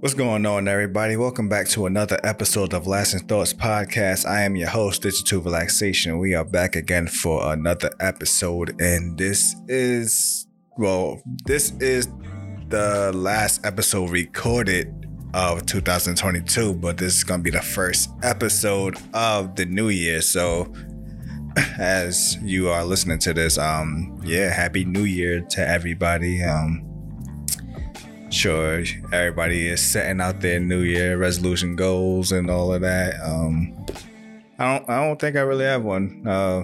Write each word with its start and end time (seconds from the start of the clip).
What's 0.00 0.14
going 0.14 0.46
on, 0.46 0.66
everybody? 0.66 1.18
Welcome 1.18 1.50
back 1.50 1.68
to 1.68 1.84
another 1.84 2.18
episode 2.24 2.72
of 2.72 2.86
Lasting 2.86 3.26
Thoughts 3.26 3.52
Podcast. 3.52 4.24
I 4.24 4.44
am 4.44 4.56
your 4.56 4.70
host, 4.70 5.02
Digital 5.02 5.42
Relaxation. 5.42 6.18
We 6.18 6.34
are 6.34 6.42
back 6.42 6.74
again 6.74 7.06
for 7.06 7.52
another 7.52 7.90
episode, 8.00 8.80
and 8.80 9.18
this 9.18 9.54
is, 9.68 10.46
well, 10.78 11.20
this 11.44 11.72
is 11.80 12.08
the 12.70 13.12
last 13.14 13.66
episode 13.66 14.08
recorded 14.08 15.06
of 15.34 15.66
2022, 15.66 16.76
but 16.76 16.96
this 16.96 17.18
is 17.18 17.22
going 17.22 17.40
to 17.40 17.44
be 17.44 17.50
the 17.50 17.60
first 17.60 18.08
episode 18.22 18.96
of 19.12 19.54
the 19.54 19.66
new 19.66 19.90
year. 19.90 20.22
So, 20.22 20.72
as 21.78 22.38
you 22.40 22.70
are 22.70 22.86
listening 22.86 23.18
to 23.18 23.34
this, 23.34 23.58
um, 23.58 24.18
yeah, 24.24 24.48
happy 24.48 24.86
new 24.86 25.04
year 25.04 25.42
to 25.42 25.60
everybody. 25.60 26.42
Um, 26.42 26.89
sure 28.30 28.84
everybody 29.12 29.66
is 29.68 29.80
setting 29.80 30.20
out 30.20 30.40
their 30.40 30.60
new 30.60 30.80
year 30.80 31.16
resolution 31.18 31.76
goals 31.76 32.32
and 32.32 32.50
all 32.50 32.72
of 32.72 32.80
that. 32.82 33.20
Um 33.22 33.86
i 34.58 34.76
don't 34.78 34.90
i 34.90 35.06
don't 35.06 35.18
think 35.20 35.36
i 35.36 35.40
really 35.40 35.64
have 35.64 35.82
one 35.82 36.22
uh 36.26 36.62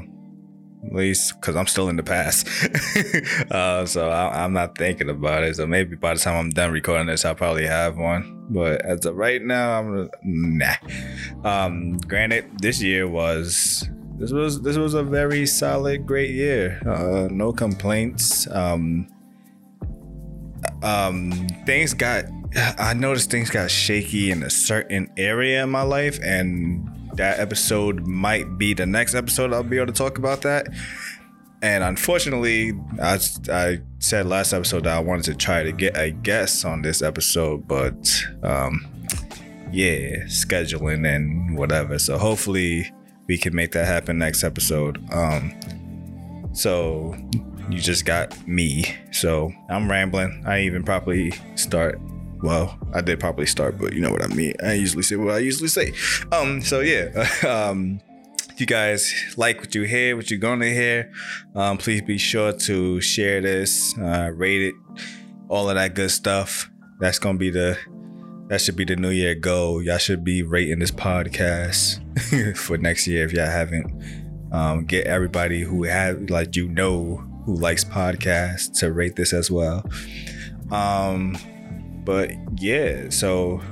at 0.86 0.92
least 0.92 1.34
because 1.40 1.56
i'm 1.56 1.66
still 1.66 1.88
in 1.88 1.96
the 1.96 2.02
past. 2.02 2.46
Uh 3.50 3.86
so 3.86 4.08
I, 4.10 4.44
i'm 4.44 4.52
not 4.52 4.76
thinking 4.78 5.08
about 5.10 5.42
it. 5.44 5.56
So 5.56 5.66
maybe 5.66 5.96
by 5.96 6.14
the 6.14 6.20
time 6.20 6.34
i'm 6.36 6.50
done 6.50 6.70
recording 6.72 7.06
this 7.06 7.24
i'll 7.24 7.34
probably 7.34 7.66
have 7.66 7.96
one. 7.96 8.46
But 8.50 8.84
as 8.84 9.04
of 9.06 9.16
right 9.16 9.42
now 9.42 9.78
i'm 9.80 10.10
nah. 10.22 10.74
Um 11.44 11.98
granted 11.98 12.58
this 12.60 12.82
year 12.82 13.08
was 13.08 13.88
this 14.18 14.32
was 14.32 14.62
this 14.62 14.76
was 14.76 14.94
a 14.94 15.02
very 15.02 15.46
solid 15.46 16.06
great 16.06 16.30
year. 16.30 16.80
Uh 16.86 17.28
no 17.30 17.52
complaints. 17.52 18.46
Um 18.50 19.08
um, 20.82 21.32
things 21.64 21.94
got 21.94 22.24
I 22.78 22.94
noticed 22.94 23.30
things 23.30 23.50
got 23.50 23.70
shaky 23.70 24.30
in 24.30 24.42
a 24.42 24.50
certain 24.50 25.10
area 25.16 25.62
in 25.62 25.70
my 25.70 25.82
life, 25.82 26.18
and 26.22 26.88
that 27.14 27.38
episode 27.38 28.06
might 28.06 28.58
be 28.58 28.74
the 28.74 28.86
next 28.86 29.14
episode 29.14 29.52
I'll 29.52 29.62
be 29.62 29.76
able 29.76 29.86
to 29.86 29.92
talk 29.92 30.18
about 30.18 30.42
that. 30.42 30.68
And 31.62 31.82
unfortunately, 31.82 32.72
I, 33.02 33.18
I 33.50 33.80
said 33.98 34.26
last 34.26 34.52
episode 34.52 34.84
that 34.84 34.96
I 34.96 35.00
wanted 35.00 35.24
to 35.24 35.34
try 35.34 35.62
to 35.62 35.72
get 35.72 35.96
a 35.96 36.10
guest 36.10 36.64
on 36.64 36.82
this 36.82 37.02
episode, 37.02 37.66
but 37.66 38.22
um, 38.42 38.86
yeah, 39.72 40.24
scheduling 40.26 41.06
and 41.06 41.58
whatever. 41.58 41.98
So 41.98 42.18
hopefully 42.18 42.92
we 43.26 43.38
can 43.38 43.54
make 43.54 43.72
that 43.72 43.86
happen 43.86 44.18
next 44.18 44.44
episode. 44.44 45.02
Um, 45.12 45.54
so 46.52 47.16
you 47.70 47.78
just 47.78 48.04
got 48.04 48.46
me. 48.46 48.84
So 49.12 49.52
I'm 49.68 49.90
rambling. 49.90 50.44
I 50.46 50.62
even 50.62 50.82
probably 50.82 51.32
start. 51.54 52.00
Well, 52.42 52.78
I 52.92 53.00
did 53.00 53.18
probably 53.18 53.46
start, 53.46 53.78
but 53.78 53.92
you 53.92 54.00
know 54.00 54.10
what 54.10 54.22
I 54.22 54.28
mean. 54.28 54.54
I 54.62 54.74
usually 54.74 55.02
say 55.02 55.16
what 55.16 55.34
I 55.34 55.38
usually 55.38 55.68
say. 55.68 55.92
Um, 56.32 56.60
so 56.60 56.80
yeah. 56.80 57.26
um, 57.48 58.00
if 58.50 58.60
you 58.60 58.66
guys 58.66 59.34
like 59.36 59.60
what 59.60 59.74
you 59.74 59.82
hear, 59.82 60.16
what 60.16 60.30
you're 60.30 60.40
gonna 60.40 60.70
hear, 60.70 61.12
um, 61.54 61.76
please 61.76 62.00
be 62.00 62.16
sure 62.16 62.52
to 62.52 63.02
share 63.02 63.42
this, 63.42 63.94
uh, 63.98 64.30
rate 64.34 64.62
it, 64.62 64.74
all 65.48 65.68
of 65.68 65.76
that 65.76 65.94
good 65.94 66.10
stuff. 66.10 66.70
That's 66.98 67.18
gonna 67.18 67.36
be 67.36 67.50
the 67.50 67.78
that 68.48 68.60
should 68.60 68.76
be 68.76 68.84
the 68.84 68.96
new 68.96 69.10
year 69.10 69.34
goal. 69.34 69.82
Y'all 69.82 69.98
should 69.98 70.24
be 70.24 70.42
rating 70.42 70.78
this 70.78 70.90
podcast 70.90 72.00
for 72.56 72.78
next 72.78 73.06
year 73.06 73.26
if 73.26 73.32
y'all 73.32 73.46
haven't. 73.46 73.92
Um, 74.52 74.84
get 74.86 75.06
everybody 75.06 75.60
who 75.60 75.84
have 75.84 76.30
like 76.30 76.56
you 76.56 76.68
know 76.68 77.22
who 77.46 77.54
likes 77.54 77.84
podcasts 77.84 78.80
to 78.80 78.92
rate 78.92 79.16
this 79.16 79.32
as 79.32 79.50
well. 79.50 79.88
Um, 80.70 81.38
but 82.04 82.32
yeah, 82.56 83.08
so 83.08 83.62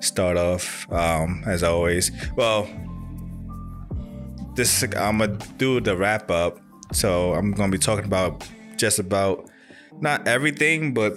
start 0.00 0.36
off 0.36 0.90
um, 0.92 1.42
as 1.46 1.62
always. 1.62 2.12
Well, 2.36 2.68
this 4.54 4.82
I'm 4.82 5.18
gonna 5.18 5.38
do 5.56 5.80
the 5.80 5.96
wrap 5.96 6.30
up. 6.30 6.60
So 6.92 7.32
I'm 7.32 7.52
gonna 7.52 7.72
be 7.72 7.78
talking 7.78 8.04
about 8.04 8.46
just 8.76 8.98
about 8.98 9.50
not 10.00 10.28
everything, 10.28 10.92
but 10.92 11.14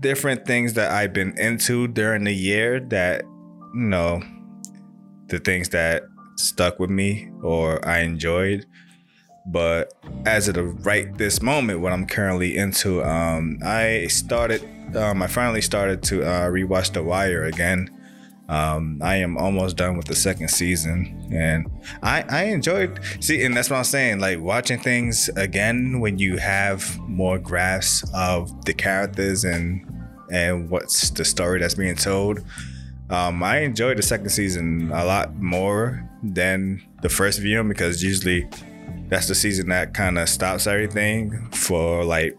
different 0.00 0.46
things 0.46 0.72
that 0.74 0.90
I've 0.90 1.12
been 1.12 1.38
into 1.38 1.88
during 1.88 2.24
the 2.24 2.32
year 2.32 2.80
that 2.88 3.22
you 3.74 3.80
know 3.80 4.22
the 5.26 5.38
things 5.38 5.68
that 5.70 6.04
stuck 6.36 6.78
with 6.78 6.90
me 6.90 7.30
or 7.42 7.86
I 7.86 8.00
enjoyed 8.00 8.66
but 9.46 9.92
as 10.26 10.48
of 10.48 10.86
right 10.86 11.16
this 11.18 11.42
moment, 11.42 11.80
what 11.80 11.92
I'm 11.92 12.06
currently 12.06 12.56
into, 12.56 13.02
um, 13.04 13.58
I 13.64 14.06
started, 14.06 14.64
um, 14.96 15.22
I 15.22 15.26
finally 15.26 15.60
started 15.60 16.02
to 16.04 16.22
uh, 16.22 16.48
rewatch 16.48 16.92
The 16.92 17.02
Wire 17.02 17.44
again. 17.44 17.90
Um, 18.48 19.00
I 19.02 19.16
am 19.16 19.38
almost 19.38 19.76
done 19.76 19.96
with 19.96 20.06
the 20.06 20.14
second 20.14 20.48
season, 20.48 21.30
and 21.32 21.66
I 22.02 22.24
I 22.28 22.44
enjoyed 22.44 23.00
see, 23.20 23.42
and 23.42 23.56
that's 23.56 23.70
what 23.70 23.76
I'm 23.76 23.84
saying. 23.84 24.20
Like 24.20 24.38
watching 24.38 24.78
things 24.78 25.30
again 25.30 25.98
when 26.00 26.18
you 26.18 26.36
have 26.36 26.98
more 27.08 27.38
grasp 27.38 28.06
of 28.14 28.66
the 28.66 28.74
characters 28.74 29.44
and 29.44 29.86
and 30.30 30.68
what's 30.68 31.08
the 31.10 31.24
story 31.24 31.60
that's 31.60 31.74
being 31.74 31.96
told. 31.96 32.44
Um, 33.08 33.42
I 33.42 33.60
enjoyed 33.60 33.96
the 33.96 34.02
second 34.02 34.30
season 34.30 34.90
a 34.92 35.04
lot 35.04 35.34
more 35.36 36.08
than 36.22 36.82
the 37.02 37.08
first 37.08 37.38
viewing 37.40 37.68
because 37.68 38.02
usually 38.02 38.48
that's 39.08 39.28
the 39.28 39.34
season 39.34 39.68
that 39.68 39.94
kind 39.94 40.18
of 40.18 40.28
stops 40.28 40.66
everything 40.66 41.48
for 41.50 42.04
like 42.04 42.36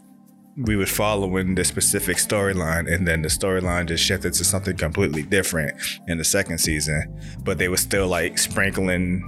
we 0.58 0.76
were 0.76 0.86
following 0.86 1.56
the 1.56 1.66
specific 1.66 2.18
storyline 2.18 2.92
and 2.92 3.08
then 3.08 3.22
the 3.22 3.28
storyline 3.28 3.88
just 3.88 4.04
shifted 4.04 4.34
to 4.34 4.46
something 4.46 4.78
completely 4.78 5.22
different 5.22 5.78
in 6.08 6.18
the 6.18 6.24
second 6.24 6.60
season. 6.60 7.20
But 7.44 7.58
they 7.58 7.68
were 7.68 7.78
still 7.78 8.08
like 8.08 8.38
sprinkling 8.38 9.22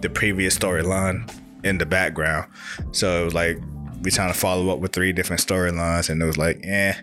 the 0.00 0.08
previous 0.08 0.56
storyline 0.56 1.28
in 1.64 1.78
the 1.78 1.86
background. 1.86 2.50
So 2.92 3.22
it 3.22 3.24
was 3.24 3.34
like 3.34 3.58
we 4.02 4.10
trying 4.10 4.32
to 4.32 4.38
follow 4.38 4.70
up 4.70 4.78
with 4.78 4.92
three 4.92 5.12
different 5.12 5.42
storylines 5.42 6.08
and 6.08 6.22
it 6.22 6.26
was 6.26 6.38
like 6.38 6.60
eh. 6.64 6.94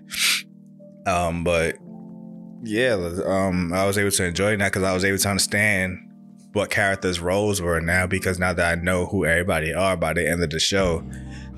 Um 1.06 1.44
but 1.44 1.78
yeah 2.64 2.94
um 3.26 3.72
i 3.72 3.86
was 3.86 3.98
able 4.00 4.10
to 4.10 4.26
enjoy 4.26 4.58
that 4.58 4.72
because 4.72 4.82
i 4.82 4.92
was 4.92 5.06
able 5.06 5.18
to 5.18 5.30
understand 5.30 6.00
what 6.58 6.70
characters' 6.70 7.20
roles 7.20 7.62
were 7.62 7.80
now 7.80 8.08
because 8.08 8.40
now 8.40 8.54
that 8.54 8.78
I 8.78 8.82
know 8.82 9.06
who 9.06 9.26
everybody 9.26 9.74
are 9.74 9.96
by 9.96 10.14
the 10.14 10.28
end 10.28 10.44
of 10.44 10.50
the 10.50 10.60
show, 10.60 11.04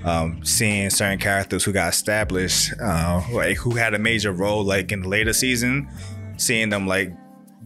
um, 0.03 0.43
seeing 0.45 0.89
certain 0.89 1.19
characters 1.19 1.63
who 1.63 1.71
got 1.71 1.93
established, 1.93 2.73
uh, 2.81 3.21
like 3.31 3.57
who 3.57 3.71
had 3.71 3.93
a 3.93 3.99
major 3.99 4.31
role, 4.31 4.63
like 4.63 4.91
in 4.91 5.01
the 5.01 5.07
later 5.07 5.33
season, 5.33 5.89
seeing 6.37 6.69
them 6.69 6.87
like 6.87 7.11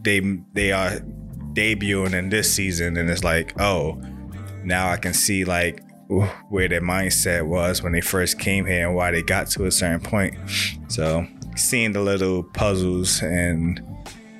they 0.02 0.20
they 0.52 0.72
are 0.72 1.00
debuting 1.52 2.14
in 2.14 2.30
this 2.30 2.52
season, 2.52 2.96
and 2.96 3.10
it's 3.10 3.24
like, 3.24 3.60
oh, 3.60 4.00
now 4.64 4.88
I 4.88 4.96
can 4.96 5.14
see 5.14 5.44
like 5.44 5.82
where 6.48 6.68
their 6.68 6.80
mindset 6.80 7.46
was 7.46 7.82
when 7.82 7.92
they 7.92 8.00
first 8.00 8.38
came 8.38 8.66
here 8.66 8.86
and 8.86 8.96
why 8.96 9.10
they 9.10 9.22
got 9.22 9.48
to 9.48 9.64
a 9.66 9.70
certain 9.70 10.00
point. 10.00 10.34
So 10.88 11.26
seeing 11.56 11.92
the 11.92 12.00
little 12.00 12.42
puzzles 12.42 13.22
and 13.22 13.80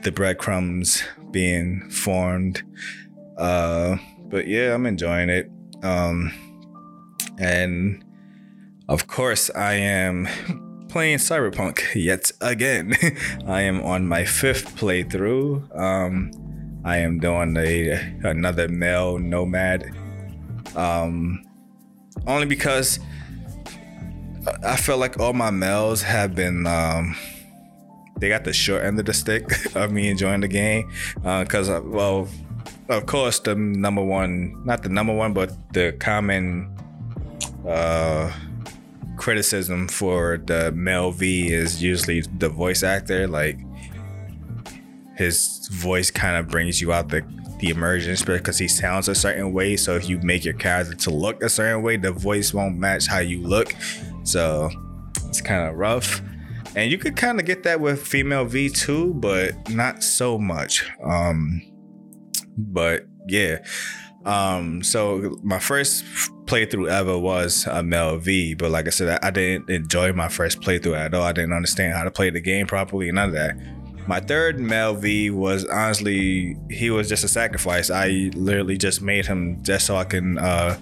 the 0.02 0.12
breadcrumbs 0.12 1.02
being 1.34 1.90
formed. 1.90 2.62
Uh, 3.36 3.96
but 4.30 4.46
yeah, 4.46 4.72
I'm 4.72 4.86
enjoying 4.86 5.28
it. 5.28 5.50
Um, 5.82 6.32
and 7.38 8.02
of 8.88 9.08
course, 9.08 9.50
I 9.50 9.74
am 9.74 10.28
playing 10.88 11.18
Cyberpunk 11.18 11.82
yet 11.94 12.30
again. 12.40 12.94
I 13.46 13.62
am 13.62 13.82
on 13.82 14.06
my 14.06 14.24
fifth 14.24 14.76
playthrough. 14.76 15.76
Um, 15.78 16.30
I 16.84 16.98
am 16.98 17.18
doing 17.18 17.56
a 17.56 17.98
another 18.22 18.68
male 18.68 19.18
nomad. 19.18 19.90
Um, 20.76 21.44
only 22.26 22.46
because 22.46 23.00
I 24.62 24.76
feel 24.76 24.98
like 24.98 25.18
all 25.18 25.32
my 25.32 25.50
males 25.50 26.02
have 26.02 26.34
been 26.34 26.66
um, 26.66 27.16
they 28.18 28.28
got 28.28 28.44
the 28.44 28.52
short 28.52 28.84
end 28.84 28.98
of 28.98 29.06
the 29.06 29.12
stick 29.12 29.44
of 29.76 29.92
me 29.92 30.08
enjoying 30.08 30.40
the 30.40 30.48
game 30.48 30.90
because 31.16 31.68
uh, 31.68 31.78
uh, 31.78 31.82
well 31.82 32.28
of 32.88 33.06
course 33.06 33.38
the 33.40 33.54
number 33.54 34.02
one 34.02 34.60
not 34.64 34.82
the 34.82 34.88
number 34.88 35.14
one 35.14 35.32
but 35.32 35.50
the 35.72 35.92
common 35.98 36.70
uh, 37.68 38.30
criticism 39.16 39.88
for 39.88 40.38
the 40.46 40.70
male 40.72 41.10
v 41.10 41.52
is 41.52 41.82
usually 41.82 42.20
the 42.38 42.48
voice 42.48 42.82
actor 42.82 43.26
like 43.26 43.58
his 45.16 45.68
voice 45.72 46.10
kind 46.10 46.36
of 46.36 46.48
brings 46.48 46.80
you 46.80 46.92
out 46.92 47.08
the 47.08 47.24
the 47.60 47.70
immersion 47.70 48.16
because 48.26 48.58
he 48.58 48.68
sounds 48.68 49.08
a 49.08 49.14
certain 49.14 49.52
way 49.52 49.76
so 49.76 49.94
if 49.94 50.08
you 50.08 50.18
make 50.18 50.44
your 50.44 50.54
character 50.54 50.94
to 50.94 51.10
look 51.10 51.42
a 51.42 51.48
certain 51.48 51.82
way 51.82 51.96
the 51.96 52.12
voice 52.12 52.52
won't 52.52 52.76
match 52.76 53.06
how 53.06 53.20
you 53.20 53.40
look. 53.40 53.74
So 54.24 54.70
it's 55.28 55.40
kind 55.40 55.68
of 55.68 55.76
rough 55.76 56.20
and 56.76 56.90
you 56.90 56.98
could 56.98 57.16
kind 57.16 57.38
of 57.38 57.46
get 57.46 57.62
that 57.64 57.80
with 57.80 58.06
female 58.06 58.46
V2, 58.46 59.20
but 59.20 59.70
not 59.70 60.02
so 60.02 60.38
much. 60.38 60.84
Um, 61.04 61.62
but 62.56 63.06
yeah. 63.26 63.58
Um, 64.24 64.82
so 64.82 65.38
my 65.42 65.58
first 65.58 66.04
playthrough 66.46 66.88
ever 66.88 67.18
was 67.18 67.66
a 67.66 67.82
Mel 67.82 68.16
V. 68.16 68.54
But 68.54 68.70
like 68.70 68.86
I 68.86 68.90
said, 68.90 69.18
I 69.22 69.30
didn't 69.30 69.70
enjoy 69.70 70.12
my 70.12 70.28
first 70.28 70.60
playthrough 70.60 70.96
at 70.96 71.14
all. 71.14 71.22
I 71.22 71.32
didn't 71.32 71.52
understand 71.52 71.94
how 71.94 72.04
to 72.04 72.10
play 72.10 72.30
the 72.30 72.40
game 72.40 72.66
properly, 72.66 73.10
none 73.12 73.28
of 73.28 73.34
that. 73.34 73.56
My 74.06 74.20
third 74.20 74.58
Mel 74.58 74.94
V 74.94 75.30
was 75.30 75.64
honestly, 75.66 76.56
he 76.70 76.90
was 76.90 77.08
just 77.08 77.24
a 77.24 77.28
sacrifice. 77.28 77.90
I 77.90 78.30
literally 78.34 78.76
just 78.76 79.00
made 79.00 79.26
him 79.26 79.62
just 79.62 79.86
so 79.86 79.96
I 79.96 80.04
can 80.04 80.38
uh, 80.38 80.78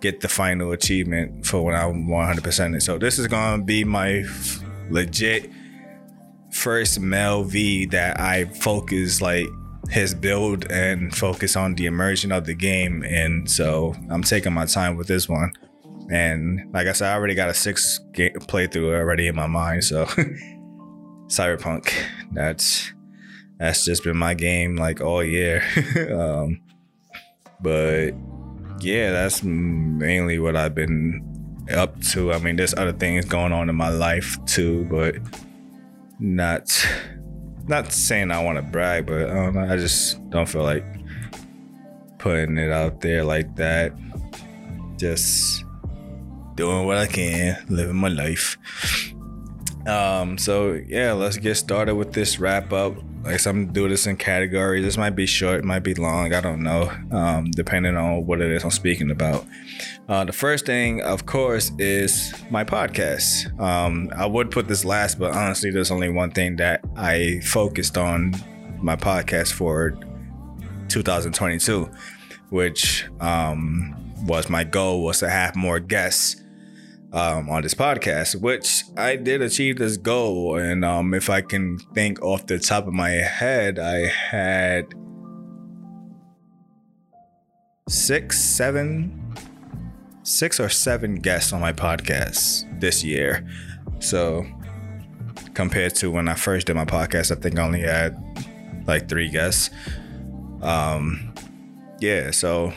get 0.00 0.20
the 0.20 0.28
final 0.28 0.72
achievement 0.72 1.46
for 1.46 1.64
when 1.64 1.74
I'm 1.74 2.06
100%. 2.06 2.82
So 2.82 2.98
this 2.98 3.18
is 3.18 3.26
gonna 3.26 3.62
be 3.62 3.84
my 3.84 4.24
legit 4.90 5.50
first 6.50 7.00
Mel 7.00 7.44
V 7.44 7.86
that 7.86 8.20
I 8.20 8.46
focus 8.46 9.20
like 9.20 9.46
his 9.90 10.14
build 10.14 10.70
and 10.70 11.14
focus 11.14 11.56
on 11.56 11.74
the 11.74 11.86
immersion 11.86 12.32
of 12.32 12.44
the 12.44 12.54
game. 12.54 13.02
And 13.04 13.50
so 13.50 13.94
I'm 14.10 14.22
taking 14.22 14.52
my 14.52 14.66
time 14.66 14.96
with 14.96 15.08
this 15.08 15.28
one. 15.28 15.52
And 16.10 16.72
like 16.72 16.86
I 16.86 16.92
said, 16.92 17.10
I 17.10 17.14
already 17.14 17.34
got 17.34 17.48
a 17.48 17.54
six 17.54 18.00
game 18.12 18.32
playthrough 18.32 18.94
already 18.94 19.28
in 19.28 19.34
my 19.34 19.46
mind. 19.46 19.84
So 19.84 20.04
Cyberpunk, 21.26 21.92
that's 22.32 22.92
that's 23.58 23.84
just 23.84 24.04
been 24.04 24.16
my 24.16 24.34
game 24.34 24.76
like 24.76 25.00
all 25.00 25.22
year. 25.22 25.62
um, 26.18 26.60
but 27.60 28.12
yeah, 28.80 29.10
that's 29.10 29.42
mainly 29.42 30.38
what 30.38 30.56
I've 30.56 30.74
been 30.74 31.27
up 31.70 32.00
to. 32.12 32.32
I 32.32 32.38
mean, 32.38 32.56
there's 32.56 32.74
other 32.74 32.92
things 32.92 33.24
going 33.24 33.52
on 33.52 33.68
in 33.68 33.76
my 33.76 33.88
life 33.88 34.36
too, 34.46 34.84
but 34.90 35.16
not 36.18 36.86
not 37.66 37.92
saying 37.92 38.30
I 38.30 38.42
want 38.42 38.56
to 38.56 38.62
brag, 38.62 39.06
but 39.06 39.28
I 39.30 39.34
don't 39.34 39.54
know. 39.54 39.72
I 39.72 39.76
just 39.76 40.28
don't 40.30 40.48
feel 40.48 40.62
like 40.62 40.84
putting 42.18 42.58
it 42.58 42.72
out 42.72 43.00
there 43.00 43.24
like 43.24 43.56
that. 43.56 43.92
Just 44.96 45.64
doing 46.56 46.86
what 46.86 46.96
I 46.96 47.06
can, 47.06 47.64
living 47.68 47.96
my 47.96 48.08
life. 48.08 48.58
Um, 49.86 50.36
so 50.36 50.72
yeah, 50.72 51.12
let's 51.12 51.36
get 51.36 51.54
started 51.54 51.94
with 51.94 52.12
this 52.12 52.38
wrap 52.38 52.72
up. 52.72 52.94
Like 53.22 53.46
I'm 53.46 53.72
do 53.72 53.88
this 53.88 54.06
in 54.06 54.16
categories. 54.16 54.84
This 54.84 54.96
might 54.96 55.10
be 55.10 55.26
short, 55.26 55.64
might 55.64 55.80
be 55.80 55.94
long. 55.94 56.32
I 56.34 56.40
don't 56.40 56.62
know, 56.62 56.90
um, 57.10 57.50
depending 57.52 57.96
on 57.96 58.26
what 58.26 58.40
it 58.40 58.50
is 58.50 58.64
I'm 58.64 58.70
speaking 58.70 59.10
about. 59.10 59.46
Uh, 60.08 60.24
the 60.24 60.32
first 60.32 60.64
thing, 60.64 61.02
of 61.02 61.26
course, 61.26 61.70
is 61.78 62.32
my 62.48 62.64
podcast. 62.64 63.58
Um, 63.60 64.10
I 64.16 64.24
would 64.24 64.50
put 64.50 64.66
this 64.66 64.82
last, 64.82 65.18
but 65.18 65.34
honestly, 65.34 65.70
there's 65.70 65.90
only 65.90 66.08
one 66.08 66.30
thing 66.30 66.56
that 66.56 66.82
I 66.96 67.40
focused 67.44 67.98
on 67.98 68.34
my 68.80 68.96
podcast 68.96 69.52
for 69.52 69.98
2022, 70.88 71.90
which 72.48 73.06
um, 73.20 73.94
was 74.26 74.48
my 74.48 74.64
goal 74.64 75.04
was 75.04 75.18
to 75.18 75.28
have 75.28 75.54
more 75.54 75.78
guests 75.78 76.42
um, 77.12 77.50
on 77.50 77.60
this 77.60 77.74
podcast, 77.74 78.40
which 78.40 78.84
I 78.96 79.16
did 79.16 79.42
achieve 79.42 79.76
this 79.76 79.98
goal. 79.98 80.56
And 80.56 80.86
um, 80.86 81.12
if 81.12 81.28
I 81.28 81.42
can 81.42 81.78
think 81.94 82.22
off 82.22 82.46
the 82.46 82.58
top 82.58 82.86
of 82.86 82.94
my 82.94 83.10
head, 83.10 83.78
I 83.78 84.06
had 84.06 84.86
six, 87.90 88.40
seven 88.40 89.27
six 90.28 90.60
or 90.60 90.68
seven 90.68 91.14
guests 91.16 91.52
on 91.54 91.60
my 91.60 91.72
podcast 91.72 92.80
this 92.80 93.02
year. 93.02 93.48
So 93.98 94.46
compared 95.54 95.94
to 95.96 96.10
when 96.10 96.28
I 96.28 96.34
first 96.34 96.66
did 96.66 96.76
my 96.76 96.84
podcast, 96.84 97.34
I 97.34 97.40
think 97.40 97.58
I 97.58 97.62
only 97.62 97.80
had 97.80 98.16
like 98.86 99.08
three 99.08 99.30
guests. 99.30 99.70
Um, 100.60 101.32
yeah, 102.00 102.30
so 102.30 102.72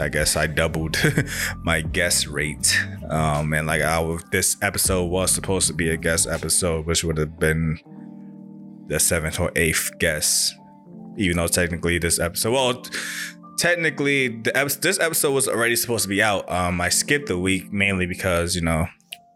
I 0.00 0.08
guess 0.08 0.36
I 0.36 0.48
doubled 0.48 0.96
my 1.62 1.80
guest 1.80 2.26
rate. 2.26 2.76
Um, 3.08 3.52
and 3.52 3.68
like 3.68 3.82
I 3.82 4.18
this 4.32 4.56
episode 4.62 5.04
was 5.04 5.30
supposed 5.30 5.68
to 5.68 5.74
be 5.74 5.90
a 5.90 5.96
guest 5.96 6.26
episode, 6.26 6.86
which 6.86 7.04
would 7.04 7.18
have 7.18 7.38
been 7.38 7.78
the 8.88 8.98
seventh 8.98 9.38
or 9.38 9.52
eighth 9.54 9.92
guest. 9.98 10.56
Even 11.18 11.38
though 11.38 11.46
technically 11.46 11.98
this 11.98 12.18
episode, 12.18 12.52
well, 12.52 12.82
technically 13.56 14.28
the 14.28 14.56
episode, 14.56 14.82
this 14.82 15.00
episode 15.00 15.32
was 15.32 15.48
already 15.48 15.76
supposed 15.76 16.02
to 16.04 16.08
be 16.08 16.22
out. 16.22 16.50
Um, 16.50 16.80
I 16.80 16.88
skipped 16.88 17.28
the 17.28 17.38
week 17.38 17.72
mainly 17.72 18.06
because 18.06 18.54
you 18.54 18.62
know 18.62 18.86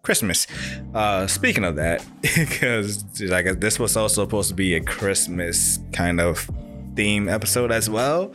Christmas. 0.03 0.47
Uh, 0.95 1.27
speaking 1.27 1.65
of 1.65 1.77
that, 1.77 2.05
because 2.23 3.05
like 3.21 3.61
this 3.61 3.79
was 3.79 3.97
also 3.97 4.25
supposed 4.25 4.49
to 4.51 4.55
be 4.55 4.75
a 4.75 4.81
Christmas 4.81 5.79
kind 5.93 6.21
of 6.21 6.49
theme 6.95 7.29
episode 7.29 7.73
as 7.73 7.89
well. 7.89 8.33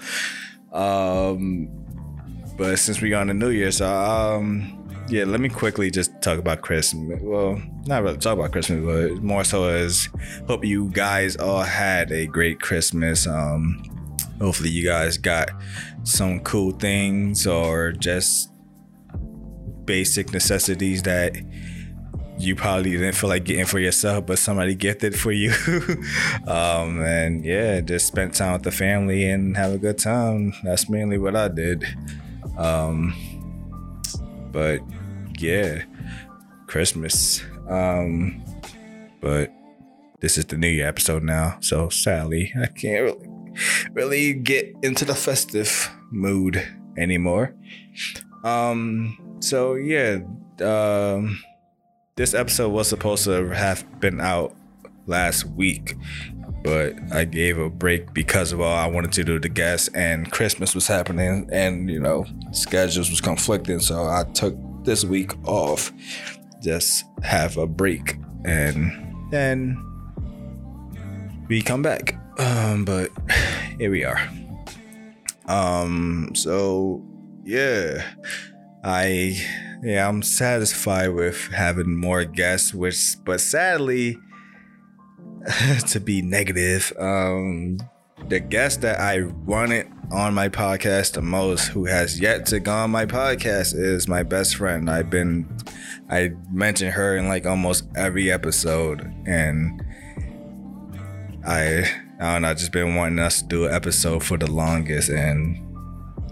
Um, 0.72 1.70
but 2.58 2.78
since 2.80 3.02
we're 3.02 3.12
got 3.12 3.28
the 3.28 3.34
New 3.34 3.50
Year, 3.50 3.72
so 3.72 3.88
um, 3.88 4.86
yeah, 5.10 5.26
let 5.26 5.40
me 5.40 5.50
quickly 5.50 5.92
just 5.92 6.22
talk 6.22 6.40
about 6.40 6.62
Christmas. 6.62 7.20
Well, 7.22 7.62
not 7.86 8.04
really 8.04 8.18
talk 8.18 8.38
about 8.38 8.52
Christmas, 8.52 8.84
but 8.84 9.24
more 9.24 9.44
so 9.44 9.66
as 9.66 10.10
hope 10.48 10.66
you 10.66 10.90
guys 10.90 11.36
all 11.36 11.64
had 11.64 12.12
a 12.12 12.26
great 12.28 12.60
Christmas. 12.60 13.28
Um, 13.28 13.84
Hopefully, 14.40 14.70
you 14.70 14.86
guys 14.86 15.18
got 15.18 15.50
some 16.04 16.40
cool 16.42 16.72
things 16.72 17.48
or 17.48 17.92
just 17.92 18.52
basic 19.86 20.34
necessities 20.34 21.04
that 21.04 21.36
you 22.38 22.56
probably 22.56 22.92
didn't 22.92 23.14
feel 23.14 23.30
like 23.30 23.46
getting 23.46 23.66
for 23.66 23.80
yourself, 23.80 24.26
but 24.26 24.38
somebody 24.38 24.76
gifted 24.76 25.18
for 25.18 25.32
you. 25.32 25.52
um, 26.48 27.02
and 27.02 27.46
yeah, 27.46 27.80
just 27.80 28.08
spent 28.08 28.34
time 28.34 28.54
with 28.54 28.64
the 28.64 28.72
family 28.72 29.30
and 29.30 29.56
have 29.56 29.72
a 29.72 29.78
good 29.78 29.98
time. 29.98 30.54
That's 30.64 30.90
mainly 30.90 31.18
what 31.18 31.36
I 31.36 31.48
did. 31.48 31.86
Um, 32.58 33.16
but 34.52 34.82
yeah, 35.40 35.84
Christmas. 36.68 37.42
Um, 37.70 38.44
but 39.22 39.52
this 40.20 40.38
is 40.38 40.46
the 40.46 40.58
New 40.58 40.68
Year 40.68 40.88
episode 40.88 41.24
now, 41.24 41.58
so 41.62 41.90
sadly, 41.90 42.54
I 42.62 42.68
can't 42.68 43.04
really 43.04 43.35
really 43.94 44.34
get 44.34 44.76
into 44.84 45.06
the 45.06 45.16
festive 45.16 45.90
mood 46.12 46.62
anymore. 46.98 47.54
Um, 48.44 49.38
so 49.40 49.74
yeah, 49.76 50.20
um, 50.62 51.40
this 52.16 52.34
episode 52.34 52.70
was 52.70 52.88
supposed 52.88 53.26
to 53.26 53.50
have 53.50 54.00
been 54.00 54.22
out 54.22 54.56
last 55.08 55.46
week, 55.46 55.96
but 56.64 56.96
I 57.12 57.26
gave 57.26 57.58
a 57.58 57.70
break 57.70 58.14
because 58.14 58.52
of 58.52 58.62
all 58.62 58.76
I 58.76 58.88
wanted 58.88 59.12
to 59.14 59.24
do 59.24 59.40
the 59.40 59.50
guests 59.50 59.88
and 59.90 60.32
Christmas 60.32 60.74
was 60.74 60.88
happening 60.88 61.50
and 61.52 61.90
you 61.90 62.00
know 62.00 62.26
schedules 62.52 63.10
was 63.10 63.22
conflicting, 63.22 63.80
so 63.80 64.04
I 64.04 64.26
took 64.34 64.56
this 64.84 65.04
week 65.04 65.32
off, 65.48 65.92
just 66.62 67.06
have 67.24 67.58
a 67.58 67.68
break, 67.68 68.18
and 68.46 68.92
then 69.32 69.82
we 71.48 71.62
come 71.62 71.82
back. 71.82 72.16
Um, 72.38 72.86
but 72.86 73.12
here 73.78 73.92
we 73.92 74.04
are. 74.04 74.30
Um, 75.48 76.32
so 76.34 77.04
yeah, 77.44 78.04
I 78.84 79.38
yeah, 79.84 80.08
I'm 80.08 80.24
satisfied 80.24 81.10
with 81.10 81.50
having 81.54 81.96
more 81.96 82.26
guests, 82.26 82.74
which 82.74 83.16
but 83.24 83.40
sadly 83.40 84.18
to 85.88 86.00
be 86.00 86.22
negative, 86.22 86.92
um 87.00 87.78
the 88.30 88.40
guest 88.40 88.82
that 88.82 89.00
I 89.00 89.24
wanted 89.46 89.88
on 90.12 90.34
my 90.34 90.50
podcast 90.50 91.14
the 91.14 91.22
most, 91.22 91.68
who 91.68 91.86
has 91.86 92.20
yet 92.20 92.46
to 92.48 92.60
go 92.60 92.72
on 92.72 92.92
my 92.92 93.06
podcast, 93.06 93.76
is 93.76 94.08
my 94.08 94.24
best 94.24 94.56
friend. 94.56 94.90
I've 94.90 95.10
been, 95.10 95.48
I 96.10 96.32
mentioned 96.52 96.94
her 96.94 97.18
in 97.18 97.28
like 97.28 97.46
almost 97.46 97.88
every 97.96 98.32
episode, 98.32 99.14
and 99.26 99.84
I 101.46 102.05
I 102.20 102.34
don't 102.34 102.44
know, 102.44 102.54
just 102.54 102.72
been 102.72 102.96
wanting 102.96 103.20
us 103.20 103.42
to 103.42 103.48
do 103.48 103.66
an 103.66 103.74
episode 103.74 104.24
for 104.24 104.38
the 104.38 104.50
longest, 104.50 105.10
and 105.10 105.62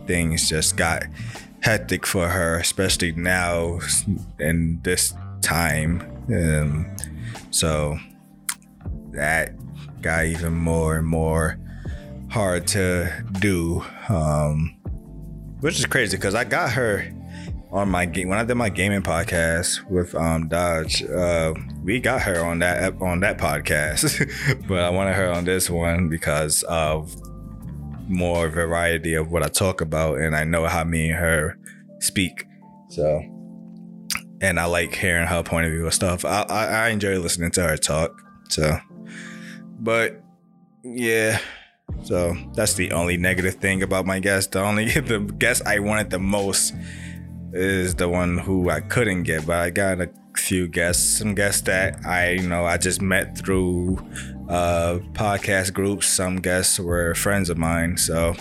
things 0.07 0.49
just 0.49 0.77
got 0.77 1.03
hectic 1.61 2.05
for 2.05 2.27
her, 2.29 2.57
especially 2.57 3.11
now 3.13 3.79
in 4.39 4.79
this 4.83 5.13
time. 5.41 6.01
Um, 6.27 6.95
so 7.51 7.97
that 9.11 9.51
got 10.01 10.25
even 10.25 10.53
more 10.53 10.97
and 10.97 11.07
more 11.07 11.57
hard 12.29 12.65
to 12.67 13.11
do, 13.39 13.83
um, 14.09 14.75
which 15.59 15.79
is 15.79 15.85
crazy 15.85 16.17
because 16.17 16.35
I 16.35 16.45
got 16.45 16.71
her 16.71 17.11
on 17.73 17.89
my 17.89 18.05
game 18.05 18.29
when 18.29 18.37
I 18.37 18.43
did 18.45 18.53
my 18.53 18.69
gaming 18.69 19.01
podcast 19.01 19.89
with 19.89 20.13
um 20.15 20.47
Dodge. 20.47 21.03
Uh, 21.03 21.53
we 21.83 21.99
got 21.99 22.21
her 22.21 22.45
on 22.45 22.59
that 22.59 22.93
on 23.01 23.19
that 23.21 23.37
podcast, 23.39 24.67
but 24.67 24.79
I 24.79 24.89
wanted 24.89 25.15
her 25.15 25.31
on 25.31 25.43
this 25.43 25.69
one 25.69 26.07
because 26.07 26.63
of 26.63 27.13
more 28.07 28.47
variety 28.47 29.15
of 29.15 29.31
what 29.31 29.43
I 29.43 29.47
talk 29.47 29.81
about, 29.81 30.19
and 30.19 30.35
I 30.35 30.43
know 30.43 30.67
how 30.67 30.83
me 30.83 31.09
and 31.09 31.19
her 31.19 31.57
speak. 31.99 32.45
So, 32.89 33.21
and 34.39 34.59
I 34.59 34.65
like 34.65 34.93
hearing 34.93 35.25
her 35.25 35.41
point 35.41 35.65
of 35.65 35.71
view 35.71 35.87
of 35.87 35.93
stuff. 35.93 36.23
I 36.25 36.43
I, 36.43 36.65
I 36.65 36.89
enjoy 36.89 37.17
listening 37.17 37.51
to 37.51 37.63
her 37.63 37.77
talk. 37.77 38.21
So, 38.49 38.77
but 39.79 40.21
yeah, 40.83 41.39
So 42.03 42.35
that's 42.53 42.73
the 42.75 42.91
only 42.91 43.17
negative 43.17 43.55
thing 43.55 43.81
about 43.83 44.05
my 44.05 44.19
guest. 44.19 44.51
The 44.51 44.61
only 44.61 44.85
the 44.91 45.19
guest 45.19 45.65
I 45.65 45.79
wanted 45.79 46.11
the 46.11 46.19
most 46.19 46.73
is 47.53 47.95
the 47.95 48.09
one 48.09 48.37
who 48.37 48.69
I 48.69 48.81
couldn't 48.81 49.23
get, 49.23 49.45
but 49.45 49.57
I 49.57 49.69
got 49.69 50.01
a 50.01 50.09
few 50.35 50.67
guests, 50.67 51.19
some 51.19 51.35
guests 51.35 51.61
that 51.61 52.05
I 52.05 52.31
you 52.31 52.47
know 52.47 52.65
I 52.65 52.77
just 52.77 53.01
met 53.01 53.37
through 53.37 53.97
uh, 54.49 54.99
podcast 55.13 55.73
groups. 55.73 56.07
Some 56.07 56.37
guests 56.37 56.79
were 56.79 57.13
friends 57.15 57.49
of 57.49 57.57
mine, 57.57 57.97
so 57.97 58.35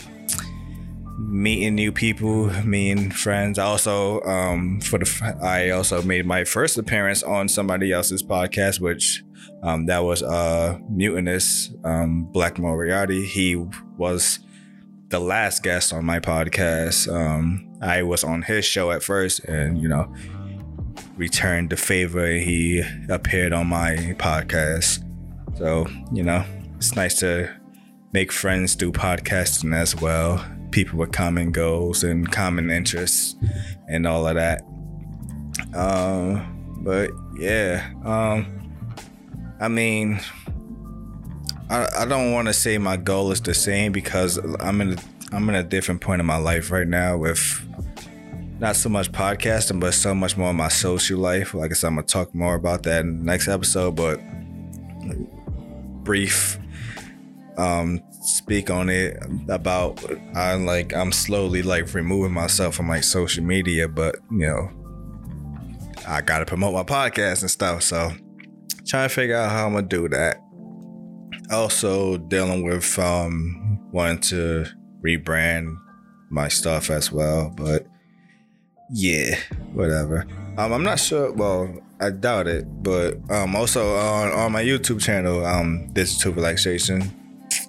meeting 1.19 1.75
new 1.75 1.92
people, 1.92 2.47
meeting 2.64 3.11
friends. 3.11 3.59
I 3.59 3.64
also 3.64 4.21
um, 4.23 4.81
for 4.81 4.99
the 4.99 5.38
I 5.42 5.71
also 5.71 6.02
made 6.02 6.26
my 6.26 6.45
first 6.45 6.78
appearance 6.78 7.23
on 7.23 7.49
somebody 7.49 7.92
else's 7.92 8.23
podcast, 8.23 8.81
which 8.81 9.23
um, 9.62 9.87
that 9.87 10.00
was 10.00 10.23
uh, 10.23 10.78
Mutinous 10.90 11.73
um, 11.85 12.25
Black 12.33 12.59
Moriarty. 12.59 13.26
He 13.26 13.57
was 13.97 14.40
the 15.12 15.21
last 15.21 15.62
guest 15.62 15.92
on 15.92 16.07
my 16.07 16.19
podcast. 16.19 17.07
Um, 17.07 17.69
I 17.83 18.02
was 18.02 18.25
on 18.25 18.40
his 18.40 18.64
show 18.64 18.90
at 18.90 19.02
first, 19.02 19.40
and 19.45 19.81
you 19.81 19.87
know, 19.87 20.12
returned 21.16 21.71
the 21.71 21.76
favor. 21.76 22.26
He 22.26 22.83
appeared 23.11 23.52
on 23.52 23.66
my 23.66 24.16
podcast, 24.19 25.04
so 25.59 25.87
you 26.12 26.23
know, 26.23 26.45
it's 26.76 26.97
nice 26.97 27.19
to 27.21 27.54
make 28.12 28.33
friends 28.33 28.75
through 28.75 28.92
podcasting 28.92 29.76
as 29.76 29.95
well. 29.95 30.45
People 30.71 30.99
with 30.99 31.12
common 31.12 31.52
goals 31.52 32.02
and 32.02 32.33
common 32.33 32.71
interests, 32.71 33.37
and 33.88 34.07
all 34.07 34.26
of 34.26 34.35
that. 34.37 34.62
Um, 35.75 36.78
but 36.78 37.11
yeah, 37.38 37.87
um, 38.02 38.47
I 39.61 39.69
mean, 39.69 40.21
I, 41.73 42.02
I 42.02 42.05
don't 42.05 42.33
want 42.33 42.49
to 42.49 42.52
say 42.52 42.76
my 42.76 42.99
goal 42.99 43.33
is 43.33 43.41
the 43.41 43.55
same 43.55 43.93
because 43.93 44.37
I'm 44.61 44.83
in 44.83 44.93
a 44.93 44.97
I'm 45.33 45.49
in 45.49 45.55
a 45.55 45.62
different 45.62 46.02
point 46.02 46.21
in 46.21 46.26
my 46.26 46.37
life 46.37 46.71
right 46.71 46.87
now 46.87 47.17
with 47.17 47.67
not 48.61 48.76
so 48.76 48.91
much 48.91 49.11
podcasting, 49.11 49.81
but 49.81 49.95
so 49.95 50.14
much 50.14 50.37
more 50.37 50.52
my 50.52 50.69
social 50.69 51.19
life. 51.19 51.55
Like 51.55 51.71
I 51.71 51.75
said, 51.75 51.87
I'm 51.87 51.95
gonna 51.95 52.07
talk 52.07 52.35
more 52.35 52.57
about 52.57 52.83
that 52.83 53.00
in 53.00 53.21
the 53.21 53.25
next 53.25 53.49
episode, 53.49 53.97
but 53.97 54.21
brief 56.05 56.59
um 57.57 58.02
speak 58.23 58.69
on 58.69 58.88
it 58.88 59.17
about 59.49 60.05
I 60.35 60.55
like 60.55 60.95
I'm 60.95 61.11
slowly 61.11 61.62
like 61.62 61.95
removing 61.95 62.33
myself 62.33 62.75
from 62.75 62.91
like 62.91 63.02
social 63.02 63.45
media, 63.45 63.88
but 63.88 64.17
you 64.31 64.47
know 64.47 64.71
I 66.07 66.21
gotta 66.21 66.45
promote 66.45 66.75
my 66.75 66.85
podcast 66.85 67.41
and 67.41 67.50
stuff. 67.50 67.83
So 67.83 68.12
trying 68.87 69.09
to 69.09 69.14
figure 69.14 69.37
out 69.37 69.50
how 69.50 69.69
I'm 69.69 69.73
gonna 69.73 69.87
do 69.87 70.07
that. 70.11 70.37
Also 71.52 72.16
dealing 72.16 72.62
with 72.64 72.99
um 72.99 73.78
wanting 73.92 74.21
to 74.21 74.66
rebrand 75.04 75.76
my 76.30 76.49
stuff 76.49 76.90
as 76.90 77.12
well, 77.12 77.52
but 77.56 77.87
yeah, 78.90 79.38
whatever. 79.73 80.26
Um, 80.56 80.73
I'm 80.73 80.82
not 80.82 80.99
sure. 80.99 81.32
Well, 81.32 81.75
I 82.00 82.11
doubt 82.11 82.47
it, 82.47 82.64
but 82.82 83.18
um, 83.30 83.54
also 83.54 83.94
on 83.97 84.32
on 84.32 84.52
my 84.52 84.62
YouTube 84.62 85.00
channel, 85.00 85.44
um, 85.44 85.88
Digital 85.92 86.32
Relaxation, 86.32 87.02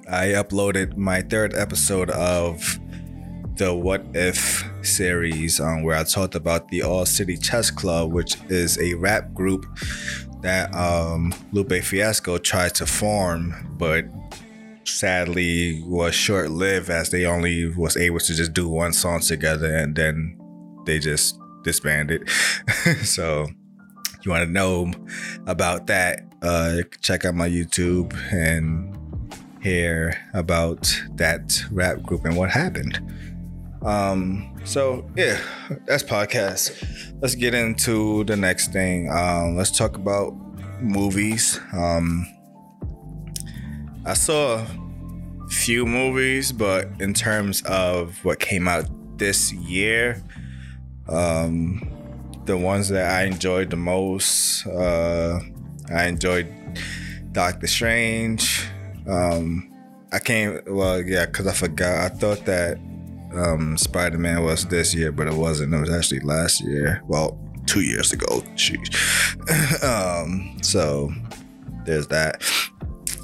I 0.09 0.27
uploaded 0.27 0.97
my 0.97 1.21
third 1.21 1.53
episode 1.53 2.09
of 2.09 2.79
the 3.55 3.73
What 3.73 4.03
If 4.13 4.63
series, 4.81 5.59
um, 5.59 5.83
where 5.83 5.95
I 5.97 6.03
talked 6.03 6.35
about 6.35 6.69
the 6.69 6.83
All 6.83 7.05
City 7.05 7.37
Chess 7.37 7.69
Club, 7.69 8.11
which 8.11 8.37
is 8.49 8.79
a 8.79 8.95
rap 8.95 9.33
group 9.33 9.65
that 10.43 10.73
um, 10.75 11.33
Lupe 11.51 11.73
Fiasco 11.83 12.37
tried 12.37 12.75
to 12.75 12.85
form, 12.85 13.75
but 13.77 14.05
sadly 14.85 15.81
was 15.85 16.13
short 16.13 16.51
lived 16.51 16.89
as 16.89 17.09
they 17.09 17.25
only 17.25 17.73
was 17.75 17.97
able 17.97 18.19
to 18.19 18.33
just 18.35 18.53
do 18.53 18.69
one 18.69 18.93
song 18.93 19.21
together 19.21 19.73
and 19.75 19.95
then 19.95 20.37
they 20.85 20.99
just 20.99 21.39
disbanded. 21.63 22.29
so 23.03 23.47
you 24.23 24.31
want 24.31 24.45
to 24.45 24.51
know 24.51 24.91
about 25.47 25.87
that, 25.87 26.21
uh, 26.41 26.77
check 27.01 27.25
out 27.25 27.35
my 27.35 27.49
YouTube 27.49 28.13
and 28.31 28.95
hear 29.61 30.17
about 30.33 30.93
that 31.15 31.61
rap 31.71 32.01
group 32.03 32.25
and 32.25 32.35
what 32.35 32.49
happened. 32.49 32.99
Um, 33.83 34.55
so 34.63 35.05
yeah, 35.15 35.39
that's 35.85 36.03
podcast. 36.03 36.71
Let's 37.21 37.35
get 37.35 37.53
into 37.53 38.23
the 38.23 38.37
next 38.37 38.71
thing. 38.71 39.11
Um, 39.11 39.55
let's 39.55 39.75
talk 39.77 39.97
about 39.97 40.33
movies. 40.81 41.59
Um, 41.73 42.25
I 44.05 44.13
saw 44.13 44.65
a 44.65 45.47
few 45.49 45.85
movies, 45.85 46.51
but 46.51 46.89
in 46.99 47.13
terms 47.13 47.61
of 47.63 48.23
what 48.23 48.39
came 48.39 48.67
out 48.67 48.85
this 49.17 49.53
year, 49.53 50.21
um, 51.07 51.89
the 52.45 52.57
ones 52.57 52.89
that 52.89 53.11
I 53.11 53.23
enjoyed 53.23 53.69
the 53.69 53.77
most, 53.77 54.65
uh, 54.67 55.39
I 55.93 56.05
enjoyed 56.05 56.47
Doctor 57.31 57.67
Strange. 57.67 58.67
Um, 59.07 59.69
I 60.11 60.19
can't, 60.19 60.69
well, 60.71 61.01
yeah, 61.01 61.25
because 61.25 61.47
I 61.47 61.53
forgot. 61.53 62.11
I 62.11 62.15
thought 62.15 62.45
that 62.45 62.77
um, 63.35 63.77
Spider 63.77 64.17
Man 64.17 64.43
was 64.43 64.65
this 64.65 64.93
year, 64.93 65.11
but 65.11 65.27
it 65.27 65.33
wasn't. 65.33 65.73
It 65.73 65.79
was 65.79 65.91
actually 65.91 66.21
last 66.21 66.61
year. 66.61 67.01
Well, 67.07 67.39
two 67.65 67.81
years 67.81 68.11
ago. 68.11 68.41
Jeez. 68.55 68.93
um, 69.83 70.57
so 70.61 71.11
there's 71.85 72.07
that. 72.07 72.43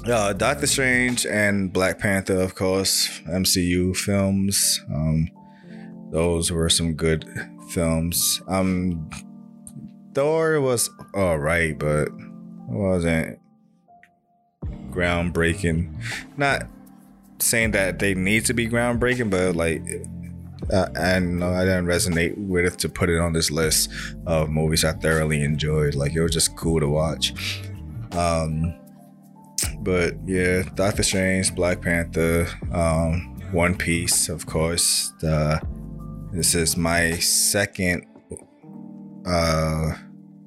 Uh, 0.06 0.32
Doctor 0.32 0.66
Strange 0.66 1.26
and 1.26 1.72
Black 1.72 1.98
Panther, 1.98 2.40
of 2.40 2.54
course, 2.54 3.20
MCU 3.28 3.94
films. 3.96 4.80
Um, 4.92 5.28
those 6.10 6.50
were 6.50 6.70
some 6.70 6.94
good 6.94 7.28
films. 7.70 8.40
Um, 8.48 9.08
Thor 10.14 10.60
was 10.60 10.90
all 11.14 11.38
right, 11.38 11.78
but 11.78 12.08
wasn't 12.66 13.38
groundbreaking. 14.90 16.02
Not 16.36 16.66
saying 17.40 17.72
that 17.72 17.98
they 17.98 18.14
need 18.14 18.44
to 18.46 18.54
be 18.54 18.68
groundbreaking, 18.68 19.30
but 19.30 19.56
like, 19.56 19.82
uh, 20.72 20.88
and 20.94 21.42
I 21.42 21.64
didn't 21.64 21.86
resonate 21.86 22.36
with 22.36 22.64
it 22.64 22.78
to 22.80 22.88
put 22.88 23.08
it 23.08 23.18
on 23.18 23.32
this 23.32 23.50
list 23.50 23.90
of 24.26 24.50
movies 24.50 24.84
I 24.84 24.92
thoroughly 24.92 25.42
enjoyed. 25.42 25.94
Like 25.94 26.14
it 26.14 26.22
was 26.22 26.32
just 26.32 26.56
cool 26.56 26.80
to 26.80 26.88
watch. 26.88 27.34
Um, 28.12 28.74
but 29.80 30.14
yeah, 30.26 30.62
Doctor 30.74 31.02
Strange, 31.02 31.54
Black 31.54 31.80
Panther, 31.80 32.46
um, 32.72 33.40
One 33.52 33.76
Piece, 33.76 34.28
of 34.28 34.46
course. 34.46 35.12
This 36.32 36.54
is 36.54 36.76
my 36.76 37.12
second 37.14 38.06
uh, 39.26 39.94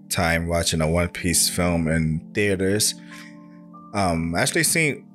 time 0.09 0.47
watching 0.47 0.79
a 0.81 0.87
One 0.87 1.09
Piece 1.09 1.49
film 1.49 1.87
in 1.87 2.31
theaters. 2.33 2.95
Um, 3.93 4.33
actually 4.35 4.63
seen 4.63 5.05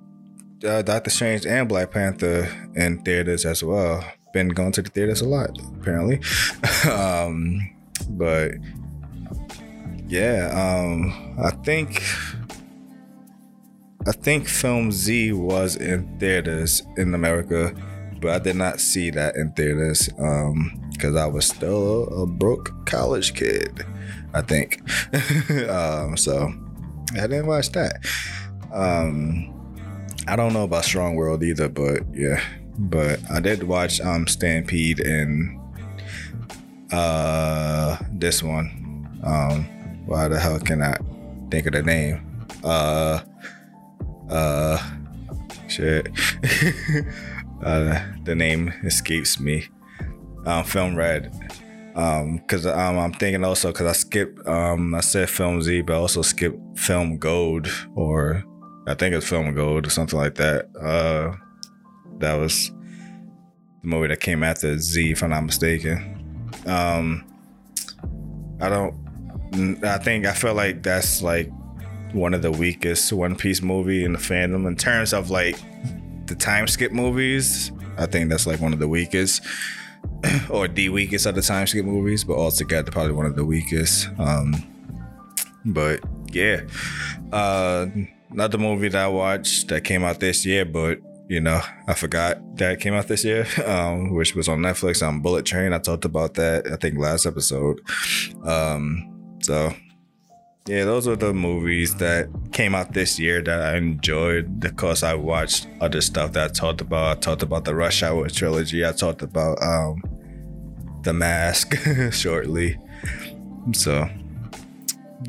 uh, 0.64 0.82
Doctor 0.82 1.10
Strange 1.10 1.46
and 1.46 1.68
Black 1.68 1.90
Panther 1.90 2.48
in 2.74 3.02
theaters 3.02 3.44
as 3.44 3.62
well. 3.62 4.04
Been 4.32 4.48
going 4.48 4.72
to 4.72 4.82
the 4.82 4.90
theaters 4.90 5.20
a 5.20 5.28
lot, 5.28 5.50
apparently. 5.80 6.20
um, 6.90 7.70
but 8.10 8.52
yeah, 10.06 10.50
um, 10.52 11.36
I 11.42 11.50
think 11.50 12.02
I 14.06 14.12
think 14.12 14.48
Film 14.48 14.92
Z 14.92 15.32
was 15.32 15.76
in 15.76 16.18
theaters 16.18 16.82
in 16.96 17.14
America, 17.14 17.74
but 18.20 18.30
I 18.30 18.38
did 18.38 18.56
not 18.56 18.80
see 18.80 19.10
that 19.10 19.36
in 19.36 19.52
theaters 19.52 20.08
because 20.08 21.16
um, 21.16 21.18
I 21.18 21.26
was 21.26 21.46
still 21.46 22.22
a, 22.22 22.26
broke 22.26 22.86
college 22.86 23.34
kid. 23.34 23.84
I 24.34 24.42
think 24.42 24.80
um, 25.68 26.16
so. 26.16 26.52
I 27.14 27.22
didn't 27.22 27.46
watch 27.46 27.72
that. 27.72 28.04
Um, 28.70 29.57
I 30.28 30.36
don't 30.36 30.52
know 30.52 30.64
about 30.64 30.84
Strong 30.84 31.16
World 31.16 31.42
either, 31.42 31.70
but 31.70 32.02
yeah. 32.12 32.42
But 32.78 33.18
I 33.30 33.40
did 33.40 33.62
watch 33.62 33.98
um 34.00 34.26
Stampede 34.26 35.00
and 35.00 35.58
uh 36.92 37.96
this 38.12 38.42
one. 38.42 39.18
Um 39.24 39.64
why 40.06 40.28
the 40.28 40.38
hell 40.38 40.60
can 40.60 40.82
I 40.82 40.98
think 41.50 41.66
of 41.66 41.72
the 41.72 41.82
name? 41.82 42.46
Uh 42.62 43.20
uh 44.28 44.78
shit. 45.66 46.08
uh 47.64 47.98
the 48.24 48.34
name 48.34 48.68
escapes 48.84 49.40
me. 49.40 49.66
Um 50.44 50.64
Film 50.64 50.94
Red. 50.94 51.32
Um, 51.96 52.38
cause 52.46 52.64
um, 52.64 52.96
I'm 52.96 53.12
thinking 53.12 53.42
also 53.42 53.72
cause 53.72 53.86
I 53.86 53.92
skipped 53.92 54.46
um 54.46 54.94
I 54.94 55.00
said 55.00 55.28
Film 55.28 55.62
Z, 55.62 55.80
but 55.80 55.94
I 55.94 55.96
also 55.96 56.22
skipped 56.22 56.78
Film 56.78 57.18
Gold 57.18 57.66
or 57.96 58.44
I 58.88 58.94
think 58.94 59.14
it's 59.14 59.28
Film 59.28 59.54
Gold 59.54 59.86
or 59.86 59.90
something 59.90 60.18
like 60.18 60.36
that. 60.36 60.74
Uh, 60.74 61.36
that 62.18 62.34
was 62.34 62.70
the 63.82 63.88
movie 63.88 64.08
that 64.08 64.20
came 64.20 64.42
after 64.42 64.78
Z, 64.78 65.10
if 65.10 65.22
I'm 65.22 65.30
not 65.30 65.44
mistaken. 65.44 66.50
Um, 66.66 67.24
I 68.60 68.68
don't. 68.68 68.94
I 69.84 69.98
think 69.98 70.26
I 70.26 70.32
feel 70.32 70.54
like 70.54 70.82
that's 70.82 71.22
like 71.22 71.50
one 72.12 72.32
of 72.32 72.42
the 72.42 72.50
weakest 72.50 73.12
One 73.12 73.36
Piece 73.36 73.62
movie 73.62 74.04
in 74.04 74.12
the 74.12 74.18
fandom 74.18 74.66
in 74.66 74.76
terms 74.76 75.12
of 75.12 75.30
like 75.30 75.58
the 76.26 76.34
time 76.34 76.66
skip 76.66 76.90
movies. 76.90 77.70
I 77.98 78.06
think 78.06 78.30
that's 78.30 78.46
like 78.46 78.60
one 78.60 78.72
of 78.72 78.78
the 78.78 78.88
weakest, 78.88 79.42
or 80.50 80.66
the 80.66 80.88
weakest 80.88 81.26
of 81.26 81.34
the 81.34 81.42
time 81.42 81.66
skip 81.66 81.84
movies, 81.84 82.24
but 82.24 82.36
altogether 82.36 82.90
probably 82.90 83.12
one 83.12 83.26
of 83.26 83.36
the 83.36 83.44
weakest. 83.44 84.08
Um, 84.18 84.54
but 85.66 86.00
yeah, 86.32 86.62
uh, 87.32 87.86
another 88.30 88.58
movie 88.58 88.88
that 88.88 89.04
I 89.04 89.08
watched 89.08 89.68
that 89.68 89.84
came 89.84 90.04
out 90.04 90.20
this 90.20 90.44
year, 90.44 90.64
but 90.64 90.98
you 91.28 91.42
know, 91.42 91.60
I 91.86 91.92
forgot 91.92 92.56
that 92.56 92.80
came 92.80 92.94
out 92.94 93.06
this 93.06 93.24
year, 93.24 93.46
um, 93.66 94.14
which 94.14 94.34
was 94.34 94.48
on 94.48 94.60
Netflix 94.60 95.06
on 95.06 95.20
Bullet 95.20 95.44
Train. 95.44 95.72
I 95.72 95.78
talked 95.78 96.06
about 96.06 96.34
that, 96.34 96.66
I 96.66 96.76
think, 96.76 96.98
last 96.98 97.26
episode. 97.26 97.80
Um, 98.44 99.36
so, 99.42 99.74
yeah, 100.66 100.84
those 100.84 101.06
are 101.06 101.16
the 101.16 101.34
movies 101.34 101.96
that 101.96 102.28
came 102.52 102.74
out 102.74 102.94
this 102.94 103.18
year 103.18 103.42
that 103.42 103.60
I 103.60 103.76
enjoyed 103.76 104.58
because 104.58 105.02
I 105.02 105.14
watched 105.14 105.68
other 105.82 106.00
stuff 106.00 106.32
that 106.32 106.50
I 106.50 106.52
talked 106.52 106.80
about. 106.80 107.18
I 107.18 107.20
talked 107.20 107.42
about 107.42 107.66
the 107.66 107.74
Rush 107.74 108.02
Hour 108.02 108.28
trilogy. 108.30 108.84
I 108.84 108.92
talked 108.92 109.22
about 109.22 109.62
um, 109.62 110.02
The 111.02 111.12
Mask 111.12 111.74
shortly. 112.10 112.78
So, 113.72 114.08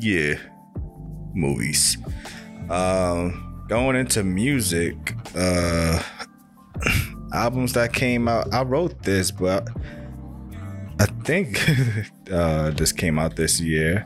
yeah, 0.00 0.36
movies. 1.34 1.98
Um, 2.70 3.64
going 3.68 3.96
into 3.96 4.22
music, 4.22 5.16
uh, 5.34 6.02
albums 7.32 7.72
that 7.72 7.92
came 7.92 8.28
out. 8.28 8.52
I 8.54 8.62
wrote 8.62 9.02
this, 9.02 9.30
but 9.30 9.68
I 11.00 11.06
think 11.24 11.60
uh, 12.32 12.70
this 12.70 12.92
came 12.92 13.18
out 13.18 13.36
this 13.36 13.60
year. 13.60 14.04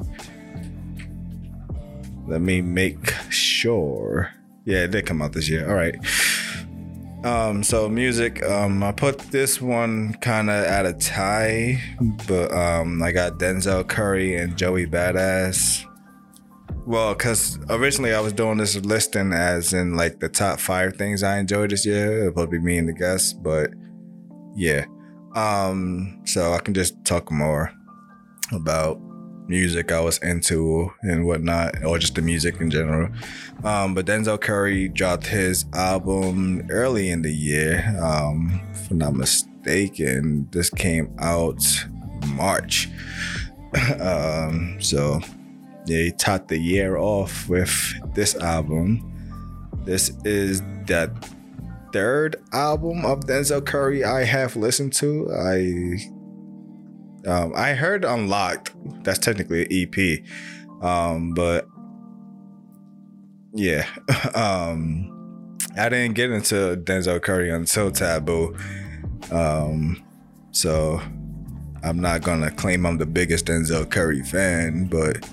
Let 2.27 2.41
me 2.41 2.63
make 2.63 3.11
sure. 3.31 4.31
Yeah, 4.65 4.85
it 4.85 4.93
did 4.93 5.05
come 5.05 5.21
out 5.21 5.35
this 5.35 5.49
year. 5.49 5.69
All 5.69 5.75
right. 5.75 5.95
Um, 7.25 7.63
so 7.63 7.89
music, 7.89 8.43
um, 8.43 8.83
I 8.83 8.93
put 8.93 9.19
this 9.31 9.61
one 9.61 10.15
kind 10.21 10.51
of 10.51 10.57
at 10.57 10.87
a 10.87 10.93
tie, 10.93 11.83
but 12.27 12.53
um, 12.53 13.03
I 13.03 13.13
got 13.13 13.39
Denzel 13.39 13.87
Curry 13.87 14.37
and 14.37 14.57
Joey 14.57 14.87
Badass. 14.87 15.85
Well, 16.87 17.15
because 17.15 17.59
originally 17.71 18.13
I 18.13 18.21
was 18.21 18.35
doing 18.35 18.59
this 18.59 18.77
listing 18.77 19.33
as 19.33 19.73
in 19.73 19.97
like 19.97 20.21
the 20.21 20.29
top 20.29 20.61
five 20.61 20.97
things 20.97 21.23
I 21.23 21.39
enjoyed 21.39 21.71
this 21.71 21.87
year. 21.87 22.29
It'll 22.29 22.47
be 22.47 22.59
me 22.59 22.77
and 22.77 22.89
the 22.89 22.93
guests, 22.93 23.33
but 23.33 23.71
yeah. 24.55 24.85
Um, 25.35 26.21
so 26.27 26.53
I 26.53 26.59
can 26.59 26.75
just 26.75 27.03
talk 27.05 27.31
more 27.31 27.73
about 28.53 29.01
music 29.49 29.93
I 29.93 30.01
was 30.01 30.19
into 30.19 30.91
and 31.03 31.27
whatnot, 31.27 31.83
or 31.85 31.99
just 31.99 32.17
the 32.17 32.23
music 32.23 32.61
in 32.61 32.71
general. 32.71 33.11
Um, 33.65 33.95
but 33.95 34.05
Denzel 34.05 34.41
Curry 34.41 34.89
dropped 34.89 35.27
his 35.27 35.65
album 35.73 36.67
early 36.71 37.11
in 37.11 37.23
the 37.23 37.33
year, 37.33 37.99
um, 38.03 38.61
if 38.73 38.91
I'm 38.91 38.99
not 38.99 39.15
mistaken. 39.15 40.49
This 40.51 40.69
came 40.69 41.15
out 41.19 41.63
March. 42.29 42.89
um, 44.01 44.77
so 44.81 45.21
he 45.87 46.13
topped 46.13 46.49
the 46.49 46.59
year 46.59 46.97
off 46.97 47.49
with 47.49 47.73
this 48.15 48.35
album. 48.37 49.11
This 49.85 50.11
is 50.25 50.61
the 50.87 51.13
third 51.93 52.37
album 52.53 53.05
of 53.05 53.21
Denzel 53.21 53.65
Curry 53.65 54.05
I 54.05 54.25
have 54.25 54.57
listened 54.57 54.93
to. 54.95 55.31
I 55.33 55.99
um, 57.27 57.53
I 57.55 57.75
heard 57.75 58.05
Unlocked. 58.05 58.73
That's 59.05 59.19
technically 59.19 59.65
an 59.65 59.69
EP, 59.71 60.85
um, 60.85 61.33
but 61.35 61.67
yeah, 63.55 63.87
um, 64.35 65.57
I 65.77 65.89
didn't 65.89 66.15
get 66.15 66.31
into 66.31 66.77
Denzel 66.77 67.23
Curry 67.23 67.51
until 67.51 67.91
Taboo. 67.91 68.57
Um, 69.31 70.03
so 70.51 71.01
I'm 71.83 72.01
not 72.01 72.23
gonna 72.23 72.51
claim 72.51 72.87
I'm 72.87 72.99
the 72.99 73.07
biggest 73.07 73.47
Denzel 73.47 73.91
Curry 73.91 74.23
fan, 74.23 74.87
but 74.87 75.29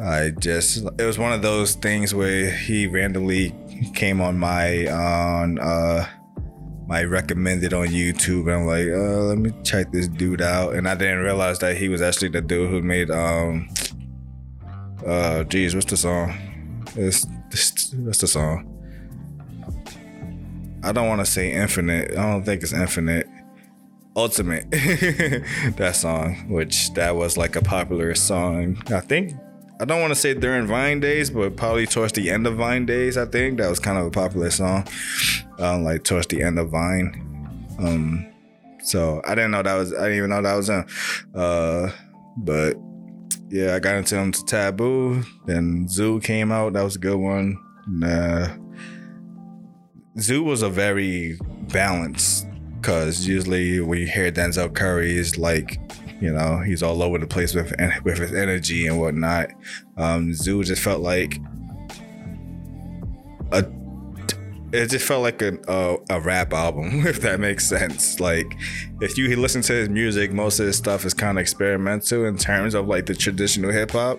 I 0.00 0.30
just 0.38 0.84
it 0.98 1.04
was 1.04 1.18
one 1.18 1.32
of 1.32 1.42
those 1.42 1.74
things 1.74 2.14
where 2.14 2.50
he 2.50 2.86
randomly 2.86 3.52
came 3.94 4.20
on 4.20 4.38
my 4.38 4.86
on 4.86 5.58
uh 5.58 6.06
my 6.86 7.02
recommended 7.02 7.74
on 7.74 7.88
YouTube 7.88 8.42
and 8.42 8.52
I'm 8.52 8.66
like, 8.66 8.86
uh, 8.88 9.24
let 9.24 9.38
me 9.38 9.52
check 9.62 9.92
this 9.92 10.08
dude 10.08 10.40
out. 10.40 10.74
And 10.74 10.88
I 10.88 10.94
didn't 10.94 11.18
realize 11.18 11.58
that 11.58 11.76
he 11.76 11.88
was 11.88 12.00
actually 12.00 12.28
the 12.28 12.40
dude 12.40 12.70
who 12.70 12.80
made 12.80 13.10
um 13.10 13.68
uh 15.04 15.42
geez, 15.44 15.74
what's 15.74 15.86
the 15.86 15.96
song? 15.96 16.32
It's, 16.94 17.26
it's 17.50 17.92
what's 17.94 18.18
the 18.18 18.28
song? 18.28 18.74
I 20.84 20.92
don't 20.92 21.08
want 21.08 21.20
to 21.20 21.26
say 21.26 21.52
infinite. 21.52 22.12
I 22.12 22.22
don't 22.22 22.44
think 22.44 22.62
it's 22.62 22.72
infinite. 22.72 23.26
Ultimate. 24.14 24.70
that 24.70 25.92
song, 25.96 26.48
which 26.48 26.94
that 26.94 27.16
was 27.16 27.36
like 27.36 27.56
a 27.56 27.62
popular 27.62 28.14
song. 28.14 28.80
I 28.90 29.00
think 29.00 29.34
I 29.80 29.84
don't 29.84 30.00
want 30.00 30.10
to 30.10 30.18
say 30.18 30.34
during 30.34 30.66
Vine 30.66 30.98
days, 30.98 31.30
but 31.30 31.56
probably 31.56 31.86
towards 31.86 32.12
the 32.12 32.30
end 32.30 32.46
of 32.46 32.56
Vine 32.56 32.84
days, 32.84 33.16
I 33.16 33.26
think 33.26 33.58
that 33.58 33.70
was 33.70 33.78
kind 33.78 33.96
of 33.96 34.06
a 34.06 34.10
popular 34.10 34.50
song, 34.50 34.86
um, 35.58 35.84
like 35.84 36.02
towards 36.02 36.26
the 36.26 36.42
end 36.42 36.58
of 36.58 36.70
Vine. 36.70 37.76
Um, 37.78 38.26
so 38.82 39.22
I 39.24 39.34
didn't 39.34 39.52
know 39.52 39.62
that 39.62 39.74
was 39.74 39.92
I 39.92 40.04
didn't 40.04 40.18
even 40.18 40.30
know 40.30 40.42
that 40.42 40.54
was 40.54 40.68
him. 40.68 40.84
Uh, 41.34 41.90
but 42.38 42.76
yeah, 43.48 43.74
I 43.74 43.78
got 43.78 43.96
into 43.96 44.16
him 44.16 44.32
to 44.32 44.44
Taboo. 44.44 45.22
Then 45.46 45.86
Zuu 45.86 46.22
came 46.22 46.50
out. 46.50 46.72
That 46.72 46.82
was 46.82 46.96
a 46.96 47.00
good 47.00 47.16
one. 47.16 47.58
Nah. 47.86 48.48
Zuu 50.16 50.42
was 50.42 50.62
a 50.62 50.68
very 50.68 51.38
balanced 51.72 52.46
because 52.80 53.26
usually 53.26 53.80
when 53.80 53.98
you 53.98 54.06
hear 54.06 54.32
Denzel 54.32 54.74
Curry, 54.74 55.16
is 55.16 55.38
like 55.38 55.78
you 56.20 56.32
know, 56.32 56.58
he's 56.58 56.82
all 56.82 57.02
over 57.02 57.18
the 57.18 57.26
place 57.26 57.54
with 57.54 57.72
with 58.04 58.18
his 58.18 58.34
energy 58.34 58.86
and 58.86 59.00
whatnot. 59.00 59.50
Um, 59.96 60.32
Zuu 60.32 60.64
just 60.64 60.82
felt 60.82 61.00
like 61.00 61.38
a. 63.52 63.64
It 64.70 64.88
just 64.88 65.06
felt 65.06 65.22
like 65.22 65.40
a, 65.40 65.56
a, 65.66 65.96
a 66.10 66.20
rap 66.20 66.52
album, 66.52 67.06
if 67.06 67.22
that 67.22 67.40
makes 67.40 67.66
sense. 67.66 68.20
Like, 68.20 68.54
if 69.00 69.16
you 69.16 69.34
listen 69.36 69.62
to 69.62 69.72
his 69.72 69.88
music, 69.88 70.30
most 70.32 70.60
of 70.60 70.66
his 70.66 70.76
stuff 70.76 71.06
is 71.06 71.14
kind 71.14 71.38
of 71.38 71.42
experimental 71.42 72.26
in 72.26 72.36
terms 72.36 72.74
of 72.74 72.86
like 72.86 73.06
the 73.06 73.14
traditional 73.14 73.72
hip 73.72 73.92
hop. 73.92 74.18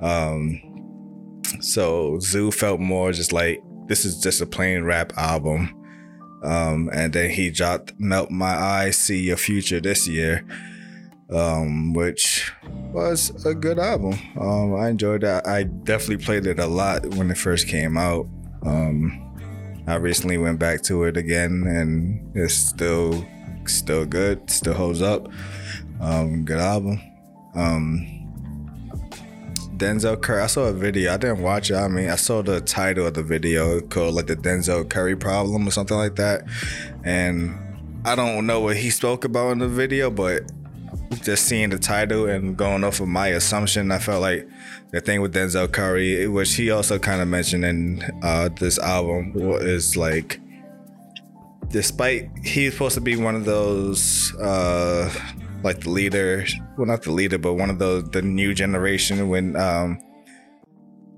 Um, 0.00 0.60
so 1.60 2.18
Zuu 2.18 2.54
felt 2.54 2.78
more 2.78 3.10
just 3.10 3.32
like 3.32 3.60
this 3.88 4.04
is 4.04 4.20
just 4.20 4.40
a 4.40 4.46
plain 4.46 4.84
rap 4.84 5.12
album. 5.16 5.74
Um, 6.44 6.88
and 6.92 7.12
then 7.12 7.30
he 7.30 7.50
dropped 7.50 7.92
Melt 7.98 8.30
My 8.30 8.54
Eyes, 8.54 8.96
See 8.96 9.18
Your 9.18 9.36
Future 9.36 9.80
this 9.80 10.06
year 10.06 10.46
um, 11.32 11.92
which 11.92 12.52
was 12.92 13.44
a 13.46 13.54
good 13.54 13.78
album. 13.78 14.18
Um, 14.38 14.74
I 14.74 14.88
enjoyed 14.88 15.22
that. 15.22 15.46
I 15.46 15.64
definitely 15.64 16.24
played 16.24 16.46
it 16.46 16.58
a 16.58 16.66
lot 16.66 17.06
when 17.14 17.30
it 17.30 17.38
first 17.38 17.68
came 17.68 17.96
out. 17.96 18.26
Um, 18.64 19.26
I 19.86 19.96
recently 19.96 20.38
went 20.38 20.58
back 20.58 20.82
to 20.82 21.04
it 21.04 21.16
again, 21.16 21.64
and 21.66 22.36
it's 22.36 22.54
still 22.54 23.24
still 23.66 24.04
good. 24.04 24.50
Still 24.50 24.74
holds 24.74 25.02
up. 25.02 25.28
Um, 26.00 26.44
good 26.44 26.60
album. 26.60 27.00
Um, 27.54 28.06
Denzel 29.76 30.20
Curry. 30.20 30.42
I 30.42 30.46
saw 30.46 30.64
a 30.64 30.72
video. 30.72 31.14
I 31.14 31.16
didn't 31.16 31.42
watch 31.42 31.70
it. 31.70 31.76
I 31.76 31.88
mean, 31.88 32.10
I 32.10 32.16
saw 32.16 32.42
the 32.42 32.60
title 32.60 33.06
of 33.06 33.14
the 33.14 33.22
video 33.22 33.80
called 33.80 34.14
like 34.14 34.26
the 34.26 34.36
Denzel 34.36 34.88
Curry 34.88 35.16
problem 35.16 35.66
or 35.66 35.70
something 35.70 35.96
like 35.96 36.16
that, 36.16 36.42
and 37.04 37.56
I 38.04 38.14
don't 38.14 38.46
know 38.46 38.60
what 38.60 38.76
he 38.76 38.90
spoke 38.90 39.24
about 39.24 39.52
in 39.52 39.58
the 39.58 39.68
video, 39.68 40.10
but 40.10 40.50
just 41.22 41.46
seeing 41.46 41.70
the 41.70 41.78
title 41.78 42.26
and 42.26 42.56
going 42.56 42.84
off 42.84 43.00
of 43.00 43.08
my 43.08 43.28
assumption, 43.28 43.90
I 43.90 43.98
felt 43.98 44.22
like 44.22 44.48
the 44.90 45.00
thing 45.00 45.20
with 45.20 45.34
Denzel 45.34 45.70
Curry, 45.70 46.26
which 46.28 46.54
he 46.54 46.70
also 46.70 46.98
kind 46.98 47.20
of 47.20 47.28
mentioned 47.28 47.64
in 47.64 48.02
uh, 48.22 48.48
this 48.48 48.78
album, 48.78 49.32
is 49.36 49.96
like, 49.96 50.40
despite 51.68 52.30
he's 52.44 52.72
supposed 52.72 52.94
to 52.94 53.00
be 53.00 53.16
one 53.16 53.34
of 53.34 53.44
those, 53.44 54.34
uh, 54.36 55.12
like 55.62 55.80
the 55.80 55.90
leader, 55.90 56.44
well, 56.76 56.86
not 56.86 57.02
the 57.02 57.12
leader, 57.12 57.38
but 57.38 57.54
one 57.54 57.70
of 57.70 57.78
those 57.78 58.04
the 58.10 58.22
new 58.22 58.54
generation 58.54 59.28
when 59.28 59.56
um, 59.56 59.98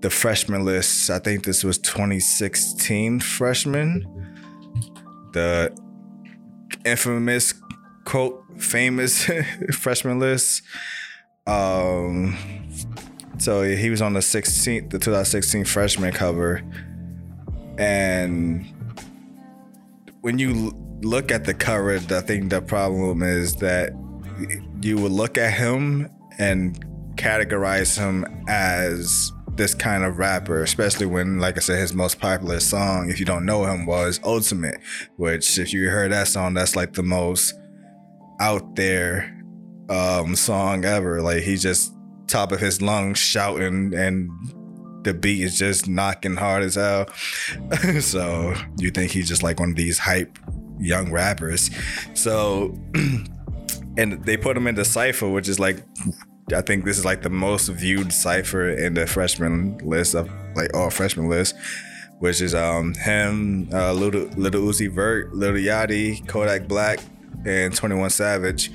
the 0.02 0.10
freshman 0.10 0.64
list. 0.64 1.10
I 1.10 1.18
think 1.18 1.44
this 1.44 1.64
was 1.64 1.78
2016 1.78 3.20
freshman. 3.20 4.04
The 5.32 5.74
infamous 6.84 7.52
quote 8.04 8.44
famous 8.58 9.30
freshman 9.72 10.18
list. 10.18 10.62
Um, 11.46 12.36
so 13.38 13.62
he 13.62 13.90
was 13.90 14.00
on 14.00 14.12
the 14.12 14.20
16th, 14.20 14.90
the 14.90 14.98
2016 14.98 15.64
freshman 15.64 16.12
cover, 16.12 16.62
and 17.78 18.66
when 20.20 20.38
you 20.38 20.72
look 21.02 21.32
at 21.32 21.44
the 21.44 21.54
cover, 21.54 21.94
I 21.94 22.20
think 22.20 22.50
the 22.50 22.62
problem 22.62 23.22
is 23.22 23.56
that 23.56 23.92
you 24.80 24.98
would 24.98 25.12
look 25.12 25.36
at 25.36 25.54
him 25.54 26.08
and 26.38 26.84
categorize 27.16 27.98
him 27.98 28.44
as 28.48 29.32
this 29.56 29.74
kind 29.74 30.04
of 30.04 30.18
rapper, 30.18 30.62
especially 30.62 31.06
when, 31.06 31.38
like 31.38 31.56
I 31.56 31.60
said, 31.60 31.78
his 31.78 31.92
most 31.92 32.20
popular 32.20 32.60
song, 32.60 33.10
if 33.10 33.18
you 33.18 33.26
don't 33.26 33.44
know 33.44 33.64
him, 33.64 33.84
was 33.84 34.20
Ultimate, 34.24 34.78
which, 35.16 35.58
if 35.58 35.72
you 35.72 35.90
heard 35.90 36.12
that 36.12 36.28
song, 36.28 36.54
that's 36.54 36.74
like 36.74 36.94
the 36.94 37.02
most 37.02 37.54
out 38.42 38.74
there 38.74 39.44
um, 39.88 40.34
song 40.34 40.84
ever. 40.84 41.22
Like, 41.22 41.42
he's 41.42 41.62
just 41.62 41.94
top 42.26 42.50
of 42.50 42.60
his 42.60 42.82
lungs 42.82 43.18
shouting, 43.18 43.94
and 43.94 44.30
the 45.04 45.14
beat 45.14 45.42
is 45.42 45.56
just 45.56 45.88
knocking 45.88 46.36
hard 46.36 46.64
as 46.64 46.74
hell. 46.74 47.06
so, 48.00 48.54
you 48.78 48.90
think 48.90 49.12
he's 49.12 49.28
just 49.28 49.42
like 49.42 49.60
one 49.60 49.70
of 49.70 49.76
these 49.76 49.98
hype 49.98 50.38
young 50.80 51.12
rappers. 51.12 51.70
So, 52.14 52.76
and 53.96 54.24
they 54.24 54.36
put 54.36 54.56
him 54.56 54.66
into 54.66 54.84
Cypher, 54.84 55.28
which 55.28 55.48
is 55.48 55.60
like 55.60 55.84
I 56.52 56.60
think 56.60 56.84
this 56.84 56.98
is 56.98 57.04
like 57.04 57.22
the 57.22 57.30
most 57.30 57.68
viewed 57.68 58.12
cipher 58.12 58.68
in 58.70 58.94
the 58.94 59.06
freshman 59.06 59.78
list 59.78 60.14
of 60.14 60.28
like 60.54 60.74
all 60.74 60.90
freshman 60.90 61.28
list, 61.28 61.54
which 62.18 62.40
is 62.40 62.54
um 62.54 62.94
him, 62.94 63.68
uh, 63.72 63.92
Little 63.92 64.22
Little 64.36 64.62
Uzi 64.62 64.90
Vert, 64.90 65.32
Little 65.34 65.56
Yachty, 65.56 66.26
Kodak 66.26 66.66
Black, 66.66 66.98
and 67.44 67.74
Twenty 67.74 67.94
One 67.94 68.10
Savage, 68.10 68.70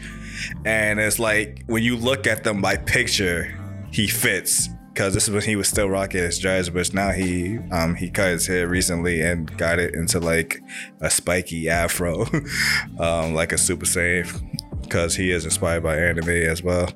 and 0.66 1.00
it's 1.00 1.20
like 1.20 1.64
when 1.68 1.84
you 1.84 1.96
look 1.96 2.28
at 2.28 2.44
them 2.44 2.62
by 2.62 2.78
picture, 2.78 3.58
he 3.92 4.08
fits 4.08 4.70
because 4.98 5.14
this 5.14 5.28
is 5.28 5.30
when 5.30 5.44
he 5.44 5.56
was 5.56 5.68
still 5.68 5.88
rocking 5.88 6.22
his 6.22 6.40
dreads, 6.40 6.72
but 6.72 6.92
now 6.94 7.12
he 7.12 7.60
um 7.72 7.94
he 7.96 8.10
cut 8.10 8.30
his 8.30 8.48
hair 8.48 8.68
recently 8.68 9.22
and 9.22 9.56
got 9.58 9.78
it 9.78 9.94
into 9.94 10.20
like 10.20 10.60
a 11.02 11.10
spiky 11.10 11.70
afro, 11.70 12.26
um 13.00 13.34
like 13.34 13.52
a 13.52 13.58
Super 13.58 13.86
Saiyan, 13.86 14.82
because 14.82 15.16
he 15.16 15.32
is 15.32 15.46
inspired 15.46 15.84
by 15.84 15.98
anime 15.98 16.30
as 16.30 16.64
well. 16.64 16.90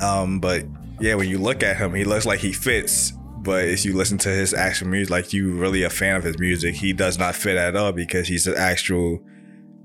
Um, 0.00 0.38
but 0.38 0.64
yeah, 1.00 1.14
when 1.14 1.28
you 1.28 1.38
look 1.38 1.62
at 1.62 1.76
him, 1.76 1.94
he 1.94 2.04
looks 2.04 2.26
like 2.26 2.40
he 2.40 2.52
fits. 2.52 3.12
But 3.38 3.64
if 3.66 3.84
you 3.84 3.94
listen 3.94 4.16
to 4.18 4.28
his 4.28 4.54
actual 4.54 4.88
music, 4.88 5.10
like 5.10 5.32
you 5.32 5.52
really 5.52 5.82
a 5.82 5.90
fan 5.90 6.16
of 6.16 6.24
his 6.24 6.38
music, 6.38 6.76
he 6.76 6.92
does 6.92 7.18
not 7.18 7.34
fit 7.34 7.56
at 7.56 7.76
all 7.76 7.92
because 7.92 8.28
he's 8.28 8.46
an 8.46 8.54
actual 8.56 9.20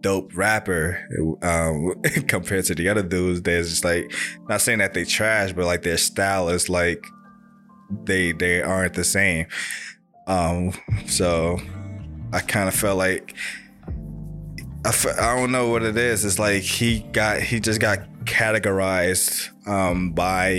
dope 0.01 0.35
rapper 0.35 1.07
um, 1.41 2.01
compared 2.27 2.65
to 2.65 2.75
the 2.75 2.89
other 2.89 3.03
dudes. 3.03 3.41
There's 3.41 3.69
just 3.69 3.85
like 3.85 4.11
not 4.47 4.61
saying 4.61 4.79
that 4.79 4.93
they 4.93 5.05
trash, 5.05 5.53
but 5.53 5.65
like 5.65 5.83
their 5.83 5.97
style 5.97 6.49
is 6.49 6.69
like 6.69 7.05
they 8.03 8.31
they 8.31 8.61
aren't 8.61 8.93
the 8.93 9.03
same. 9.03 9.47
Um, 10.27 10.73
so 11.07 11.59
I 12.31 12.39
kind 12.39 12.67
of 12.67 12.75
felt 12.75 12.97
like 12.97 13.35
I 14.85 14.89
f- 14.89 15.19
I 15.19 15.35
don't 15.35 15.51
know 15.51 15.69
what 15.69 15.83
it 15.83 15.97
is. 15.97 16.23
It's 16.23 16.39
like 16.39 16.63
he 16.63 16.99
got 17.11 17.41
he 17.41 17.59
just 17.59 17.81
got 17.81 17.99
categorized 18.25 19.49
um, 19.67 20.11
by 20.11 20.51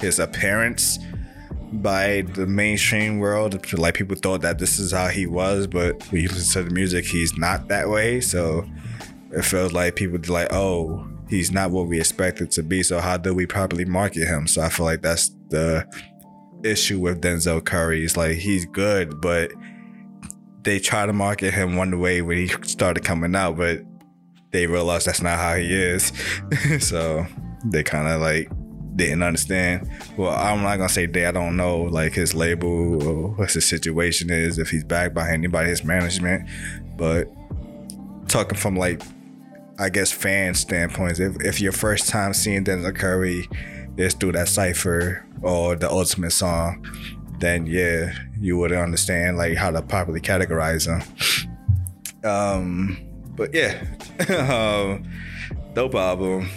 his 0.00 0.18
appearance 0.18 0.98
by 1.72 2.22
the 2.34 2.46
mainstream 2.46 3.18
world. 3.18 3.72
Like 3.72 3.94
people 3.94 4.16
thought 4.16 4.42
that 4.42 4.58
this 4.58 4.78
is 4.78 4.92
how 4.92 5.08
he 5.08 5.26
was, 5.26 5.66
but 5.66 6.02
when 6.10 6.22
you 6.22 6.28
listen 6.28 6.62
to 6.62 6.68
the 6.68 6.74
music, 6.74 7.04
he's 7.04 7.36
not 7.36 7.68
that 7.68 7.88
way. 7.88 8.20
So 8.20 8.66
it 9.30 9.44
feels 9.44 9.72
like 9.72 9.96
people 9.96 10.20
like, 10.28 10.52
oh, 10.52 11.06
he's 11.28 11.50
not 11.50 11.70
what 11.70 11.88
we 11.88 11.98
expected 11.98 12.50
to 12.52 12.62
be. 12.62 12.82
So 12.82 13.00
how 13.00 13.16
do 13.16 13.34
we 13.34 13.46
properly 13.46 13.84
market 13.84 14.26
him? 14.26 14.46
So 14.46 14.62
I 14.62 14.68
feel 14.68 14.84
like 14.84 15.02
that's 15.02 15.30
the 15.48 15.86
issue 16.62 17.00
with 17.00 17.22
Denzel 17.22 17.64
Curry. 17.64 18.04
It's 18.04 18.16
like 18.16 18.36
he's 18.36 18.66
good, 18.66 19.20
but 19.20 19.52
they 20.62 20.78
try 20.78 21.06
to 21.06 21.12
market 21.12 21.54
him 21.54 21.76
one 21.76 21.98
way 21.98 22.22
when 22.22 22.36
he 22.36 22.48
started 22.62 23.04
coming 23.04 23.34
out, 23.34 23.56
but 23.56 23.82
they 24.52 24.66
realized 24.66 25.06
that's 25.06 25.22
not 25.22 25.38
how 25.38 25.54
he 25.54 25.72
is. 25.74 26.12
so 26.86 27.26
they 27.64 27.82
kind 27.82 28.08
of 28.08 28.20
like 28.20 28.50
didn't 28.94 29.22
understand. 29.22 29.90
Well, 30.16 30.30
I'm 30.30 30.62
not 30.62 30.76
gonna 30.76 30.88
say 30.88 31.06
they. 31.06 31.26
I 31.26 31.32
don't 31.32 31.56
know 31.56 31.82
like 31.82 32.12
his 32.12 32.34
label 32.34 33.02
or 33.02 33.28
what 33.28 33.52
his 33.52 33.66
situation 33.66 34.30
is 34.30 34.58
if 34.58 34.70
he's 34.70 34.84
backed 34.84 35.14
by 35.14 35.30
anybody, 35.30 35.70
his 35.70 35.84
management. 35.84 36.48
But 36.96 37.28
talking 38.28 38.58
from 38.58 38.76
like, 38.76 39.02
I 39.78 39.88
guess 39.88 40.12
fan 40.12 40.54
standpoints, 40.54 41.20
if 41.20 41.36
if 41.42 41.60
your 41.60 41.72
first 41.72 42.08
time 42.08 42.34
seeing 42.34 42.64
Denzel 42.64 42.94
Curry 42.94 43.48
is 43.96 44.14
through 44.14 44.32
that 44.32 44.48
cipher 44.48 45.24
or 45.42 45.76
the 45.76 45.90
Ultimate 45.90 46.32
song, 46.32 46.86
then 47.38 47.66
yeah, 47.66 48.12
you 48.38 48.56
would 48.58 48.72
understand 48.72 49.36
like 49.36 49.56
how 49.56 49.70
to 49.70 49.82
properly 49.82 50.20
categorize 50.20 50.86
them. 50.86 51.02
Um, 52.24 52.98
but 53.36 53.54
yeah, 53.54 53.82
um, 54.28 55.10
dope 55.74 55.94
album. 55.94 56.48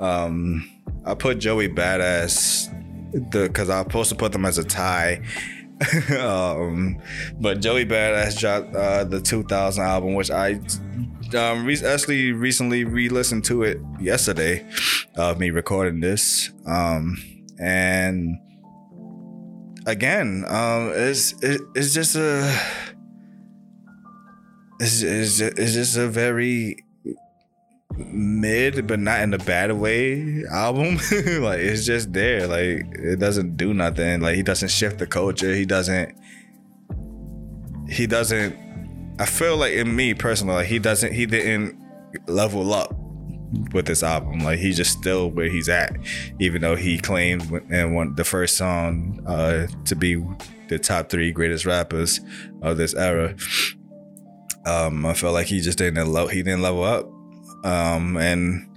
Um, 0.00 0.70
I 1.08 1.14
put 1.14 1.38
Joey 1.38 1.70
Badass 1.70 2.68
because 3.30 3.70
I 3.70 3.78
was 3.78 3.86
supposed 3.86 4.10
to 4.10 4.14
put 4.14 4.32
them 4.32 4.44
as 4.44 4.58
a 4.58 4.64
tie. 4.64 5.22
um, 6.18 7.00
but 7.40 7.60
Joey 7.60 7.86
Badass 7.86 8.38
dropped 8.38 8.76
uh, 8.76 9.04
the 9.04 9.20
2000 9.20 9.82
album, 9.82 10.14
which 10.14 10.30
I 10.30 10.60
um, 11.34 11.64
re- 11.64 11.82
actually 11.82 12.32
recently 12.32 12.84
re-listened 12.84 13.44
to 13.46 13.62
it 13.62 13.78
yesterday 13.98 14.68
of 15.16 15.40
me 15.40 15.48
recording 15.48 16.00
this. 16.00 16.50
Um, 16.66 17.16
and 17.58 18.36
again, 19.86 20.44
um, 20.46 20.92
it's 20.94 21.32
it, 21.42 21.62
it's 21.74 21.94
just 21.94 22.16
a 22.16 22.54
it's, 24.78 25.00
it's, 25.02 25.40
it's 25.40 25.72
just 25.72 25.96
a 25.96 26.06
very 26.06 26.84
mid 27.98 28.86
but 28.86 28.98
not 28.98 29.20
in 29.20 29.34
a 29.34 29.38
bad 29.38 29.72
way 29.72 30.44
album. 30.50 30.98
Like 31.40 31.60
it's 31.60 31.84
just 31.84 32.12
there. 32.12 32.46
Like 32.46 32.86
it 32.94 33.18
doesn't 33.18 33.56
do 33.56 33.74
nothing. 33.74 34.20
Like 34.20 34.36
he 34.36 34.42
doesn't 34.42 34.68
shift 34.68 34.98
the 34.98 35.06
culture. 35.06 35.54
He 35.54 35.66
doesn't 35.66 36.16
he 37.88 38.06
doesn't 38.06 38.54
i 39.18 39.24
feel 39.24 39.56
like 39.56 39.72
in 39.72 39.96
me 39.96 40.12
personally 40.12 40.56
like 40.56 40.66
he 40.66 40.78
doesn't 40.78 41.12
he 41.12 41.24
didn't 41.24 41.74
level 42.26 42.72
up 42.74 42.94
with 43.72 43.86
this 43.86 44.02
album. 44.02 44.40
Like 44.40 44.58
he's 44.58 44.76
just 44.76 44.92
still 44.92 45.30
where 45.30 45.48
he's 45.48 45.68
at 45.68 45.96
even 46.38 46.60
though 46.60 46.76
he 46.76 46.98
claimed 46.98 47.50
and 47.70 47.94
one 47.94 48.14
the 48.14 48.24
first 48.24 48.56
song 48.56 49.24
uh 49.26 49.66
to 49.86 49.96
be 49.96 50.22
the 50.68 50.78
top 50.78 51.08
three 51.08 51.32
greatest 51.32 51.64
rappers 51.64 52.20
of 52.62 52.76
this 52.76 52.94
era. 52.94 53.34
Um 54.66 55.06
i 55.06 55.14
felt 55.14 55.32
like 55.32 55.46
he 55.46 55.60
just 55.60 55.78
didn't 55.78 56.12
level 56.12 56.28
he 56.28 56.42
didn't 56.42 56.62
level 56.62 56.84
up 56.84 57.10
um, 57.64 58.16
and 58.16 58.68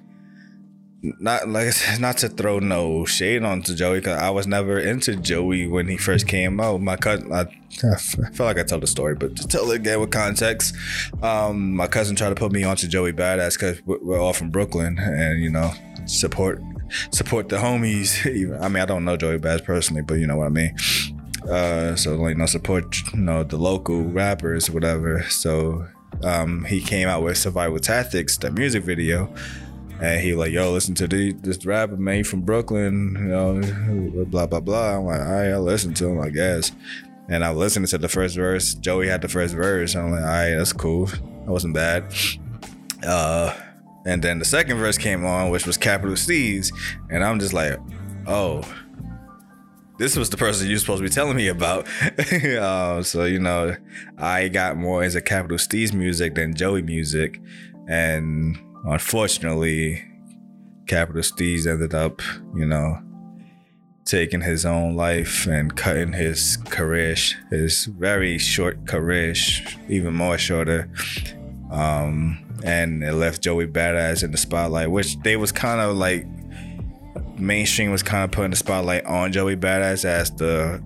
not 1.03 1.49
like 1.49 1.67
I 1.67 1.69
said, 1.71 1.99
not 2.01 2.17
to 2.19 2.29
throw 2.29 2.59
no 2.59 3.05
shade 3.05 3.43
onto 3.43 3.75
Joey 3.75 3.99
because 3.99 4.19
I 4.19 4.29
was 4.29 4.47
never 4.47 4.79
into 4.79 5.15
Joey 5.15 5.67
when 5.67 5.87
he 5.87 5.97
first 5.97 6.27
came 6.27 6.59
out. 6.59 6.81
My 6.81 6.95
cousin, 6.95 7.31
I, 7.31 7.41
I 7.41 7.95
feel 8.31 8.45
like 8.45 8.59
I 8.59 8.63
told 8.63 8.83
the 8.83 8.87
story, 8.87 9.15
but 9.15 9.35
to 9.37 9.47
tell 9.47 9.69
it 9.71 9.75
again 9.77 9.99
with 9.99 10.11
context, 10.11 10.75
um, 11.21 11.75
my 11.75 11.87
cousin 11.87 12.15
tried 12.15 12.29
to 12.29 12.35
put 12.35 12.51
me 12.51 12.63
onto 12.63 12.87
Joey 12.87 13.13
Badass 13.13 13.53
because 13.53 13.81
we're 13.85 14.19
all 14.19 14.33
from 14.33 14.49
Brooklyn, 14.49 14.97
and 14.99 15.41
you 15.41 15.49
know, 15.49 15.71
support 16.05 16.61
support 17.11 17.49
the 17.49 17.57
homies. 17.57 18.25
I 18.61 18.67
mean, 18.67 18.81
I 18.81 18.85
don't 18.85 19.05
know 19.05 19.17
Joey 19.17 19.39
Badass 19.39 19.63
personally, 19.63 20.03
but 20.03 20.15
you 20.15 20.27
know 20.27 20.37
what 20.37 20.47
I 20.47 20.49
mean. 20.49 20.75
Uh, 21.49 21.95
so 21.95 22.15
like, 22.15 22.33
you 22.33 22.37
know, 22.37 22.45
support 22.45 22.95
you 23.13 23.19
know 23.19 23.43
the 23.43 23.57
local 23.57 24.03
rappers, 24.03 24.69
whatever. 24.69 25.23
So 25.29 25.87
um, 26.23 26.65
he 26.65 26.81
came 26.81 27.07
out 27.07 27.23
with 27.23 27.37
Survival 27.37 27.79
Tactics, 27.79 28.37
the 28.37 28.51
music 28.51 28.83
video. 28.83 29.33
And 30.01 30.19
he 30.19 30.33
like, 30.33 30.51
yo, 30.51 30.71
listen 30.71 30.95
to 30.95 31.07
the, 31.07 31.31
this 31.33 31.63
rapper 31.63 31.95
man 31.95 32.23
from 32.23 32.41
Brooklyn, 32.41 33.15
you 33.19 33.27
know, 33.27 34.25
blah 34.25 34.47
blah 34.47 34.59
blah. 34.59 34.97
I'm 34.97 35.05
like, 35.05 35.21
all 35.21 35.31
right, 35.31 35.51
I'll 35.51 35.61
listen 35.61 35.93
to 35.95 36.07
him, 36.07 36.19
I 36.19 36.29
guess. 36.29 36.71
And 37.29 37.45
I 37.45 37.51
listened 37.51 37.87
to 37.87 37.97
the 37.99 38.09
first 38.09 38.35
verse. 38.35 38.73
Joey 38.73 39.07
had 39.07 39.21
the 39.21 39.27
first 39.27 39.53
verse. 39.53 39.95
I'm 39.95 40.11
like, 40.11 40.21
all 40.21 40.27
right, 40.27 40.55
that's 40.55 40.73
cool. 40.73 41.05
That 41.05 41.51
wasn't 41.51 41.75
bad. 41.75 42.11
Uh, 43.05 43.55
and 44.05 44.23
then 44.23 44.39
the 44.39 44.45
second 44.45 44.77
verse 44.77 44.97
came 44.97 45.23
on, 45.23 45.51
which 45.51 45.67
was 45.67 45.77
Capital 45.77 46.15
Steez. 46.15 46.73
and 47.11 47.23
I'm 47.23 47.39
just 47.39 47.53
like, 47.53 47.79
oh, 48.25 48.63
this 50.01 50.17
was 50.17 50.31
the 50.31 50.37
person 50.37 50.67
you're 50.67 50.79
supposed 50.79 50.97
to 50.97 51.07
be 51.07 51.13
telling 51.13 51.37
me 51.37 51.47
about. 51.47 51.87
uh, 52.33 53.03
so 53.03 53.25
you 53.25 53.39
know, 53.39 53.75
I 54.17 54.47
got 54.47 54.75
more 54.75 55.03
into 55.03 55.21
Capital 55.21 55.57
Steez 55.57 55.93
music 55.93 56.33
than 56.33 56.55
Joey 56.55 56.81
music, 56.81 57.39
and 57.87 58.57
unfortunately, 58.83 60.03
Capital 60.87 61.21
Steez 61.21 61.67
ended 61.67 61.93
up, 61.93 62.23
you 62.55 62.65
know, 62.65 62.99
taking 64.03 64.41
his 64.41 64.65
own 64.65 64.95
life 64.95 65.45
and 65.45 65.77
cutting 65.77 66.13
his 66.13 66.57
career, 66.65 67.15
his 67.51 67.85
very 67.85 68.39
short 68.39 68.87
career, 68.87 69.35
even 69.87 70.15
more 70.15 70.39
shorter. 70.39 70.89
Um, 71.71 72.43
and 72.63 73.03
it 73.03 73.13
left 73.13 73.43
Joey 73.43 73.67
Badass 73.67 74.23
in 74.23 74.31
the 74.31 74.37
spotlight, 74.37 74.89
which 74.89 75.19
they 75.19 75.35
was 75.37 75.51
kind 75.51 75.79
of 75.79 75.95
like 75.95 76.25
mainstream 77.41 77.91
was 77.91 78.03
kind 78.03 78.23
of 78.23 78.31
putting 78.31 78.51
the 78.51 78.57
spotlight 78.57 79.05
on 79.05 79.31
Joey 79.31 79.57
Badass 79.57 80.05
as 80.05 80.31
the 80.31 80.81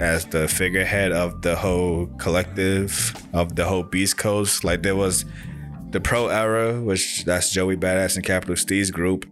as 0.00 0.24
the 0.26 0.48
figurehead 0.48 1.12
of 1.12 1.42
the 1.42 1.54
whole 1.54 2.06
collective 2.18 3.14
of 3.34 3.56
the 3.56 3.64
whole 3.66 3.82
Beast 3.82 4.16
Coast. 4.16 4.64
Like 4.64 4.82
there 4.82 4.96
was 4.96 5.26
the 5.90 6.00
Pro 6.00 6.28
Era, 6.28 6.80
which 6.80 7.24
that's 7.24 7.50
Joey 7.50 7.76
Badass 7.76 8.16
and 8.16 8.24
Capital 8.24 8.54
Steez 8.54 8.90
group. 8.90 9.26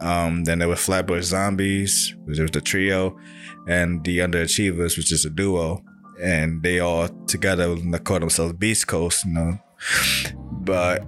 Um, 0.00 0.44
then 0.44 0.58
there 0.60 0.68
was 0.68 0.80
Flatbush 0.80 1.24
Zombies, 1.24 2.14
which 2.24 2.38
was 2.38 2.50
the 2.50 2.60
trio, 2.60 3.18
and 3.68 4.02
the 4.04 4.18
Underachievers, 4.18 4.96
which 4.96 5.12
is 5.12 5.24
a 5.24 5.30
duo. 5.30 5.82
And 6.22 6.62
they 6.62 6.78
all 6.78 7.08
together 7.26 7.76
call 8.04 8.20
themselves 8.20 8.54
Beast 8.54 8.86
Coast, 8.86 9.24
you 9.24 9.32
know. 9.32 9.58
But 10.60 11.04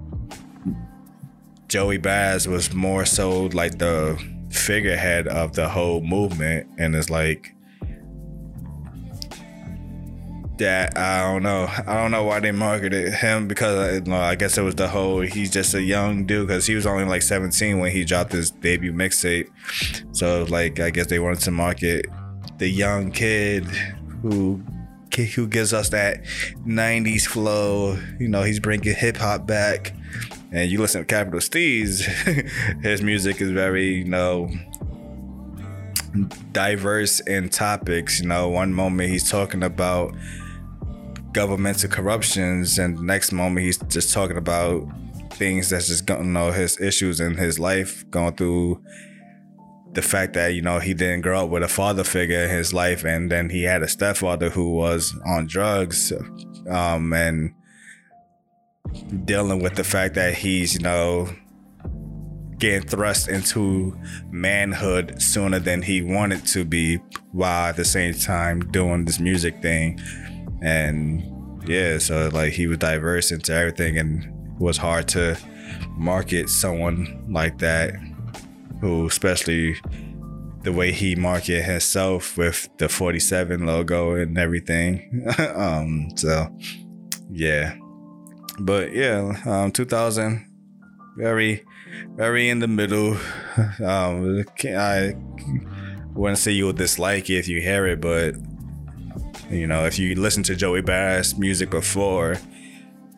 Joey 1.69 1.99
Badass 1.99 2.47
was 2.47 2.75
more 2.75 3.05
so 3.05 3.45
like 3.47 3.79
the 3.79 4.21
figurehead 4.57 5.29
of 5.29 5.55
the 5.55 5.69
whole 5.69 6.01
movement, 6.01 6.69
and 6.79 6.95
it's 6.95 7.11
like 7.11 7.57
that 10.59 10.97
I 10.97 11.21
don't 11.21 11.43
know. 11.43 11.69
I 11.87 11.95
don't 11.95 12.11
know 12.11 12.25
why 12.25 12.41
they 12.41 12.53
marketed 12.53 13.13
him 13.15 13.49
because 13.49 13.77
uh, 13.77 13.93
you 13.95 14.11
know, 14.11 14.17
I 14.17 14.35
guess 14.35 14.57
it 14.57 14.63
was 14.63 14.75
the 14.75 14.89
whole 14.89 15.21
he's 15.21 15.51
just 15.51 15.75
a 15.75 15.83
young 15.83 16.27
dude 16.27 16.49
because 16.49 16.67
he 16.67 16.75
was 16.75 16.87
only 16.87 17.05
like 17.05 17.23
17 17.23 17.79
when 17.79 17.91
he 17.91 18.05
dropped 18.05 18.33
his 18.33 18.51
debut 18.51 18.93
mixtape. 18.93 19.49
So 20.13 20.45
like 20.45 20.81
I 20.81 20.91
guess 20.91 21.07
they 21.07 21.19
wanted 21.19 21.41
to 21.41 21.51
market 21.51 22.07
the 22.59 22.69
young 22.69 23.11
kid 23.11 23.65
who 24.23 24.63
who 25.35 25.47
gives 25.47 25.73
us 25.73 25.91
that 25.91 26.25
90s 26.67 27.27
flow. 27.27 27.99
You 28.19 28.29
know, 28.29 28.43
he's 28.43 28.61
bringing 28.61 28.95
hip 28.95 29.17
hop 29.17 29.47
back. 29.47 29.95
And 30.57 30.71
you 30.71 30.81
listen 30.81 31.03
to 31.03 31.05
Capital 31.05 31.39
Steez, 31.41 32.01
his 32.83 33.03
music 33.03 33.43
is 33.43 33.51
very, 33.51 33.97
you 33.97 34.05
know, 34.07 34.49
diverse 36.53 37.21
in 37.21 37.51
topics. 37.51 38.23
You 38.23 38.29
know, 38.29 38.49
one 38.49 38.73
moment 38.73 39.11
he's 39.11 39.31
talking 39.31 39.63
about 39.63 40.17
governmental 41.33 41.91
corruptions, 41.91 42.79
and 42.79 42.97
the 42.97 43.03
next 43.03 43.33
moment 43.33 43.67
he's 43.67 43.77
just 43.77 44.15
talking 44.15 44.39
about 44.39 44.89
things 45.33 45.69
that's 45.69 45.89
just 45.89 46.07
going, 46.07 46.25
you 46.25 46.33
know, 46.33 46.53
his 46.53 46.81
issues 46.81 47.21
in 47.21 47.37
his 47.37 47.59
life, 47.59 48.11
going 48.11 48.35
through 48.35 48.83
the 49.93 50.01
fact 50.01 50.33
that 50.33 50.55
you 50.55 50.63
know 50.63 50.79
he 50.79 50.95
didn't 50.95 51.21
grow 51.21 51.45
up 51.45 51.51
with 51.51 51.65
a 51.65 51.69
father 51.69 52.03
figure 52.03 52.45
in 52.45 52.49
his 52.49 52.73
life, 52.73 53.05
and 53.05 53.31
then 53.31 53.51
he 53.51 53.65
had 53.65 53.83
a 53.83 53.89
stepfather 53.89 54.49
who 54.49 54.73
was 54.73 55.15
on 55.27 55.47
drugs, 55.47 56.15
um, 56.71 57.13
and 57.13 57.53
dealing 59.25 59.63
with 59.63 59.75
the 59.75 59.85
fact 59.85 60.15
that 60.15 60.35
he's 60.35 60.75
you 60.75 60.81
know 60.81 61.29
getting 62.59 62.89
thrust 62.89 63.29
into 63.29 63.95
manhood 64.31 65.21
sooner 65.21 65.59
than 65.59 65.83
he 65.83 66.01
wanted 66.01 66.45
to 66.47 66.65
be, 66.65 66.97
while 67.33 67.69
at 67.69 67.77
the 67.77 67.85
same 67.85 68.15
time 68.15 68.61
doing 68.71 69.05
this 69.05 69.21
music 69.21 69.61
thing 69.61 70.01
and 70.63 71.23
yeah, 71.69 71.99
so 71.99 72.31
like 72.33 72.53
he 72.53 72.67
was 72.67 72.79
diverse 72.79 73.33
into 73.33 73.53
everything, 73.53 73.99
and 73.99 74.25
it 74.25 74.61
was 74.61 74.77
hard 74.77 75.09
to 75.09 75.37
market 75.97 76.49
someone 76.49 77.25
like 77.29 77.59
that, 77.59 77.95
who 78.81 79.07
especially 79.07 79.77
the 80.63 80.73
way 80.73 80.91
he 80.91 81.15
marketed 81.15 81.65
himself 81.65 82.37
with 82.37 82.69
the 82.79 82.89
47 82.89 83.67
logo 83.67 84.15
and 84.15 84.37
everything. 84.37 85.25
um, 85.55 86.09
so 86.17 86.49
yeah, 87.31 87.77
but 88.61 88.93
yeah, 88.93 89.41
um, 89.45 89.73
2000, 89.73 90.47
very, 91.17 91.65
very 92.15 92.49
in 92.49 92.61
the 92.61 92.69
middle. 92.69 93.17
Um, 93.83 94.45
I 94.67 95.15
wouldn't 96.13 96.39
say 96.39 96.53
you 96.53 96.67
would 96.67 96.77
dislike 96.77 97.31
it 97.31 97.39
if 97.39 97.49
you 97.49 97.63
hear 97.63 97.87
it, 97.87 98.03
but 98.03 98.35
you 99.51 99.67
know, 99.67 99.87
if 99.87 99.99
you 99.99 100.15
listen 100.15 100.43
to 100.43 100.55
Joey 100.55 100.83
Badass 100.83 101.39
music 101.39 101.71
before, 101.71 102.37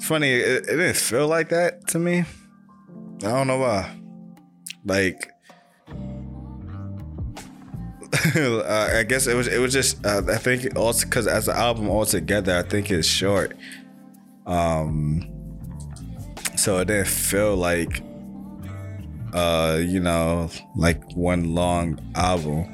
Funny, 0.01 0.31
it, 0.31 0.63
it 0.63 0.77
didn't 0.77 0.95
feel 0.95 1.27
like 1.27 1.49
that 1.49 1.85
to 1.89 1.99
me. 1.99 2.23
I 3.23 3.27
don't 3.27 3.47
know 3.47 3.57
why. 3.57 3.93
Like, 4.85 5.33
uh, 8.35 8.89
I 8.93 9.03
guess 9.03 9.27
it 9.27 9.35
was 9.35 9.47
it 9.47 9.59
was 9.59 9.73
just 9.73 10.05
uh, 10.05 10.21
I 10.29 10.37
think 10.37 10.77
also 10.77 11.05
because 11.05 11.27
as 11.27 11.49
an 11.49 11.57
album 11.57 11.89
altogether 11.89 12.57
I 12.57 12.63
think 12.63 12.89
it's 12.89 13.05
short, 13.05 13.57
um, 14.45 15.29
so 16.55 16.77
it 16.77 16.85
didn't 16.85 17.07
feel 17.09 17.57
like 17.57 18.01
uh 19.33 19.79
you 19.81 19.99
know 19.99 20.49
like 20.75 21.11
one 21.13 21.55
long 21.55 21.99
album. 22.15 22.71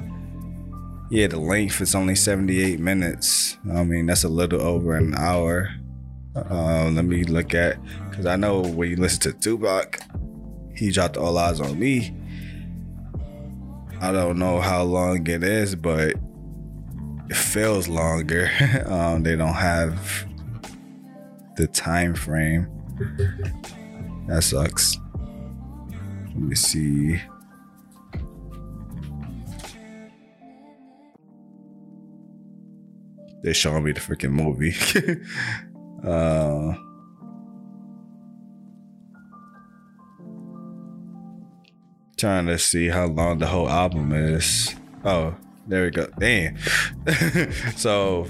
Yeah, 1.10 1.26
the 1.26 1.38
length 1.38 1.82
is 1.82 1.94
only 1.94 2.14
78 2.14 2.80
minutes. 2.80 3.58
I 3.70 3.84
mean, 3.84 4.06
that's 4.06 4.24
a 4.24 4.30
little 4.30 4.62
over 4.62 4.96
an 4.96 5.14
hour. 5.14 5.68
Uh, 6.34 6.88
let 6.90 7.04
me 7.04 7.24
look 7.24 7.54
at, 7.54 7.76
because 8.08 8.24
I 8.24 8.36
know 8.36 8.62
when 8.62 8.88
you 8.88 8.96
listen 8.96 9.20
to 9.20 9.32
Tupac, 9.38 10.00
he 10.74 10.90
dropped 10.90 11.18
All 11.18 11.34
Eyez 11.34 11.62
on 11.62 11.78
Me. 11.78 12.14
I 14.00 14.10
don't 14.10 14.38
know 14.38 14.60
how 14.60 14.84
long 14.84 15.26
it 15.26 15.44
is, 15.44 15.74
but 15.74 16.14
it 17.28 17.36
feels 17.36 17.88
longer. 17.88 18.50
um, 18.86 19.22
they 19.22 19.36
don't 19.36 19.52
have 19.52 20.26
the 21.56 21.66
time 21.66 22.14
frame. 22.14 22.66
That 24.28 24.42
sucks. 24.42 24.96
Let 26.34 26.42
me 26.42 26.54
see. 26.54 27.20
They 33.42 33.52
showing 33.52 33.84
me 33.84 33.92
the 33.92 34.00
freaking 34.00 34.30
movie. 34.30 34.74
uh, 36.06 36.74
trying 42.16 42.46
to 42.46 42.56
see 42.56 42.86
how 42.86 43.06
long 43.06 43.38
the 43.38 43.46
whole 43.46 43.68
album 43.68 44.12
is. 44.12 44.74
Oh, 45.04 45.34
there 45.66 45.84
we 45.84 45.90
go. 45.90 46.06
Damn. 46.18 46.56
so 47.76 48.28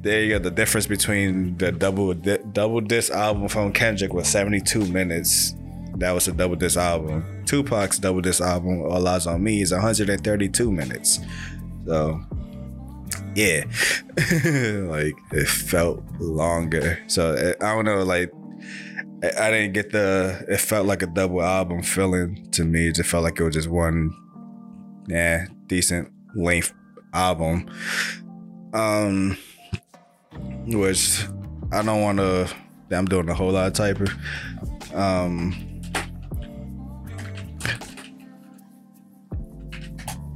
there 0.00 0.22
you 0.22 0.30
go. 0.30 0.38
The 0.38 0.50
difference 0.50 0.86
between 0.86 1.58
the 1.58 1.70
double 1.70 2.14
di- 2.14 2.38
double 2.52 2.80
disc 2.80 3.12
album 3.12 3.48
from 3.48 3.72
Kendrick 3.72 4.14
was 4.14 4.26
72 4.28 4.86
minutes. 4.86 5.54
That 5.98 6.12
was 6.12 6.28
a 6.28 6.32
double 6.32 6.56
disc 6.56 6.76
album. 6.76 7.44
Tupac's 7.46 7.98
double 7.98 8.20
disc 8.20 8.40
album, 8.40 8.82
All 8.82 9.02
Eyez 9.02 9.26
on 9.26 9.42
Me, 9.42 9.62
is 9.62 9.72
132 9.72 10.70
minutes. 10.70 11.20
So 11.86 12.20
yeah, 13.34 13.64
like 14.16 15.14
it 15.32 15.48
felt 15.48 16.02
longer. 16.18 16.98
So 17.06 17.34
eh, 17.34 17.54
I 17.60 17.74
don't 17.74 17.84
know, 17.84 18.02
like 18.02 18.32
I 19.22 19.50
didn't 19.50 19.72
get 19.72 19.90
the. 19.90 20.44
It 20.48 20.60
felt 20.60 20.86
like 20.86 21.02
a 21.02 21.06
double 21.06 21.42
album 21.42 21.82
feeling 21.82 22.48
to 22.52 22.64
me. 22.64 22.88
It 22.88 22.96
just 22.96 23.10
felt 23.10 23.24
like 23.24 23.40
it 23.40 23.44
was 23.44 23.54
just 23.54 23.68
one, 23.68 24.14
yeah, 25.08 25.46
decent 25.66 26.12
length 26.34 26.72
album. 27.14 27.70
Um, 28.74 29.38
which 30.66 31.24
I 31.72 31.82
don't 31.82 32.02
want 32.02 32.18
to. 32.18 32.48
I'm 32.90 33.06
doing 33.06 33.28
a 33.28 33.34
whole 33.34 33.52
lot 33.52 33.66
of 33.66 33.72
typing. 33.72 34.08
Um, 34.94 35.65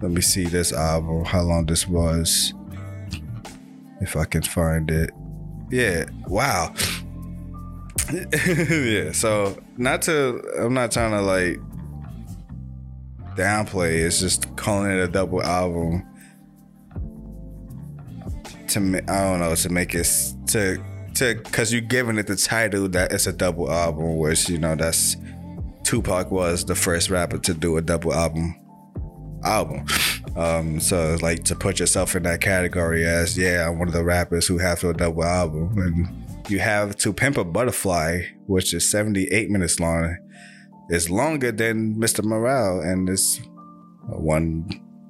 let 0.03 0.11
me 0.11 0.21
see 0.21 0.47
this 0.47 0.73
album. 0.73 1.25
How 1.25 1.43
long 1.43 1.67
this 1.67 1.87
was? 1.87 2.55
If 4.01 4.17
I 4.17 4.25
can 4.25 4.43
find 4.43 4.91
it. 4.91 5.11
Yeah. 5.71 6.07
Wow. 6.27 6.75
yeah. 8.47 9.13
So 9.13 9.59
not 9.77 10.03
to. 10.03 10.43
I'm 10.59 10.75
not 10.75 10.93
trying 10.93 11.11
to 11.13 11.21
like 11.21 11.61
downplay. 13.37 14.05
It's 14.05 14.21
just 14.21 14.57
calling 14.57 14.91
it 14.91 15.01
a 15.01 15.09
double 15.09 15.43
album 15.43 16.07
to 18.69 18.81
I 19.09 19.23
don't 19.23 19.41
know 19.41 19.55
to 19.55 19.69
make 19.69 19.95
it 19.95 20.09
to 20.49 20.83
to 21.15 21.35
because 21.35 21.73
you're 21.73 21.83
giving 21.83 22.19
it 22.19 22.27
the 22.27 22.37
title 22.37 22.89
that 22.89 23.13
it's 23.13 23.27
a 23.27 23.33
double 23.33 23.71
album, 23.71 24.17
which 24.17 24.49
you 24.49 24.59
know 24.59 24.75
that's 24.77 25.17
Tupac 25.83 26.31
was 26.31 26.65
the 26.65 26.75
first 26.75 27.11
rapper 27.11 27.39
to 27.39 27.53
do 27.53 27.77
a 27.77 27.83
double 27.83 28.15
album 28.15 28.55
album. 29.44 29.87
Um, 30.37 30.81
so 30.81 31.16
like 31.22 31.44
to 31.44 31.55
put 31.55 31.81
yourself 31.81 32.14
in 32.14 32.22
that 32.24 32.40
category 32.40 33.05
as 33.05 33.37
yeah, 33.37 33.68
I'm 33.68 33.79
one 33.79 33.88
of 33.88 33.94
the 33.94 34.05
rappers 34.05 34.46
who 34.46 34.59
have 34.59 34.81
to 34.81 34.90
a 34.90 34.94
double 34.94 35.24
album, 35.24 35.79
and 35.79 36.50
you 36.50 36.59
have 36.59 36.96
To 36.98 37.12
Pimp 37.12 37.37
a 37.37 37.44
Butterfly, 37.44 38.22
which 38.46 38.74
is 38.74 38.88
78 38.88 39.50
minutes 39.50 39.81
long. 39.81 40.16
It's 40.88 41.09
longer 41.09 41.53
than 41.53 41.94
Mr. 41.94 42.24
Morale, 42.24 42.81
and 42.81 43.09
it's 43.09 43.40
one 44.07 44.68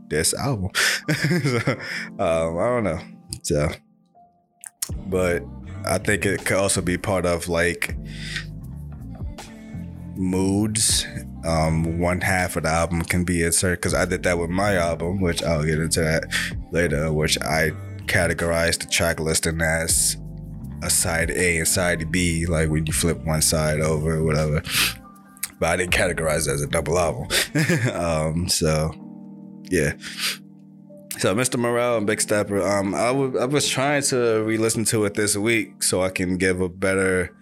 this 0.09 0.35
album. 0.35 0.71
so, 1.15 1.59
um, 2.19 2.59
I 2.59 2.67
don't 2.67 2.85
know. 2.85 3.01
So, 3.43 3.71
but 5.07 5.43
I 5.87 5.99
think 5.99 6.27
it 6.27 6.45
could 6.45 6.59
also 6.59 6.83
be 6.83 6.99
part 6.99 7.25
of 7.25 7.49
like 7.49 7.97
moods. 10.17 11.07
Um, 11.45 11.99
one 11.99 12.21
half 12.21 12.57
of 12.57 12.65
the 12.65 12.69
album 12.69 13.03
can 13.03 13.25
be 13.25 13.43
insert 13.43 13.79
because 13.79 13.95
I 13.95 14.05
did 14.05 14.23
that 14.25 14.39
with 14.39 14.51
my 14.51 14.77
album, 14.77 15.21
which 15.21 15.43
I'll 15.43 15.65
get 15.65 15.79
into 15.79 16.01
that 16.01 16.25
later, 16.71 17.13
which 17.13 17.41
I 17.41 17.71
categorized 18.07 18.81
the 18.81 18.87
track 18.89 19.21
listing 19.21 19.61
as 19.63 20.17
a 20.83 20.91
side 20.91 21.31
A 21.31 21.59
and 21.59 21.69
side 21.69 22.11
B, 22.11 22.47
like 22.47 22.69
when 22.69 22.87
you 22.87 22.93
flip 22.93 23.25
one 23.25 23.43
side 23.43 23.81
over 23.81 24.17
or 24.17 24.25
whatever. 24.25 24.63
But 25.59 25.69
I 25.71 25.77
didn't 25.77 25.93
categorize 25.93 26.49
it 26.49 26.53
as 26.53 26.63
a 26.63 26.67
double 26.67 26.99
album. 26.99 27.29
um, 27.95 28.49
so 28.49 28.93
yeah. 29.71 29.93
So 31.19 31.35
Mr. 31.35 31.59
Morale 31.59 31.99
and 31.99 32.07
Big 32.07 32.21
Stepper, 32.21 32.63
um, 32.63 32.95
I, 32.95 33.09
w- 33.09 33.39
I 33.39 33.45
was 33.45 33.69
trying 33.69 34.03
to 34.05 34.43
re-listen 34.43 34.85
to 34.87 35.05
it 35.05 35.15
this 35.15 35.37
week 35.37 35.83
so 35.83 36.03
I 36.03 36.09
can 36.09 36.39
give 36.39 36.63
a 36.63 36.69
better, 36.69 37.37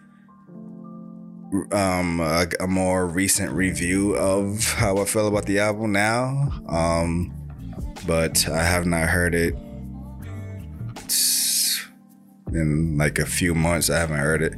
um, 1.72 2.20
a, 2.20 2.46
a 2.60 2.66
more 2.66 3.06
recent 3.06 3.52
review 3.52 4.16
of 4.16 4.64
how 4.74 4.98
I 4.98 5.04
feel 5.04 5.28
about 5.28 5.46
the 5.46 5.58
album 5.58 5.92
now. 5.92 6.50
Um, 6.68 7.34
but 8.06 8.48
I 8.48 8.62
have 8.62 8.86
not 8.86 9.08
heard 9.08 9.34
it 9.34 9.54
in 12.52 12.96
like 12.98 13.18
a 13.18 13.26
few 13.26 13.54
months. 13.54 13.90
I 13.90 13.98
haven't 13.98 14.18
heard 14.18 14.42
it 14.42 14.54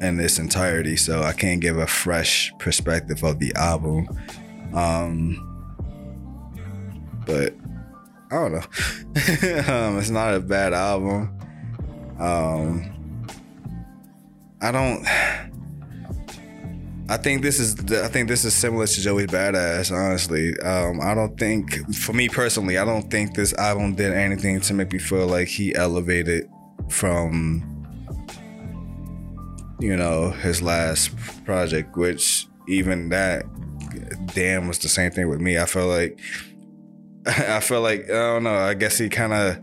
in 0.00 0.18
its 0.18 0.38
entirety, 0.38 0.96
so 0.96 1.22
I 1.22 1.32
can't 1.32 1.60
give 1.60 1.78
a 1.78 1.86
fresh 1.86 2.52
perspective 2.58 3.22
of 3.22 3.38
the 3.38 3.54
album. 3.54 4.08
Um, 4.74 5.46
but 7.26 7.54
I 8.30 8.36
don't 8.36 8.52
know. 8.52 8.58
um, 9.88 9.98
it's 9.98 10.10
not 10.10 10.34
a 10.34 10.40
bad 10.40 10.72
album. 10.72 11.36
Um, 12.18 13.26
I 14.60 14.72
don't. 14.72 15.04
I 17.10 17.16
think 17.16 17.42
this 17.42 17.58
is. 17.58 17.74
I 17.92 18.06
think 18.06 18.28
this 18.28 18.44
is 18.44 18.54
similar 18.54 18.86
to 18.86 19.00
Joey's 19.00 19.26
Badass. 19.26 19.90
Honestly, 19.90 20.56
um, 20.60 21.00
I 21.00 21.12
don't 21.12 21.36
think, 21.36 21.92
for 21.92 22.12
me 22.12 22.28
personally, 22.28 22.78
I 22.78 22.84
don't 22.84 23.10
think 23.10 23.34
this 23.34 23.52
album 23.54 23.96
did 23.96 24.12
anything 24.12 24.60
to 24.60 24.74
make 24.74 24.92
me 24.92 25.00
feel 25.00 25.26
like 25.26 25.48
he 25.48 25.74
elevated 25.74 26.48
from, 26.88 27.64
you 29.80 29.96
know, 29.96 30.30
his 30.30 30.62
last 30.62 31.10
project. 31.44 31.96
Which 31.96 32.46
even 32.68 33.08
that, 33.08 33.44
damn, 34.32 34.68
was 34.68 34.78
the 34.78 34.88
same 34.88 35.10
thing 35.10 35.28
with 35.28 35.40
me. 35.40 35.58
I 35.58 35.66
felt 35.66 35.88
like 35.88 36.20
I 37.26 37.58
feel 37.58 37.80
like 37.80 38.04
I 38.04 38.12
don't 38.12 38.44
know. 38.44 38.54
I 38.54 38.74
guess 38.74 38.98
he 38.98 39.08
kind 39.08 39.32
of, 39.32 39.58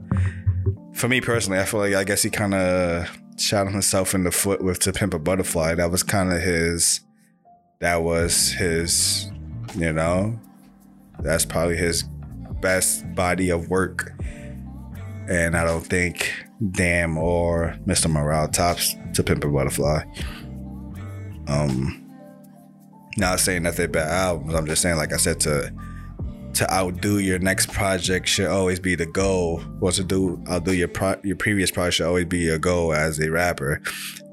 for 0.95 1.07
me 1.07 1.21
personally, 1.21 1.59
I 1.59 1.63
feel 1.63 1.79
like 1.79 1.93
I 1.93 2.03
guess 2.03 2.23
he 2.23 2.29
kind 2.29 2.53
of 2.53 3.09
shot 3.37 3.71
himself 3.71 4.13
in 4.13 4.25
the 4.25 4.31
foot 4.31 4.61
with 4.61 4.79
"To 4.79 4.91
Pimp 4.91 5.13
a 5.13 5.19
Butterfly." 5.19 5.75
That 5.75 5.91
was 5.91 6.03
kind 6.03 6.33
of 6.33 6.41
his. 6.41 7.06
That 7.79 8.03
was 8.03 8.51
his. 8.51 9.31
You 9.75 9.93
know, 9.93 10.39
that's 11.19 11.45
probably 11.45 11.75
his 11.75 12.03
best 12.61 13.13
body 13.13 13.49
of 13.49 13.69
work, 13.69 14.13
and 15.29 15.55
I 15.55 15.63
don't 15.63 15.85
think 15.85 16.33
Damn 16.71 17.17
or 17.17 17.77
Mr. 17.85 18.09
Morale 18.09 18.47
tops 18.47 18.95
"To 19.13 19.23
Pimp 19.23 19.43
a 19.43 19.47
Butterfly." 19.47 20.03
Um, 21.47 22.03
not 23.17 23.39
saying 23.39 23.63
that 23.63 23.75
they're 23.75 23.87
bad 23.87 24.07
albums. 24.07 24.55
I'm 24.55 24.65
just 24.65 24.81
saying, 24.81 24.97
like 24.97 25.13
I 25.13 25.17
said, 25.17 25.39
to 25.41 25.71
to 26.57 26.73
outdo 26.73 27.19
your 27.19 27.37
next 27.37 27.71
project 27.71 28.27
should 28.27 28.47
always 28.47 28.79
be 28.79 28.95
the 28.95 29.05
goal. 29.05 29.61
Or 29.79 29.91
to 29.91 30.03
do 30.03 30.43
outdo 30.49 30.73
your 30.73 30.87
pro- 30.87 31.19
your 31.23 31.35
previous 31.35 31.69
project 31.69 31.95
should 31.95 32.07
always 32.07 32.25
be 32.25 32.39
your 32.39 32.57
goal 32.57 32.93
as 32.93 33.19
a 33.19 33.29
rapper. 33.29 33.81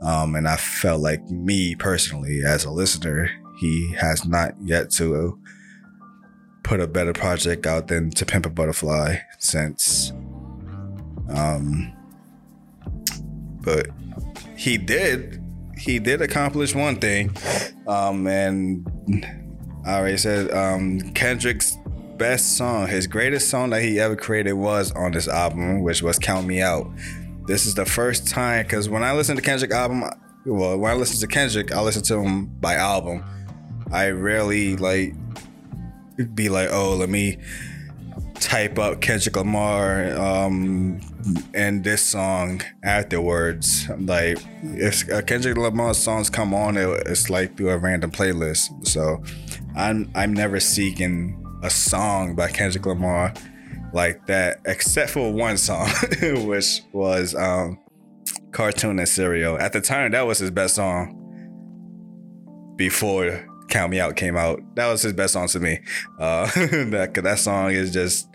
Um, 0.01 0.35
and 0.35 0.49
I 0.49 0.57
felt 0.57 1.03
like 1.03 1.23
me 1.31 1.75
personally, 1.75 2.41
as 2.43 2.65
a 2.65 2.71
listener, 2.71 3.31
he 3.59 3.93
has 3.93 4.25
not 4.27 4.55
yet 4.63 4.91
to 4.93 5.39
put 6.63 6.81
a 6.81 6.87
better 6.87 7.13
project 7.13 7.67
out 7.67 7.89
than 7.89 8.11
To 8.11 8.25
Pimp 8.25 8.47
a 8.47 8.51
Butterfly 8.51 9.17
since. 9.39 10.11
Um, 11.29 11.93
but 13.61 13.89
he 14.57 14.79
did. 14.79 15.43
He 15.77 15.99
did 15.99 16.23
accomplish 16.23 16.75
one 16.75 16.97
thing, 16.97 17.37
um, 17.87 18.27
and 18.27 18.87
I 19.85 19.99
already 19.99 20.17
said 20.17 20.51
um, 20.53 21.01
Kendrick's 21.13 21.77
best 22.17 22.57
song, 22.57 22.87
his 22.87 23.07
greatest 23.07 23.49
song 23.49 23.71
that 23.71 23.83
he 23.83 23.99
ever 24.01 24.17
created 24.17 24.55
was 24.55 24.93
on 24.93 25.13
this 25.13 25.29
album, 25.29 25.83
which 25.83 26.03
was 26.03 26.19
Count 26.19 26.47
Me 26.47 26.63
Out. 26.63 26.91
This 27.47 27.67
is 27.67 27.75
the 27.75 27.85
first 27.85 28.29
time, 28.29 28.65
because 28.65 28.89
when 28.89 29.03
I 29.03 29.13
listen 29.13 29.37
to 29.37 29.43
Kendrick 29.43 29.71
album, 29.71 30.05
well, 30.47 30.79
when 30.79 30.91
I 30.91 30.95
listen 30.95 31.21
to 31.21 31.27
Kendrick, 31.27 31.75
I 31.75 31.81
listen 31.81 32.03
to 32.05 32.19
him 32.19 32.47
by 32.47 32.75
album. 32.75 33.25
I 33.93 34.11
rarely 34.11 34.77
like 34.77 35.15
be 36.35 36.49
like, 36.49 36.69
oh, 36.71 36.97
let 36.97 37.09
me 37.09 37.39
type 38.35 38.79
up 38.79 39.01
Kendrick 39.01 39.37
Lamar 39.37 40.15
um, 40.17 41.01
and 41.55 41.83
this 41.85 42.03
song 42.03 42.63
afterwards. 42.83 43.89
Like, 43.99 44.39
if 44.63 45.07
Kendrick 45.27 45.57
Lamar 45.57 45.95
songs 45.95 46.31
come 46.31 46.55
on, 46.55 46.77
it, 46.77 46.89
it's 47.07 47.31
like 47.31 47.57
through 47.57 47.71
a 47.71 47.79
random 47.79 48.11
playlist. 48.11 48.87
So, 48.87 49.23
I'm 49.77 50.11
I'm 50.15 50.33
never 50.33 50.61
seeking 50.61 51.44
a 51.65 51.71
song 51.71 52.35
by 52.35 52.51
Kendrick 52.51 52.85
Lamar 52.85 53.33
like 53.95 54.27
that, 54.27 54.61
except 54.67 55.11
for 55.11 55.33
one 55.33 55.57
song, 55.57 55.89
which 56.47 56.83
was 56.93 57.35
um, 57.35 57.81
Cartoon 58.53 58.99
and 58.99 59.09
Cereal. 59.09 59.59
At 59.59 59.73
the 59.73 59.81
time, 59.81 60.11
that 60.13 60.27
was 60.27 60.39
his 60.39 60.51
best 60.51 60.75
song 60.75 61.21
before 62.77 63.49
Count 63.69 63.91
Me 63.91 63.99
Out 63.99 64.15
came 64.15 64.37
out. 64.37 64.61
That 64.77 64.89
was 64.89 65.01
his 65.03 65.15
best 65.15 65.33
song 65.33 65.49
to 65.49 65.61
me. 65.61 65.81
Uh, 66.21 66.47
that, 66.55 67.13
that 67.15 67.39
song 67.39 67.71
is 67.71 67.93
just 67.93 68.29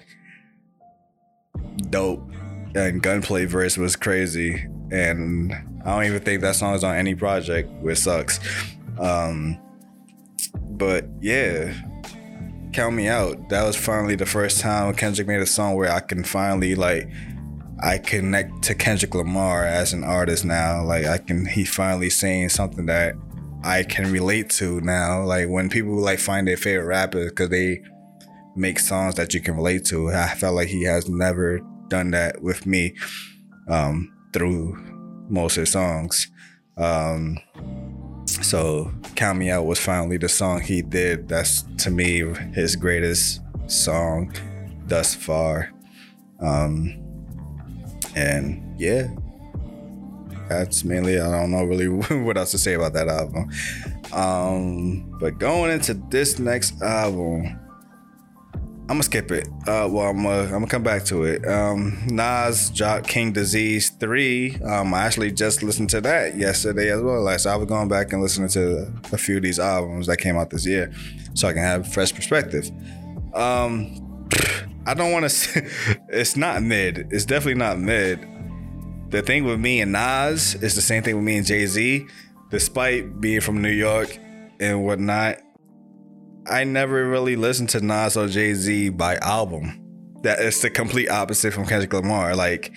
dope. 1.92 2.28
And 2.76 3.02
Gunplay 3.02 3.46
verse 3.46 3.78
was 3.78 3.96
crazy. 3.96 4.68
And 4.92 5.54
I 5.86 5.96
don't 5.96 6.06
even 6.06 6.22
think 6.22 6.42
that 6.42 6.56
song 6.56 6.74
is 6.74 6.84
on 6.84 6.96
any 6.96 7.14
project, 7.14 7.70
which 7.82 8.00
sucks. 8.00 8.40
Um, 9.00 9.60
but 10.72 11.06
yeah, 11.22 11.74
Count 12.74 12.96
Me 12.96 13.08
Out. 13.08 13.50
That 13.50 13.64
was 13.64 13.76
finally 13.76 14.16
the 14.16 14.26
first 14.26 14.60
time 14.60 14.94
Kendrick 14.94 15.28
made 15.28 15.42
a 15.42 15.46
song 15.46 15.76
where 15.76 15.92
I 15.92 16.00
can 16.00 16.24
finally 16.24 16.76
like 16.76 17.10
I 17.82 17.98
connect 17.98 18.64
to 18.64 18.76
Kendrick 18.76 19.16
Lamar 19.16 19.66
as 19.66 19.94
an 19.94 20.04
artist 20.04 20.46
now. 20.46 20.84
Like 20.84 21.06
I 21.06 21.18
can 21.18 21.46
he 21.46 21.66
finally 21.66 22.10
saying 22.10 22.50
something 22.50 22.86
that 22.88 23.16
I 23.64 23.84
can 23.84 24.12
relate 24.12 24.50
to 24.52 24.82
now. 24.82 25.24
Like 25.24 25.48
when 25.50 25.70
people 25.70 25.96
like 25.96 26.20
find 26.20 26.48
their 26.48 26.58
favorite 26.58 26.86
rapper 26.86 27.26
because 27.26 27.50
they 27.50 27.82
make 28.56 28.80
songs 28.80 29.16
that 29.16 29.34
you 29.34 29.42
can 29.42 29.56
relate 29.56 29.86
to. 29.86 30.10
I 30.12 30.36
felt 30.36 30.56
like 30.56 30.68
he 30.68 30.84
has 30.84 31.10
never 31.10 31.60
done 31.88 32.12
that 32.12 32.42
with 32.42 32.66
me 32.66 32.96
um, 33.68 34.14
through 34.34 34.76
most 35.30 35.58
of 35.58 35.62
his 35.62 35.72
songs. 35.72 36.30
Um, 36.78 37.38
so 38.42 38.92
Count 39.16 39.40
Me 39.40 39.50
Out 39.50 39.66
was 39.66 39.80
finally 39.80 40.18
the 40.18 40.30
song 40.30 40.62
he 40.62 40.82
did. 40.82 41.28
That's 41.28 41.64
to 41.80 41.92
me 41.92 42.20
his 42.54 42.76
greatest 42.76 43.42
song 43.68 44.34
thus 44.88 45.14
far. 45.14 45.72
Um, 46.40 46.96
and 48.16 48.80
yeah, 48.80 49.08
that's 50.48 50.84
mainly 50.84 51.20
I 51.20 51.30
don't 51.30 51.52
know 51.52 51.64
really 51.64 51.88
what 52.24 52.38
else 52.38 52.52
to 52.52 52.58
say 52.58 52.74
about 52.74 52.94
that 52.94 53.08
album. 53.08 53.50
Um, 54.12 55.18
but 55.20 55.38
going 55.38 55.72
into 55.72 55.94
this 55.94 56.40
next 56.40 56.82
album, 56.82 57.60
I'm 58.90 58.96
gonna 58.96 59.04
skip 59.04 59.32
it. 59.32 59.48
Uh, 59.68 59.88
well, 59.88 60.10
I'm 60.10 60.24
gonna, 60.24 60.46
I'm 60.46 60.50
gonna 60.50 60.68
come 60.68 60.82
back 60.82 61.06
to 61.06 61.24
it. 61.24 61.48
Um, 61.48 62.02
Nas 62.08 62.72
dropped 62.72 63.08
King 63.08 63.32
Disease 63.32 63.92
three. 63.92 64.56
Um, 64.62 64.96
I 64.96 65.04
actually 65.04 65.32
just 65.32 65.62
listened 65.62 65.92
to 65.92 66.02
that 66.02 66.36
yesterday 66.38 66.90
as 66.92 67.00
well. 67.00 67.22
Like, 67.22 67.40
so 67.40 67.52
I 67.52 67.56
was 67.56 67.68
going 67.68 67.88
back 67.88 68.12
and 68.14 68.20
listening 68.20 68.50
to 68.50 68.92
a 69.14 69.18
few 69.20 69.38
of 69.38 69.44
these 69.44 69.60
albums 69.60 70.08
that 70.08 70.18
came 70.18 70.38
out 70.38 70.50
this 70.50 70.66
year, 70.66 70.92
so 71.36 71.48
I 71.48 71.54
can 71.54 71.62
have 71.62 71.94
fresh 71.94 72.12
perspective. 72.16 72.72
Um, 73.36 74.28
I 74.88 74.96
don't 74.96 75.12
want 75.12 75.30
to. 75.30 75.70
It's 76.10 76.36
not 76.36 76.64
mid. 76.64 77.10
It's 77.12 77.26
definitely 77.26 77.60
not 77.60 77.78
mid. 77.78 78.28
The 79.12 79.22
thing 79.22 79.44
with 79.44 79.60
me 79.60 79.82
and 79.82 79.92
Nas 79.92 80.56
is 80.56 80.74
the 80.74 80.82
same 80.82 81.04
thing 81.04 81.16
with 81.16 81.26
me 81.26 81.38
and 81.38 81.46
Jay 81.46 81.68
Z. 81.68 82.08
Despite 82.50 83.22
being 83.22 83.42
from 83.42 83.62
New 83.62 83.70
York 83.70 84.18
and 84.60 84.84
whatnot, 84.84 85.42
I 86.50 86.64
never 86.64 87.08
really 87.08 87.36
listened 87.36 87.70
to 87.70 87.82
Nas 87.82 88.18
or 88.18 88.28
Jay 88.28 88.54
Z 88.54 88.90
by 88.90 89.18
album. 89.18 89.86
That 90.24 90.40
is 90.40 90.62
the 90.62 90.70
complete 90.70 91.10
opposite 91.10 91.54
from 91.54 91.66
Kendrick 91.66 91.94
Lamar. 91.94 92.36
Like 92.36 92.74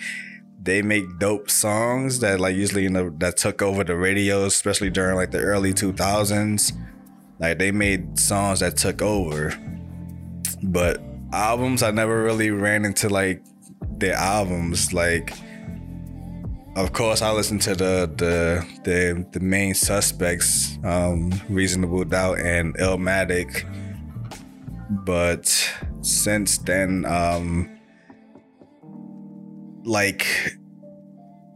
they 0.61 0.81
make 0.81 1.03
dope 1.19 1.49
songs 1.49 2.19
that 2.19 2.39
like 2.39 2.55
usually 2.55 2.83
you 2.83 2.89
know 2.89 3.09
that 3.17 3.37
took 3.37 3.61
over 3.61 3.83
the 3.83 3.95
radio, 3.95 4.45
especially 4.45 4.89
during 4.89 5.15
like 5.15 5.31
the 5.31 5.39
early 5.39 5.73
two 5.73 5.91
thousands. 5.91 6.71
Like 7.39 7.57
they 7.57 7.71
made 7.71 8.19
songs 8.19 8.59
that 8.59 8.77
took 8.77 9.01
over, 9.01 9.53
but 10.61 11.01
albums 11.31 11.81
I 11.81 11.91
never 11.91 12.23
really 12.23 12.51
ran 12.51 12.85
into 12.85 13.09
like 13.09 13.43
their 13.97 14.13
albums 14.13 14.93
like 14.93 15.33
of 16.75 16.91
course, 16.91 17.21
I 17.21 17.31
listen 17.31 17.59
to 17.59 17.75
the 17.75 18.11
the 18.15 18.67
the, 18.83 19.25
the 19.31 19.39
main 19.39 19.75
suspects, 19.75 20.77
um, 20.83 21.31
Reasonable 21.49 22.03
Doubt 22.03 22.39
and 22.39 22.75
Illmatic. 22.77 23.69
But 24.89 25.47
since 26.01 26.57
then, 26.59 27.05
um, 27.05 27.79
like 29.83 30.25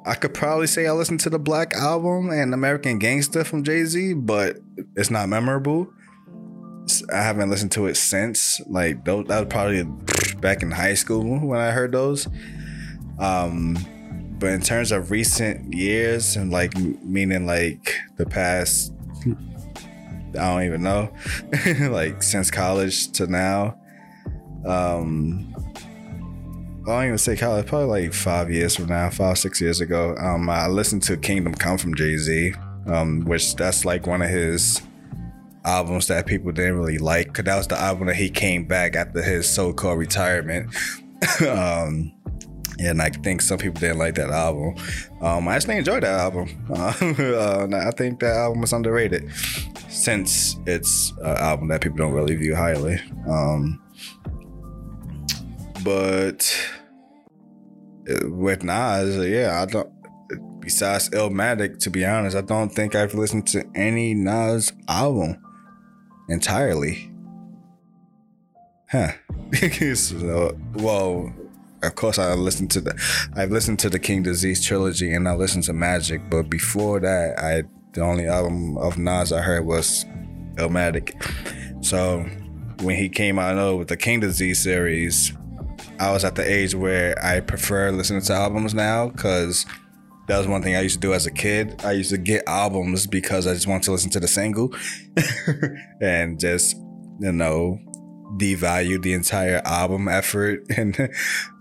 I 0.06 0.16
could 0.16 0.34
probably 0.34 0.68
say 0.68 0.88
I 0.88 0.92
listened 0.92 1.20
to 1.22 1.30
the 1.30 1.40
Black 1.40 1.74
Album 1.74 2.30
and 2.30 2.54
American 2.54 3.00
Gangster 3.00 3.44
from 3.44 3.64
Jay 3.64 3.86
Z, 3.86 4.14
but 4.14 4.58
it's 4.96 5.10
not 5.10 5.30
memorable. 5.30 5.92
I 7.12 7.22
haven't 7.22 7.50
listened 7.50 7.72
to 7.74 7.88
it 7.88 7.96
since. 7.98 8.62
Like 8.68 9.04
that 9.06 9.26
was 9.28 9.48
probably 9.50 9.84
back 10.40 10.62
in 10.62 10.72
high 10.72 10.94
school 10.94 11.40
when 11.40 11.60
I 11.60 11.72
heard 11.72 11.92
those. 11.92 12.28
Um, 13.20 13.78
but 14.40 14.50
in 14.50 14.62
terms 14.62 14.92
of 14.92 15.12
recent 15.12 15.74
years 15.74 16.36
and 16.36 16.52
like 16.52 16.76
meaning 16.78 17.46
like 17.46 17.96
the 18.18 18.26
past 18.26 18.94
I 20.34 20.54
don't 20.54 20.64
even 20.64 20.84
know 20.84 21.12
like 21.90 22.22
since 22.22 22.52
college 22.52 23.12
to 23.14 23.28
now 23.28 23.78
um 24.66 25.54
I 26.88 26.92
don't 26.92 27.06
even 27.06 27.18
say 27.18 27.36
college 27.36 27.66
probably 27.66 28.04
like 28.04 28.14
five 28.14 28.52
years 28.52 28.76
from 28.76 28.88
now 28.88 29.10
five 29.10 29.38
six 29.38 29.60
years 29.60 29.82
ago 29.82 30.16
um 30.18 30.50
I 30.50 30.68
listened 30.68 31.04
to 31.04 31.18
Kingdom 31.18 31.56
Come 31.56 31.78
from 31.78 31.96
Jay-Z 31.96 32.54
um 32.86 33.22
which 33.22 33.56
that's 33.56 33.86
like 33.86 34.06
one 34.06 34.22
of 34.22 34.30
his 34.30 34.82
albums 35.66 36.08
that 36.08 36.26
people 36.26 36.52
didn't 36.52 36.78
really 36.78 36.98
like 36.98 37.28
because 37.28 37.46
that 37.46 37.58
was 37.58 37.68
the 37.68 37.78
album 37.78 38.08
that 38.08 38.16
he 38.16 38.30
came 38.30 38.66
back 38.66 38.96
after 38.96 39.22
his 39.22 39.50
so-called 39.50 39.98
retirement. 39.98 40.74
Um 41.42 42.14
and 42.80 43.02
I 43.02 43.10
think 43.10 43.42
some 43.42 43.58
people 43.58 43.80
didn't 43.80 43.98
like 43.98 44.16
that 44.16 44.30
album. 44.30 44.76
Um, 45.22 45.48
I 45.48 45.56
actually 45.56 45.78
enjoyed 45.78 46.04
that 46.04 46.20
album. 46.20 46.50
Uh, 47.38 47.68
I 47.74 47.92
think 47.92 48.20
that 48.20 48.36
album 48.36 48.64
is 48.64 48.74
underrated 48.74 49.32
since 49.90 50.58
it's 50.66 51.12
an 51.22 51.38
album 51.38 51.68
that 51.70 51.82
people 51.82 51.98
don't 51.98 52.14
really 52.14 52.36
view 52.36 52.56
highly. 52.56 53.00
Um, 53.28 53.82
but 55.84 56.56
with 58.24 58.64
Nas, 58.64 59.18
yeah, 59.28 59.62
I 59.62 59.66
don't. 59.66 59.92
Besides 60.60 61.10
Illmatic, 61.12 61.80
to 61.80 61.90
be 61.90 62.06
honest, 62.06 62.36
I 62.36 62.42
don't 62.42 62.70
think 62.70 62.94
I've 62.94 63.14
listened 63.14 63.48
to 63.48 63.66
any 63.74 64.14
Nas 64.14 64.74
album 64.88 65.42
entirely. 66.30 67.10
Huh. 68.90 69.14
so, 69.96 70.58
well, 70.76 71.34
of 71.84 71.96
course 71.96 72.18
I 72.18 72.34
listened 72.34 72.72
to 72.72 72.82
the 72.82 73.30
I've 73.36 73.52
listened 73.52 73.80
to 73.80 73.90
the 73.90 74.00
King 74.00 74.24
Disease 74.24 74.66
trilogy 74.66 75.14
and 75.14 75.28
I 75.28 75.36
listened 75.36 75.64
to 75.66 75.74
Magic, 75.74 76.30
but 76.30 76.50
before 76.50 77.00
that 77.00 77.40
I 77.40 77.64
the 77.94 78.02
only 78.02 78.28
album 78.28 78.78
of 78.78 78.98
Nas 78.98 79.32
I 79.32 79.42
heard 79.42 79.66
was 79.66 80.06
Illmatic. 80.56 81.14
So 81.84 82.26
when 82.82 82.96
he 82.96 83.10
came 83.10 83.40
out 83.40 83.78
with 83.78 83.88
the 83.88 83.98
King 83.98 84.20
Disease 84.20 84.62
series, 84.62 85.34
I 86.00 86.12
was 86.12 86.24
at 86.24 86.36
the 86.36 86.50
age 86.50 86.76
where 86.76 87.18
I 87.24 87.40
prefer 87.40 87.92
listening 87.92 88.22
to 88.22 88.34
albums 88.34 88.74
now 88.74 89.10
because 89.10 89.66
that 90.28 90.38
was 90.38 90.48
one 90.48 90.62
thing 90.62 90.76
I 90.76 90.82
used 90.82 90.96
to 90.96 91.00
do 91.00 91.14
as 91.14 91.26
a 91.26 91.32
kid. 91.32 91.82
I 91.84 91.94
used 91.94 92.12
to 92.12 92.18
get 92.18 92.44
albums 92.48 93.08
because 93.08 93.48
I 93.48 93.54
just 93.54 93.68
want 93.68 93.84
to 93.86 93.92
listen 93.92 94.12
to 94.12 94.20
the 94.20 94.28
single 94.28 94.76
and 96.02 96.40
just, 96.40 96.76
you 97.20 97.32
know, 97.32 97.80
devalue 98.36 99.02
the 99.02 99.14
entire 99.14 99.62
album 99.66 100.08
effort. 100.08 100.66
And 100.78 101.10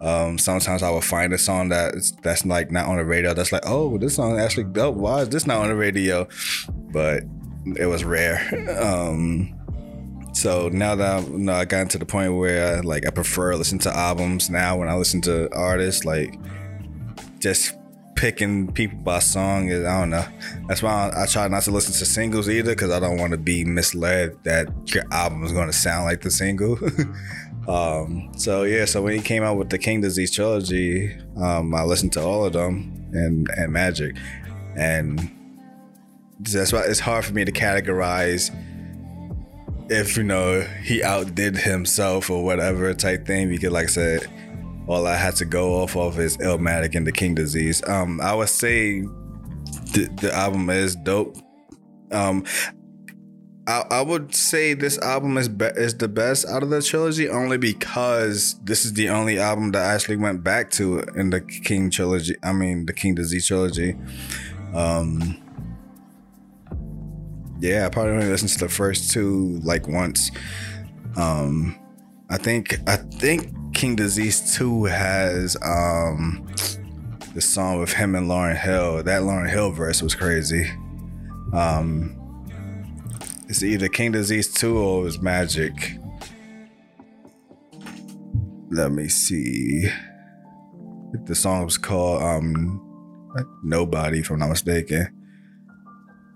um, 0.02 0.38
sometimes 0.38 0.82
i 0.82 0.90
will 0.90 1.00
find 1.00 1.32
a 1.32 1.38
song 1.38 1.70
that's 1.70 2.10
that's 2.22 2.44
like 2.44 2.70
not 2.70 2.86
on 2.86 2.96
the 2.98 3.04
radio 3.04 3.32
that's 3.32 3.50
like 3.50 3.62
oh 3.64 3.96
this 3.98 4.16
song 4.16 4.38
actually 4.38 4.64
dope. 4.64 4.96
Why 4.96 5.22
is 5.22 5.28
this 5.30 5.46
not 5.46 5.58
on 5.58 5.68
the 5.68 5.76
radio? 5.76 6.28
But 6.92 7.24
it 7.76 7.86
was 7.86 8.04
rare. 8.04 8.40
Um, 8.86 9.52
so 10.32 10.68
now 10.68 10.94
that 10.94 11.18
I'm, 11.18 11.32
you 11.32 11.38
know, 11.38 11.54
I 11.54 11.64
got 11.64 11.88
to 11.90 11.98
the 11.98 12.04
point 12.04 12.36
where 12.36 12.76
I, 12.76 12.80
like 12.80 13.06
I 13.06 13.10
prefer 13.10 13.54
listen 13.54 13.78
to 13.80 13.96
albums 13.96 14.50
now 14.50 14.76
when 14.76 14.86
I 14.86 14.94
listen 14.94 15.22
to 15.22 15.48
artists 15.54 16.04
like 16.04 16.38
just 17.38 17.74
picking 18.16 18.72
people 18.72 18.98
by 18.98 19.18
song 19.18 19.68
is 19.68 19.84
I 19.84 20.00
don't 20.00 20.10
know. 20.10 20.24
That's 20.66 20.82
why 20.82 21.10
I, 21.10 21.22
I 21.22 21.26
try 21.26 21.46
not 21.48 21.62
to 21.64 21.70
listen 21.70 21.92
to 21.92 22.04
singles 22.04 22.48
either 22.48 22.74
because 22.74 22.90
I 22.90 22.98
don't 22.98 23.18
want 23.18 23.32
to 23.32 23.38
be 23.38 23.64
misled 23.64 24.42
that 24.44 24.68
your 24.94 25.04
album 25.12 25.44
is 25.44 25.52
going 25.52 25.68
to 25.68 25.72
sound 25.72 26.06
like 26.06 26.22
the 26.22 26.30
single. 26.30 26.78
um, 27.68 28.32
so 28.36 28.64
yeah, 28.64 28.86
so 28.86 29.02
when 29.02 29.14
he 29.14 29.20
came 29.20 29.42
out 29.42 29.56
with 29.58 29.70
the 29.70 29.78
King 29.78 30.00
Disease 30.00 30.32
trilogy, 30.32 31.14
um, 31.36 31.74
I 31.74 31.84
listened 31.84 32.14
to 32.14 32.22
all 32.22 32.44
of 32.44 32.54
them 32.54 33.08
and 33.12 33.48
and 33.56 33.72
Magic, 33.72 34.16
and 34.74 35.30
that's 36.40 36.72
why 36.72 36.82
it's 36.84 37.00
hard 37.00 37.24
for 37.24 37.34
me 37.34 37.44
to 37.44 37.52
categorize 37.52 38.50
if 39.88 40.16
you 40.16 40.24
know 40.24 40.60
he 40.82 41.02
outdid 41.02 41.56
himself 41.56 42.28
or 42.28 42.44
whatever 42.44 42.92
type 42.92 43.24
thing 43.24 43.48
because 43.48 43.70
like 43.70 43.84
I 43.84 43.86
said 43.86 44.26
all 44.86 45.06
I 45.06 45.16
had 45.16 45.36
to 45.36 45.44
go 45.44 45.74
off 45.82 45.96
of 45.96 46.18
is 46.20 46.36
Illmatic 46.38 46.94
and 46.94 47.06
the 47.06 47.12
King 47.12 47.34
Disease. 47.34 47.86
Um, 47.88 48.20
I 48.20 48.34
would 48.34 48.48
say 48.48 49.00
the, 49.92 50.08
the 50.20 50.32
album 50.32 50.70
is 50.70 50.96
dope. 50.96 51.36
Um, 52.12 52.44
I, 53.66 53.84
I 53.90 54.02
would 54.02 54.34
say 54.34 54.74
this 54.74 54.96
album 54.98 55.36
is 55.38 55.48
be- 55.48 55.64
is 55.64 55.96
the 55.96 56.06
best 56.06 56.46
out 56.46 56.62
of 56.62 56.70
the 56.70 56.80
trilogy 56.80 57.28
only 57.28 57.58
because 57.58 58.54
this 58.62 58.84
is 58.84 58.92
the 58.92 59.08
only 59.08 59.40
album 59.40 59.72
that 59.72 59.84
I 59.84 59.94
actually 59.94 60.16
went 60.16 60.44
back 60.44 60.70
to 60.72 61.00
in 61.16 61.30
the 61.30 61.40
King 61.40 61.90
trilogy. 61.90 62.36
I 62.42 62.52
mean, 62.52 62.86
the 62.86 62.92
King 62.92 63.16
Disease 63.16 63.48
trilogy. 63.48 63.96
Um, 64.72 65.42
yeah, 67.58 67.86
I 67.86 67.88
probably 67.88 68.12
only 68.12 68.26
listened 68.28 68.50
to 68.52 68.58
the 68.58 68.68
first 68.68 69.10
two 69.10 69.58
like 69.64 69.88
once. 69.88 70.30
Um, 71.16 71.76
I 72.28 72.38
think 72.38 72.76
I 72.88 72.96
think 72.96 73.74
King 73.74 73.94
Disease 73.96 74.56
2 74.56 74.84
has 74.84 75.56
um 75.62 76.46
the 77.34 77.40
song 77.40 77.78
with 77.78 77.92
him 77.92 78.14
and 78.14 78.28
Lauryn 78.28 78.56
Hill. 78.56 79.02
That 79.02 79.22
Lauryn 79.22 79.48
Hill 79.48 79.70
verse 79.70 80.02
was 80.02 80.14
crazy. 80.14 80.70
Um 81.52 82.14
it's 83.48 83.62
either 83.62 83.88
King 83.88 84.12
Disease 84.12 84.52
2 84.52 84.76
or 84.76 85.00
it 85.00 85.04
was 85.04 85.22
Magic. 85.22 85.98
Let 88.70 88.90
me 88.90 89.08
see. 89.08 89.88
The 91.24 91.34
song 91.34 91.64
was 91.64 91.78
called 91.78 92.22
um 92.22 92.82
Nobody, 93.62 94.20
if 94.20 94.30
I'm 94.30 94.38
not 94.38 94.48
mistaken. 94.48 95.12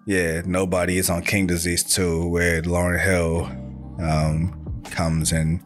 Yeah, 0.07 0.43
Nobody 0.45 0.99
is 0.99 1.09
on 1.09 1.23
King 1.23 1.47
Disease 1.47 1.83
2, 1.85 2.29
where 2.29 2.63
Lauryn 2.63 3.03
Hill 3.03 3.45
um, 4.05 4.83
comes 4.91 5.33
and 5.33 5.63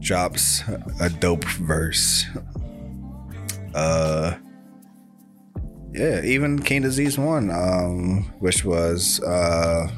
drops 0.00 0.62
a 1.00 1.08
dope 1.08 1.44
verse. 1.44 2.26
Uh, 3.74 4.34
yeah, 5.92 6.22
even 6.22 6.60
King 6.60 6.82
Disease 6.82 7.18
one, 7.18 7.50
um, 7.50 8.24
which 8.38 8.64
was 8.64 9.20
uh, 9.20 9.88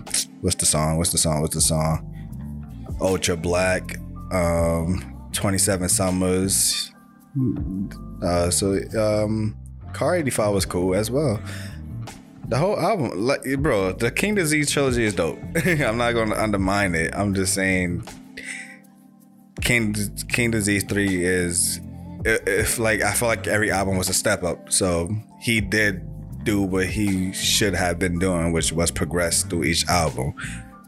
what's 0.40 0.56
the 0.56 0.66
song? 0.66 0.98
What's 0.98 1.12
the 1.12 1.18
song? 1.18 1.40
What's 1.40 1.54
the 1.54 1.60
song? 1.60 2.08
Ultra 3.00 3.36
Black, 3.36 3.98
um, 4.32 5.28
Twenty 5.32 5.58
Seven 5.58 5.88
Summers. 5.88 6.92
Uh, 8.22 8.50
so 8.50 8.78
um, 8.98 9.56
Car 9.92 10.16
85 10.16 10.54
was 10.54 10.66
cool 10.66 10.94
as 10.94 11.10
well. 11.10 11.40
The 12.48 12.58
whole 12.58 12.78
album, 12.78 13.26
like, 13.26 13.42
bro, 13.58 13.92
the 13.92 14.10
King 14.10 14.34
Disease 14.34 14.70
trilogy 14.70 15.04
is 15.04 15.14
dope. 15.14 15.38
I'm 15.64 15.96
not 15.96 16.12
gonna 16.12 16.34
undermine 16.34 16.94
it. 16.94 17.14
I'm 17.14 17.34
just 17.34 17.54
saying, 17.54 18.04
King 19.72 19.94
King 20.28 20.50
Disease 20.50 20.84
Three 20.84 21.24
is, 21.24 21.80
if 22.26 22.78
like 22.78 23.00
I 23.00 23.12
feel 23.12 23.28
like 23.28 23.46
every 23.46 23.70
album 23.70 23.96
was 23.96 24.10
a 24.10 24.12
step 24.12 24.42
up. 24.42 24.70
So 24.70 25.08
he 25.40 25.62
did 25.62 26.06
do 26.44 26.60
what 26.60 26.88
he 26.88 27.32
should 27.32 27.74
have 27.74 27.98
been 27.98 28.18
doing, 28.18 28.52
which 28.52 28.70
was 28.70 28.90
progress 28.90 29.44
through 29.44 29.64
each 29.64 29.86
album. 29.88 30.34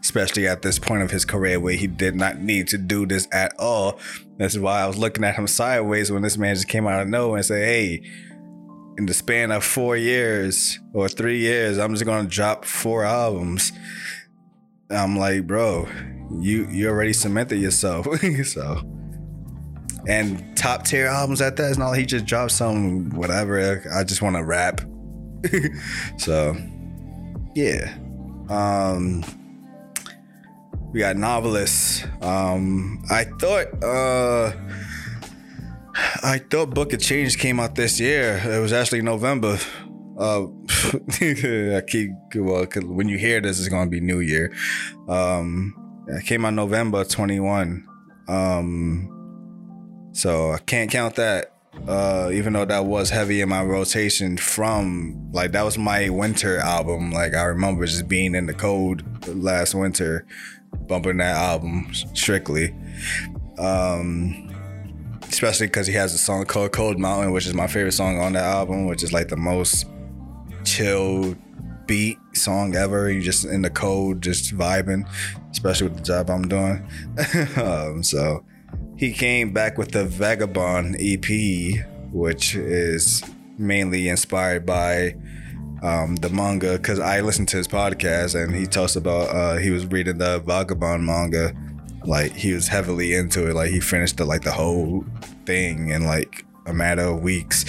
Especially 0.02 0.46
at 0.46 0.60
this 0.60 0.78
point 0.78 1.02
of 1.02 1.10
his 1.10 1.24
career 1.24 1.58
where 1.58 1.72
he 1.72 1.86
did 1.86 2.14
not 2.14 2.40
need 2.40 2.68
to 2.68 2.76
do 2.76 3.06
this 3.06 3.26
at 3.32 3.54
all. 3.58 3.98
That's 4.36 4.58
why 4.58 4.82
I 4.82 4.86
was 4.86 4.98
looking 4.98 5.24
at 5.24 5.36
him 5.36 5.46
sideways 5.46 6.12
when 6.12 6.20
this 6.20 6.36
man 6.36 6.54
just 6.54 6.68
came 6.68 6.86
out 6.86 7.00
of 7.00 7.08
nowhere 7.08 7.38
and 7.38 7.46
said, 7.46 7.64
Hey, 7.64 8.02
in 8.98 9.06
the 9.06 9.14
span 9.14 9.50
of 9.50 9.64
four 9.64 9.96
years 9.96 10.78
or 10.92 11.08
three 11.08 11.38
years, 11.38 11.78
I'm 11.78 11.94
just 11.94 12.04
gonna 12.04 12.28
drop 12.28 12.66
four 12.66 13.02
albums. 13.04 13.72
I'm 14.90 15.16
like, 15.16 15.46
bro, 15.46 15.88
you 16.30 16.66
you 16.70 16.88
already 16.88 17.12
cemented 17.12 17.58
yourself. 17.58 18.06
so 18.44 18.82
and 20.06 20.56
top 20.56 20.84
tier 20.84 21.06
albums 21.06 21.40
at 21.40 21.56
that. 21.56 21.70
It's 21.70 21.78
not 21.78 21.88
like 21.88 22.00
he 22.00 22.06
just 22.06 22.26
dropped 22.26 22.52
some 22.52 23.10
whatever. 23.10 23.82
I 23.94 24.04
just 24.04 24.22
want 24.22 24.36
to 24.36 24.44
rap. 24.44 24.80
so 26.18 26.56
yeah. 27.54 27.94
Um 28.48 29.24
we 30.92 31.00
got 31.00 31.16
novelists. 31.16 32.04
Um 32.20 33.02
I 33.10 33.24
thought 33.24 33.82
uh 33.82 34.52
I 36.22 36.38
thought 36.38 36.70
Book 36.74 36.92
of 36.92 37.00
Change 37.00 37.38
came 37.38 37.60
out 37.60 37.74
this 37.74 38.00
year. 38.00 38.42
It 38.44 38.60
was 38.60 38.72
actually 38.72 39.02
November. 39.02 39.58
Uh, 40.18 40.42
I 41.76 41.82
keep 41.86 42.10
well 42.34 42.66
when 42.84 43.08
you 43.08 43.18
hear 43.18 43.40
this, 43.40 43.58
it's 43.58 43.68
gonna 43.68 43.90
be 43.90 44.00
New 44.00 44.20
Year. 44.20 44.52
Um, 45.08 45.74
it 46.08 46.24
came 46.26 46.44
out 46.44 46.54
November 46.54 47.04
twenty 47.04 47.40
one. 47.40 47.88
Um, 48.28 50.10
so 50.12 50.52
I 50.52 50.58
can't 50.58 50.90
count 50.90 51.16
that. 51.16 51.50
Uh, 51.88 52.30
even 52.32 52.52
though 52.52 52.64
that 52.64 52.86
was 52.86 53.10
heavy 53.10 53.40
in 53.40 53.48
my 53.48 53.62
rotation 53.62 54.36
from 54.36 55.28
like 55.32 55.50
that 55.52 55.64
was 55.64 55.76
my 55.76 56.08
winter 56.08 56.58
album. 56.58 57.10
Like 57.10 57.34
I 57.34 57.42
remember 57.44 57.84
just 57.84 58.06
being 58.06 58.36
in 58.36 58.46
the 58.46 58.54
cold 58.54 59.02
last 59.26 59.74
winter, 59.74 60.24
bumping 60.86 61.16
that 61.16 61.36
album 61.36 61.92
strictly. 62.14 62.72
Um, 63.58 64.54
especially 65.28 65.66
because 65.66 65.88
he 65.88 65.94
has 65.94 66.14
a 66.14 66.18
song 66.18 66.44
called 66.44 66.72
Cold 66.72 66.98
Mountain, 66.98 67.32
which 67.32 67.46
is 67.46 67.54
my 67.54 67.66
favorite 67.66 67.92
song 67.92 68.20
on 68.20 68.34
that 68.34 68.44
album, 68.44 68.86
which 68.86 69.02
is 69.02 69.12
like 69.12 69.28
the 69.28 69.36
most 69.36 69.86
chill 70.64 71.36
beat 71.86 72.18
song 72.34 72.74
ever. 72.74 73.10
You 73.10 73.22
just 73.22 73.44
in 73.44 73.62
the 73.62 73.70
cold, 73.70 74.22
just 74.22 74.56
vibing, 74.56 75.08
especially 75.50 75.88
with 75.88 75.98
the 75.98 76.04
job 76.04 76.30
I'm 76.30 76.48
doing. 76.48 76.88
um, 77.56 78.02
so 78.02 78.44
he 78.96 79.12
came 79.12 79.52
back 79.52 79.78
with 79.78 79.92
the 79.92 80.04
Vagabond 80.04 80.96
EP, 80.98 81.84
which 82.12 82.54
is 82.54 83.22
mainly 83.58 84.08
inspired 84.08 84.66
by 84.66 85.14
um, 85.82 86.16
the 86.16 86.30
manga 86.30 86.72
because 86.78 86.98
I 86.98 87.20
listened 87.20 87.48
to 87.48 87.58
his 87.58 87.68
podcast 87.68 88.40
and 88.42 88.54
he 88.54 88.66
talks 88.66 88.96
about 88.96 89.28
uh, 89.28 89.56
he 89.58 89.70
was 89.70 89.86
reading 89.86 90.18
the 90.18 90.40
Vagabond 90.40 91.04
manga 91.04 91.54
like 92.04 92.32
he 92.32 92.52
was 92.52 92.68
heavily 92.68 93.14
into 93.14 93.48
it 93.48 93.54
like 93.54 93.70
he 93.70 93.80
finished 93.80 94.16
the 94.16 94.24
like 94.24 94.42
the 94.42 94.52
whole 94.52 95.04
thing 95.46 95.88
in 95.88 96.04
like 96.04 96.44
a 96.66 96.72
matter 96.72 97.02
of 97.02 97.22
weeks 97.22 97.64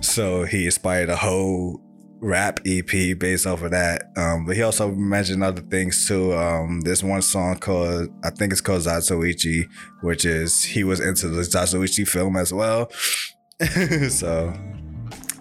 so 0.00 0.44
he 0.44 0.66
inspired 0.66 1.08
a 1.08 1.16
whole 1.16 1.80
rap 2.20 2.60
ep 2.66 3.18
based 3.18 3.46
off 3.46 3.62
of 3.62 3.70
that 3.70 4.10
um, 4.16 4.44
but 4.44 4.54
he 4.54 4.62
also 4.62 4.90
mentioned 4.92 5.42
other 5.42 5.62
things 5.62 6.06
too 6.06 6.34
um, 6.34 6.80
there's 6.82 7.02
one 7.02 7.22
song 7.22 7.56
called 7.56 8.08
i 8.22 8.30
think 8.30 8.52
it's 8.52 8.60
called 8.60 8.82
zatoichi 8.82 9.66
which 10.02 10.24
is 10.24 10.62
he 10.62 10.84
was 10.84 11.00
into 11.00 11.28
the 11.28 11.42
zatoichi 11.42 12.06
film 12.06 12.36
as 12.36 12.52
well 12.52 12.90
so 14.08 14.52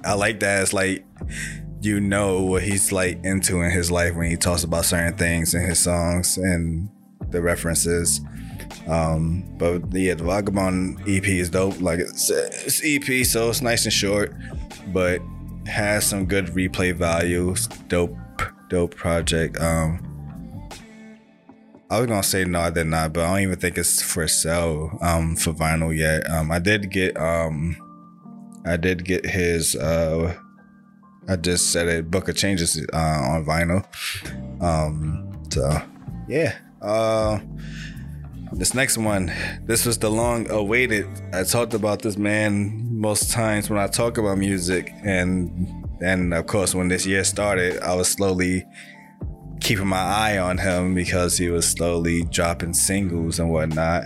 i 0.05 0.13
like 0.13 0.39
that 0.39 0.61
it's 0.61 0.73
like 0.73 1.05
you 1.81 1.99
know 1.99 2.41
what 2.41 2.63
he's 2.63 2.91
like 2.91 3.19
into 3.23 3.61
in 3.61 3.71
his 3.71 3.91
life 3.91 4.15
when 4.15 4.29
he 4.29 4.35
talks 4.35 4.63
about 4.63 4.85
certain 4.85 5.17
things 5.17 5.53
in 5.53 5.61
his 5.61 5.79
songs 5.79 6.37
and 6.37 6.89
the 7.31 7.41
references. 7.41 8.21
Um, 8.87 9.43
but 9.57 9.81
yeah, 9.93 10.15
the 10.15 10.23
Vagabond 10.23 10.99
EP 11.07 11.25
is 11.27 11.49
dope. 11.49 11.79
Like 11.81 11.99
it's, 11.99 12.29
it's 12.29 12.81
EP, 12.83 13.25
so 13.25 13.49
it's 13.49 13.61
nice 13.61 13.85
and 13.85 13.93
short, 13.93 14.33
but 14.87 15.21
has 15.69 16.05
some 16.05 16.25
good 16.25 16.47
replay 16.47 16.93
value. 16.93 17.55
Dope, 17.87 18.15
dope 18.69 18.95
project. 18.95 19.59
Um, 19.59 20.05
I 21.89 21.99
was 21.99 22.07
gonna 22.07 22.21
say 22.21 22.45
no, 22.45 22.59
I 22.59 22.69
did 22.69 22.87
not, 22.87 23.13
but 23.13 23.25
I 23.25 23.33
don't 23.33 23.43
even 23.43 23.59
think 23.59 23.77
it's 23.77 24.01
for 24.01 24.27
sale 24.27 24.97
um, 25.01 25.35
for 25.35 25.53
vinyl 25.53 25.95
yet. 25.95 26.29
Um, 26.29 26.51
I 26.51 26.59
did 26.59 26.91
get 26.91 27.17
um, 27.17 27.75
I 28.65 28.77
did 28.77 29.05
get 29.05 29.25
his. 29.25 29.75
Uh, 29.75 30.35
I 31.27 31.35
just 31.35 31.71
said 31.71 31.87
it. 31.87 32.11
Book 32.11 32.29
of 32.29 32.35
Changes 32.35 32.79
uh, 32.93 32.97
on 32.97 33.45
vinyl. 33.45 33.85
Um, 34.61 35.43
so 35.49 35.81
yeah. 36.27 36.55
Uh, 36.81 37.39
this 38.53 38.73
next 38.73 38.97
one, 38.97 39.31
this 39.63 39.85
was 39.85 39.97
the 39.99 40.09
long 40.09 40.49
awaited. 40.49 41.07
I 41.33 41.43
talked 41.43 41.73
about 41.73 42.01
this 42.01 42.17
man 42.17 42.99
most 42.99 43.31
times 43.31 43.69
when 43.69 43.79
I 43.79 43.87
talk 43.87 44.17
about 44.17 44.37
music, 44.37 44.93
and 45.03 45.87
and 46.01 46.33
of 46.33 46.47
course 46.47 46.73
when 46.73 46.87
this 46.87 47.05
year 47.05 47.23
started, 47.23 47.81
I 47.81 47.93
was 47.95 48.07
slowly 48.07 48.65
keeping 49.59 49.87
my 49.87 50.01
eye 50.01 50.37
on 50.37 50.57
him 50.57 50.95
because 50.95 51.37
he 51.37 51.49
was 51.49 51.67
slowly 51.67 52.23
dropping 52.23 52.73
singles 52.73 53.39
and 53.39 53.51
whatnot. 53.51 54.05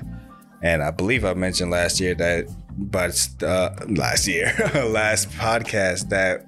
And 0.61 0.81
I 0.81 0.91
believe 0.91 1.25
I 1.25 1.33
mentioned 1.33 1.71
last 1.71 1.99
year 1.99 2.15
that, 2.15 2.45
but 2.77 3.27
uh, 3.43 3.71
last 3.87 4.27
year, 4.27 4.53
last 4.87 5.29
podcast 5.31 6.09
that 6.09 6.45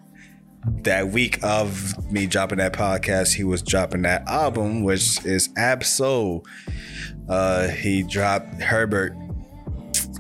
that 0.82 1.10
week 1.10 1.38
of 1.44 2.12
me 2.12 2.26
dropping 2.26 2.58
that 2.58 2.74
podcast, 2.74 3.36
he 3.36 3.44
was 3.44 3.62
dropping 3.62 4.02
that 4.02 4.28
album, 4.28 4.84
which 4.84 5.24
is 5.26 5.50
Ab-Soul. 5.58 6.44
Uh, 7.28 7.68
he 7.68 8.04
dropped 8.04 8.62
Herbert. 8.62 9.16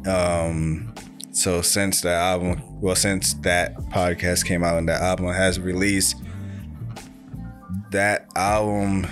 Um, 0.07 0.93
so 1.31 1.61
since 1.61 2.01
that 2.01 2.19
album, 2.19 2.61
well, 2.81 2.95
since 2.95 3.33
that 3.35 3.75
podcast 3.89 4.45
came 4.45 4.63
out 4.63 4.77
and 4.77 4.87
that 4.89 5.01
album 5.01 5.27
has 5.27 5.59
released, 5.59 6.15
that 7.91 8.27
album 8.35 9.07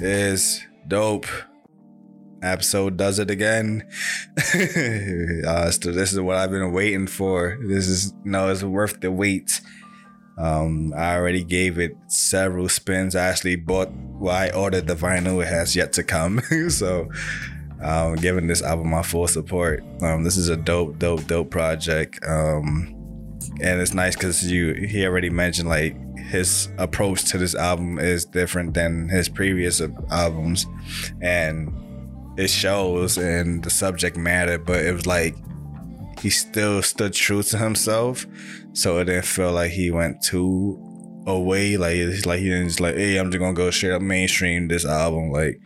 is 0.00 0.62
dope. 0.88 1.26
Ab-Soul 2.42 2.90
does 2.90 3.20
it 3.20 3.30
again. 3.30 3.88
uh, 5.46 5.70
so 5.70 5.92
this 5.92 6.12
is 6.12 6.20
what 6.20 6.36
I've 6.36 6.50
been 6.50 6.72
waiting 6.72 7.06
for. 7.06 7.56
This 7.62 7.86
is 7.86 8.12
no, 8.24 8.48
it's 8.50 8.64
worth 8.64 9.00
the 9.00 9.12
wait. 9.12 9.60
Um, 10.38 10.92
I 10.96 11.14
already 11.16 11.44
gave 11.44 11.78
it 11.78 11.96
several 12.08 12.68
spins. 12.68 13.14
I 13.14 13.26
actually 13.26 13.56
bought, 13.56 13.90
well, 13.92 14.34
I 14.34 14.50
ordered 14.50 14.86
the 14.86 14.94
vinyl. 14.94 15.42
It 15.42 15.48
has 15.48 15.76
yet 15.76 15.92
to 15.94 16.02
come. 16.02 16.40
so, 16.68 17.08
um, 17.82 18.14
giving 18.16 18.46
this 18.46 18.62
album 18.62 18.90
my 18.90 19.02
full 19.02 19.28
support. 19.28 19.82
Um, 20.00 20.24
this 20.24 20.36
is 20.36 20.48
a 20.48 20.56
dope, 20.56 20.98
dope, 20.98 21.26
dope 21.26 21.50
project. 21.50 22.20
Um, 22.26 22.94
and 23.60 23.80
it's 23.80 23.92
nice 23.92 24.14
because 24.14 24.50
you 24.50 24.74
he 24.74 25.04
already 25.04 25.30
mentioned 25.30 25.68
like 25.68 25.96
his 26.18 26.68
approach 26.78 27.24
to 27.26 27.38
this 27.38 27.54
album 27.54 27.98
is 27.98 28.24
different 28.24 28.74
than 28.74 29.08
his 29.08 29.28
previous 29.28 29.82
albums, 30.10 30.66
and 31.20 31.72
it 32.38 32.48
shows 32.48 33.18
in 33.18 33.60
the 33.60 33.70
subject 33.70 34.16
matter. 34.16 34.58
But 34.58 34.84
it 34.84 34.94
was 34.94 35.06
like 35.06 35.36
he 36.20 36.30
still 36.30 36.82
stood 36.82 37.12
true 37.12 37.42
to 37.42 37.58
himself 37.58 38.26
so 38.72 38.98
it 38.98 39.04
didn't 39.04 39.26
feel 39.26 39.52
like 39.52 39.70
he 39.70 39.90
went 39.90 40.22
too 40.22 40.78
away. 41.26 41.76
Like 41.76 41.96
it's 41.96 42.26
like 42.26 42.40
he 42.40 42.48
didn't 42.48 42.68
just 42.68 42.80
like, 42.80 42.96
hey, 42.96 43.16
I'm 43.16 43.30
just 43.30 43.40
gonna 43.40 43.54
go 43.54 43.70
straight 43.70 43.92
up 43.92 44.02
mainstream 44.02 44.68
this 44.68 44.84
album. 44.84 45.30
Like, 45.30 45.60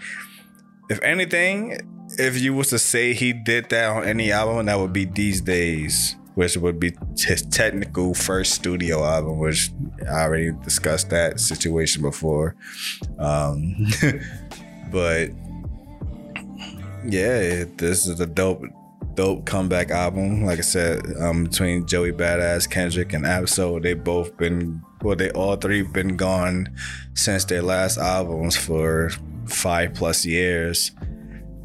if 0.89 1.01
anything, 1.03 1.79
if 2.19 2.41
you 2.41 2.55
was 2.55 2.69
to 2.69 2.79
say 2.79 3.15
he 3.15 3.33
did 3.33 3.69
that 3.71 3.91
on 3.91 4.05
any 4.05 4.33
album, 4.33 4.67
that 4.67 4.79
would 4.79 4.93
be 4.93 5.05
these 5.05 5.41
days, 5.41 6.17
which 6.35 6.57
would 6.57 6.81
be 6.81 6.95
his 7.17 7.43
technical 7.43 8.15
first 8.15 8.55
studio 8.55 9.05
album, 9.05 9.39
which 9.39 9.71
I 10.09 10.23
already 10.23 10.53
discussed 10.63 11.11
that 11.11 11.41
situation 11.41 12.03
before. 12.03 12.57
Um, 13.19 13.87
but 14.91 15.31
yeah, 17.05 17.65
this 17.77 18.07
is 18.07 18.21
a 18.21 18.27
dope 18.27 18.63
dope 19.17 19.47
comeback 19.47 19.91
album. 19.91 20.45
Like 20.45 20.59
I 20.59 20.63
said, 20.63 21.03
um, 21.21 21.45
between 21.45 21.87
Joey 21.87 22.13
Badass, 22.13 22.71
Kendrick, 22.71 23.13
and 23.13 23.27
Ab-Soul, 23.27 23.81
they 23.81 23.95
both 23.95 24.37
been 24.37 24.83
well, 25.03 25.17
they 25.17 25.31
all 25.31 25.57
three 25.57 25.83
been 25.83 26.17
gone 26.17 26.75
since 27.15 27.45
their 27.45 27.63
last 27.63 27.99
albums 27.99 28.57
for 28.57 29.11
five 29.47 29.95
plus 29.95 30.25
years. 30.25 30.93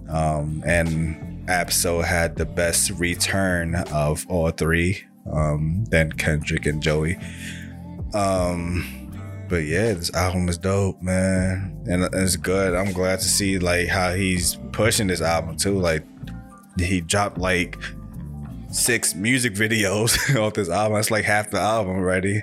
Um, 0.10 0.62
and 0.66 1.49
Ab-Soul 1.49 2.02
had 2.02 2.36
the 2.36 2.45
best 2.45 2.91
return 2.91 3.76
of 3.91 4.26
all 4.30 4.52
three 4.52 5.04
um, 5.32 5.86
than 5.86 6.12
Kendrick 6.12 6.66
and 6.66 6.82
Joey. 6.82 7.18
Um, 8.14 9.02
but 9.47 9.64
yeah, 9.64 9.93
this 9.93 10.14
album 10.14 10.47
is 10.49 10.58
dope, 10.58 11.02
man, 11.02 11.84
and 11.86 12.08
it's 12.14 12.36
good. 12.36 12.74
I'm 12.74 12.93
glad 12.93 13.20
to 13.20 13.26
see 13.26 13.60
like 13.60 13.88
how 13.88 14.14
he's 14.14 14.58
pushing 14.72 15.08
this 15.08 15.22
album 15.22 15.58
too. 15.58 15.78
Like 15.80 16.04
he 16.78 17.02
dropped 17.02 17.38
like 17.38 17.78
six 18.72 19.16
music 19.16 19.54
videos 19.54 20.36
off 20.40 20.54
this 20.54 20.70
album. 20.70 21.00
It's 21.00 21.12
like 21.12 21.26
half 21.26 21.52
the 21.52 21.60
album 21.60 21.96
already. 21.96 22.42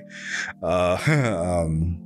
Uh, 0.63 0.99
um, 1.67 2.01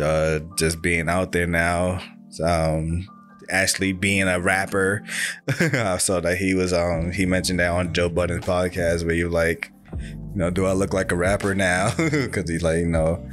uh, 0.00 0.40
just 0.58 0.82
being 0.82 1.08
out 1.08 1.32
there 1.32 1.46
now. 1.46 2.00
Um, 2.42 3.08
actually 3.48 3.92
being 3.92 4.28
a 4.28 4.40
rapper. 4.40 5.04
I 5.60 5.98
saw 5.98 6.20
that 6.20 6.38
he 6.38 6.54
was 6.54 6.72
um 6.72 7.12
he 7.12 7.26
mentioned 7.26 7.60
that 7.60 7.70
on 7.70 7.92
Joe 7.92 8.08
Budden's 8.08 8.44
podcast 8.44 9.04
where 9.04 9.14
you 9.14 9.28
like, 9.28 9.70
you 9.98 10.16
know, 10.34 10.50
do 10.50 10.66
I 10.66 10.72
look 10.72 10.92
like 10.92 11.12
a 11.12 11.16
rapper 11.16 11.54
now? 11.54 11.94
Because 11.96 12.48
he's 12.48 12.62
like, 12.62 12.78
you 12.78 12.86
know, 12.86 13.24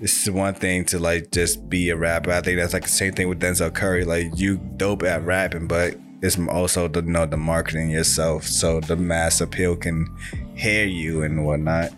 is 0.00 0.30
one 0.30 0.54
thing 0.54 0.84
to 0.86 0.98
like 0.98 1.30
just 1.32 1.68
be 1.68 1.90
a 1.90 1.96
rapper. 1.96 2.30
I 2.30 2.40
think 2.40 2.58
that's 2.58 2.72
like 2.72 2.84
the 2.84 2.88
same 2.88 3.12
thing 3.12 3.28
with 3.28 3.40
Denzel 3.40 3.74
Curry. 3.74 4.04
Like 4.04 4.38
you 4.38 4.58
dope 4.76 5.02
at 5.02 5.24
rapping, 5.24 5.66
but 5.66 5.96
it's 6.22 6.38
also 6.48 6.88
the 6.88 7.02
you 7.02 7.10
know 7.10 7.26
the 7.26 7.36
marketing 7.36 7.90
yourself, 7.90 8.44
so 8.44 8.80
the 8.80 8.96
mass 8.96 9.40
appeal 9.40 9.76
can 9.76 10.06
hear 10.54 10.86
you 10.86 11.22
and 11.22 11.44
whatnot. 11.44 11.92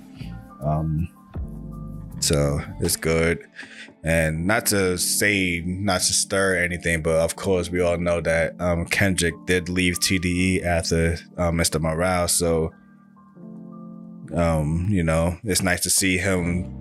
Um, 0.62 1.08
so 2.20 2.60
it's 2.80 2.96
good. 2.96 3.46
And 4.02 4.46
not 4.46 4.66
to 4.66 4.98
say, 4.98 5.62
not 5.66 6.00
to 6.02 6.12
stir 6.12 6.56
anything, 6.62 7.02
but 7.02 7.16
of 7.16 7.34
course, 7.34 7.70
we 7.70 7.80
all 7.80 7.98
know 7.98 8.20
that 8.20 8.60
um, 8.60 8.86
Kendrick 8.86 9.34
did 9.46 9.68
leave 9.68 9.98
TDE 9.98 10.64
after 10.64 11.18
uh, 11.36 11.50
Mr. 11.50 11.80
Morale. 11.80 12.28
So, 12.28 12.72
um, 14.32 14.86
you 14.90 15.02
know, 15.02 15.36
it's 15.42 15.62
nice 15.62 15.80
to 15.80 15.90
see 15.90 16.18
him 16.18 16.72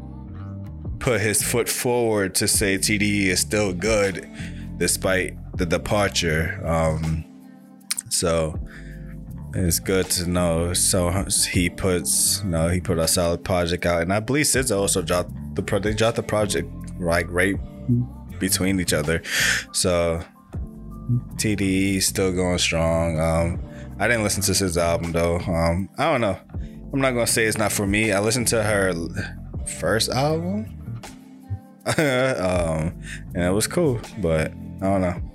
put 1.00 1.22
his 1.22 1.42
foot 1.42 1.68
forward 1.68 2.36
to 2.36 2.48
say 2.48 2.78
TDE 2.78 3.26
is 3.26 3.40
still 3.40 3.74
good 3.74 4.30
despite 4.78 5.36
the 5.56 5.66
departure. 5.66 6.62
Um, 6.66 7.26
so, 8.10 8.60
it's 9.56 9.80
good 9.80 10.10
to 10.12 10.30
know. 10.30 10.74
So 10.74 11.26
he 11.52 11.70
puts, 11.70 12.42
you 12.44 12.50
know, 12.50 12.68
he 12.68 12.82
put 12.82 13.00
a 13.00 13.08
solid 13.08 13.44
project 13.44 13.86
out, 13.86 14.02
and 14.02 14.12
I 14.12 14.20
believe 14.20 14.46
SZA 14.46 14.78
also 14.78 15.02
dropped 15.02 15.32
the 15.56 15.64
pro- 15.64 15.80
they 15.80 15.94
dropped 15.94 16.18
the 16.18 16.24
project 16.24 16.70
like 17.00 17.28
right 17.30 17.56
between 18.40 18.80
each 18.80 18.94
other. 18.94 19.22
So 19.72 20.22
TDE 21.36 22.02
still 22.02 22.34
going 22.34 22.58
strong. 22.58 23.20
Um, 23.20 23.62
I 23.98 24.08
didn't 24.08 24.24
listen 24.24 24.44
to 24.44 24.52
SZA's 24.52 24.78
album 24.78 25.14
though. 25.14 25.38
Um, 25.40 25.90
I 25.98 26.12
don't 26.12 26.22
know. 26.22 26.38
I'm 26.92 27.00
not 27.00 27.12
gonna 27.12 27.28
say 27.28 27.46
it's 27.46 27.58
not 27.58 27.72
for 27.72 27.88
me. 27.88 28.12
I 28.12 28.20
listened 28.20 28.48
to 28.50 28.62
her 28.62 28.94
first 29.80 30.10
album, 30.10 30.66
um, 31.98 33.02
and 33.34 33.44
it 33.44 33.54
was 33.54 33.68
cool, 33.68 34.02
but 34.20 34.52
I 34.52 34.86
don't 34.86 35.02
know. 35.02 35.35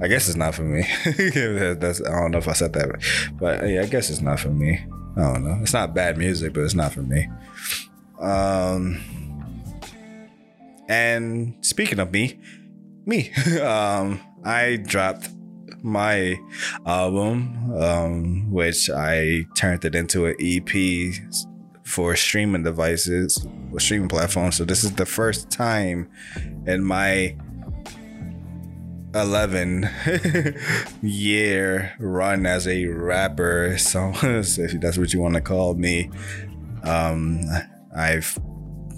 I 0.00 0.08
guess 0.08 0.28
it's 0.28 0.36
not 0.36 0.54
for 0.54 0.62
me. 0.62 0.82
That's 1.04 2.00
I 2.02 2.20
don't 2.20 2.32
know 2.32 2.38
if 2.38 2.48
I 2.48 2.52
said 2.52 2.72
that, 2.72 3.32
but 3.38 3.68
yeah, 3.68 3.82
I 3.82 3.86
guess 3.86 4.10
it's 4.10 4.20
not 4.20 4.40
for 4.40 4.50
me. 4.50 4.84
I 5.16 5.20
don't 5.20 5.44
know. 5.44 5.58
It's 5.62 5.72
not 5.72 5.94
bad 5.94 6.18
music, 6.18 6.52
but 6.52 6.62
it's 6.62 6.74
not 6.74 6.92
for 6.92 7.02
me. 7.02 7.28
Um, 8.18 9.00
and 10.88 11.54
speaking 11.60 12.00
of 12.00 12.12
me, 12.12 12.40
me, 13.06 13.32
um, 13.60 14.20
I 14.44 14.76
dropped 14.76 15.30
my 15.82 16.36
album, 16.86 17.72
um, 17.78 18.50
which 18.50 18.90
I 18.90 19.44
turned 19.54 19.84
it 19.84 19.94
into 19.94 20.26
an 20.26 20.34
EP 20.40 21.14
for 21.84 22.16
streaming 22.16 22.62
devices, 22.62 23.46
streaming 23.78 24.08
platforms. 24.08 24.56
So 24.56 24.64
this 24.64 24.82
is 24.82 24.92
the 24.94 25.06
first 25.06 25.50
time 25.50 26.10
in 26.66 26.82
my 26.82 27.36
11 29.14 29.88
year 31.02 31.94
run 31.98 32.46
as 32.46 32.66
a 32.66 32.86
rapper. 32.86 33.78
So 33.78 34.12
if 34.22 34.80
that's 34.80 34.98
what 34.98 35.12
you 35.12 35.20
want 35.20 35.34
to 35.34 35.40
call 35.40 35.74
me, 35.74 36.10
um, 36.82 37.40
I've 37.96 38.38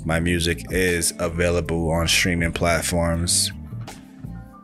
my 0.05 0.21
music 0.21 0.65
is 0.71 1.13
available 1.19 1.91
on 1.91 2.07
streaming 2.07 2.53
platforms. 2.53 3.51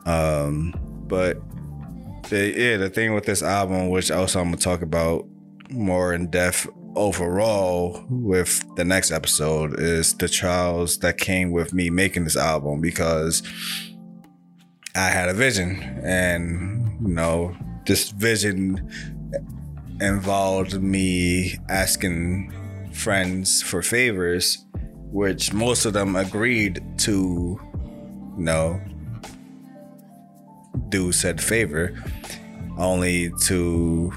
Um, 0.07 0.73
but 1.09 1.37
the, 2.31 2.55
yeah, 2.57 2.77
the 2.77 2.89
thing 2.89 3.13
with 3.13 3.25
this 3.25 3.43
album, 3.43 3.91
which 3.91 4.11
also 4.11 4.41
I'm 4.41 4.47
gonna 4.47 4.57
talk 4.57 4.83
about 4.83 5.27
more 5.69 6.15
in 6.15 6.31
depth 6.31 6.69
overall 6.95 8.05
with 8.09 8.65
the 8.77 8.85
next 8.85 9.11
episode, 9.11 9.81
is 9.81 10.15
the 10.15 10.29
trials 10.29 10.99
that 10.99 11.19
came 11.19 11.51
with 11.51 11.73
me 11.73 11.91
making 11.91 12.23
this 12.23 12.37
album 12.37 12.81
because 12.81 13.43
I 14.95 15.09
had 15.09 15.29
a 15.29 15.35
vision, 15.35 15.81
and 16.03 16.99
you 17.01 17.15
know, 17.15 17.57
this 17.87 18.11
vision 18.11 18.91
involved 20.01 20.83
me 20.83 21.59
asking 21.69 22.53
friends 22.93 23.63
for 23.63 23.83
favors 23.83 24.65
which 25.13 25.53
most 25.53 25.85
of 25.85 25.93
them 25.93 26.17
agreed 26.17 26.83
to, 26.97 27.61
you 28.39 28.45
know, 28.45 28.81
do 30.89 31.13
said 31.13 31.41
favor, 31.41 31.95
only 32.79 33.31
to 33.43 34.11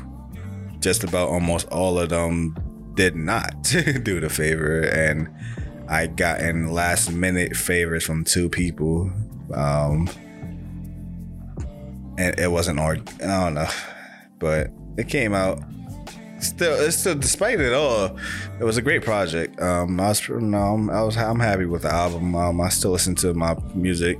just 0.80 1.04
about 1.04 1.28
almost 1.28 1.68
all 1.68 2.00
of 2.00 2.10
them 2.10 2.56
did 2.96 3.14
not 3.14 3.62
do 4.04 4.22
the 4.22 4.30
favor. 4.30 4.82
And 4.84 5.30
I 5.90 6.08
got 6.08 6.40
in 6.40 6.72
last 6.72 7.12
minute 7.12 7.58
favors 7.58 8.06
from 8.06 8.24
two 8.24 8.50
people. 8.50 9.12
Um, 9.54 10.10
and 12.18 12.40
it 12.40 12.52
wasn't, 12.52 12.80
or 12.80 12.94
I 12.94 12.98
don't 13.20 13.54
know, 13.56 13.70
but 14.40 14.70
it 14.98 15.08
came 15.10 15.34
out 15.34 15.60
still, 16.40 16.74
it's 16.80 16.98
still, 16.98 17.16
despite 17.16 17.60
it 17.60 17.74
all, 17.74 18.18
it 18.60 18.64
was 18.64 18.78
a 18.78 18.82
great 18.82 19.04
project. 19.04 19.60
Um, 19.62 20.00
I 20.00 20.10
was, 20.10 20.30
no, 20.30 20.90
I 20.92 21.02
was, 21.04 21.18
I'm 21.18 21.40
happy 21.40 21.66
with 21.66 21.84
the 21.84 21.94
album. 21.94 22.36
Um, 22.36 22.62
I 22.62 22.70
still 22.70 22.92
listen 22.92 23.16
to 23.16 23.34
my 23.34 23.56
music, 23.74 24.20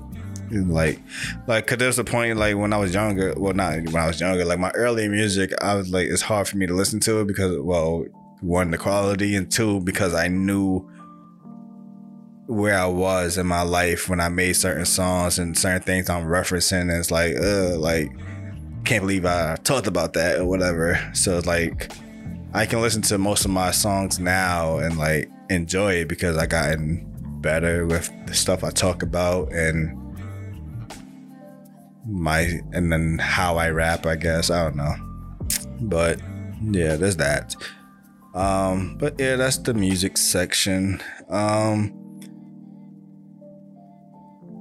like, 0.52 1.00
like, 1.48 1.68
cause 1.68 1.78
there's 1.78 2.00
a 2.00 2.04
point, 2.04 2.38
like 2.38 2.56
when 2.56 2.74
I 2.74 2.78
was 2.78 2.94
younger, 2.94 3.34
well, 3.38 3.54
not 3.54 3.76
when 3.76 3.96
I 3.96 4.08
was 4.08 4.20
younger, 4.20 4.46
like 4.46 4.60
my 4.60 4.72
early 4.72 5.08
music, 5.08 5.52
I 5.62 5.76
was 5.76 5.92
like, 5.92 6.08
it's 6.08 6.22
hard 6.22 6.48
for 6.48 6.58
me 6.58 6.68
to 6.68 6.74
listen 6.74 7.00
to 7.02 7.22
it 7.22 7.28
because, 7.28 7.58
well, 7.60 8.06
one, 8.42 8.72
the 8.72 8.78
quality, 8.78 9.36
and 9.36 9.52
two, 9.52 9.82
because 9.82 10.14
I 10.14 10.28
knew 10.28 10.90
where 12.48 12.78
I 12.78 12.86
was 12.86 13.38
in 13.38 13.48
my 13.48 13.64
life 13.64 14.08
when 14.08 14.20
I 14.20 14.30
made 14.30 14.54
certain 14.54 14.86
songs 14.86 15.40
and 15.40 15.58
certain 15.58 15.82
things 15.82 16.10
I'm 16.10 16.26
referencing. 16.26 16.82
And 16.82 16.92
it's 16.92 17.12
like, 17.12 17.36
uh, 17.38 17.78
like, 17.78 18.12
can't 18.84 19.02
believe 19.02 19.26
I 19.26 19.56
talked 19.64 19.88
about 19.88 20.14
that 20.14 20.40
or 20.40 20.46
whatever. 20.46 21.00
So 21.14 21.38
it's 21.38 21.48
like, 21.48 21.92
I 22.54 22.66
can 22.66 22.82
listen 22.82 23.02
to 23.04 23.18
most 23.18 23.44
of 23.46 23.52
my 23.52 23.72
songs 23.72 24.20
now 24.20 24.78
and 24.78 24.98
like 24.98 25.30
enjoy 25.50 25.96
it 25.96 26.08
because 26.08 26.38
I 26.38 26.46
gotten 26.46 27.06
better 27.42 27.86
with 27.86 28.10
the 28.28 28.34
stuff 28.34 28.64
I 28.64 28.70
talk 28.70 29.04
about 29.04 29.52
and 29.52 30.02
my 32.08 32.62
and 32.72 32.92
then 32.92 33.18
how 33.20 33.58
I 33.58 33.72
rap, 33.72 34.06
I 34.06 34.16
guess. 34.16 34.50
I 34.50 34.64
don't 34.64 34.78
know. 34.78 34.94
But 35.82 36.22
yeah, 36.64 36.96
there's 36.96 37.18
that. 37.18 37.56
Um, 38.34 38.98
but 38.98 39.20
yeah, 39.20 39.36
that's 39.36 39.58
the 39.58 39.74
music 39.74 40.18
section. 40.18 41.02
Um, 41.30 42.05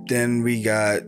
then 0.09 0.43
we 0.43 0.63
got 0.63 1.03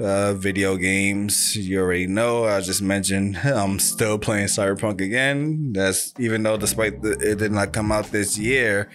uh, 0.00 0.34
video 0.34 0.76
games. 0.76 1.56
You 1.56 1.80
already 1.80 2.06
know. 2.06 2.44
I 2.44 2.60
just 2.60 2.82
mentioned 2.82 3.36
I'm 3.44 3.78
still 3.78 4.18
playing 4.18 4.46
Cyberpunk 4.46 5.00
again. 5.00 5.72
That's 5.72 6.12
even 6.18 6.42
though 6.42 6.56
despite 6.56 7.02
the, 7.02 7.12
it 7.12 7.38
did 7.38 7.52
not 7.52 7.72
come 7.72 7.92
out 7.92 8.06
this 8.06 8.38
year, 8.38 8.90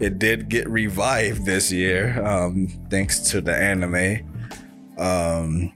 it 0.00 0.18
did 0.18 0.48
get 0.48 0.68
revived 0.68 1.44
this 1.46 1.72
year. 1.72 2.22
Um, 2.24 2.68
thanks 2.90 3.20
to 3.30 3.40
the 3.40 3.54
anime. 3.54 4.32
Um, 4.98 5.72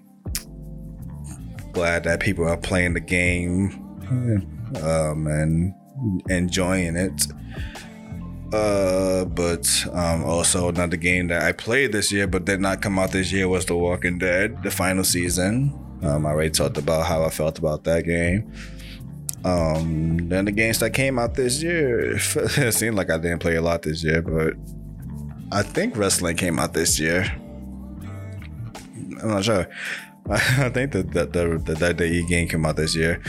glad 1.72 2.04
that 2.04 2.20
people 2.20 2.46
are 2.46 2.56
playing 2.56 2.94
the 2.94 3.00
game 3.00 3.70
um, 4.82 5.26
and 5.26 5.74
enjoying 6.28 6.96
it. 6.96 7.26
Uh, 8.52 9.24
but 9.26 9.86
um, 9.92 10.24
also 10.24 10.68
another 10.68 10.96
game 10.96 11.28
that 11.28 11.42
I 11.42 11.52
played 11.52 11.92
this 11.92 12.10
year 12.10 12.26
but 12.26 12.44
did 12.44 12.60
not 12.60 12.82
come 12.82 12.98
out 12.98 13.12
this 13.12 13.30
year 13.30 13.48
was 13.48 13.64
The 13.66 13.76
Walking 13.76 14.18
Dead, 14.18 14.62
the 14.62 14.70
final 14.70 15.04
season. 15.04 15.72
Um, 16.02 16.26
I 16.26 16.30
already 16.30 16.50
talked 16.50 16.76
about 16.76 17.06
how 17.06 17.22
I 17.22 17.30
felt 17.30 17.58
about 17.58 17.84
that 17.84 18.04
game. 18.04 18.50
Um, 19.44 20.28
then 20.28 20.46
the 20.46 20.52
games 20.52 20.80
that 20.80 20.90
came 20.90 21.18
out 21.18 21.34
this 21.34 21.62
year, 21.62 22.16
it 22.16 22.74
seemed 22.74 22.96
like 22.96 23.10
I 23.10 23.18
didn't 23.18 23.38
play 23.38 23.56
a 23.56 23.62
lot 23.62 23.82
this 23.82 24.02
year, 24.02 24.20
but 24.20 24.54
I 25.52 25.62
think 25.62 25.96
wrestling 25.96 26.36
came 26.36 26.58
out 26.58 26.74
this 26.74 26.98
year. 26.98 27.32
I'm 29.22 29.28
not 29.28 29.44
sure. 29.44 29.66
I 30.30 30.68
think 30.68 30.92
that 30.92 31.12
the 31.12 31.26
the, 31.26 31.74
the 31.74 31.74
WWE 31.74 32.28
game 32.28 32.48
came 32.48 32.64
out 32.66 32.76
this 32.76 32.94
year. 32.94 33.22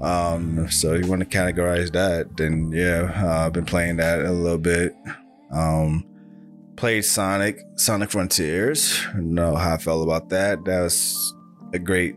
Um, 0.00 0.70
so 0.70 0.94
you 0.94 1.06
want 1.06 1.20
to 1.20 1.26
categorize 1.26 1.92
that, 1.92 2.36
then 2.36 2.72
yeah, 2.72 3.12
uh, 3.16 3.46
I've 3.46 3.52
been 3.52 3.66
playing 3.66 3.96
that 3.96 4.20
a 4.20 4.32
little 4.32 4.58
bit. 4.58 4.94
Um, 5.52 6.04
played 6.76 7.04
Sonic, 7.04 7.60
Sonic 7.76 8.10
Frontiers. 8.10 9.00
Know 9.16 9.56
how 9.56 9.74
I 9.74 9.78
felt 9.78 10.02
about 10.02 10.28
that. 10.30 10.64
That 10.64 10.82
was 10.82 11.34
a 11.72 11.78
great. 11.78 12.16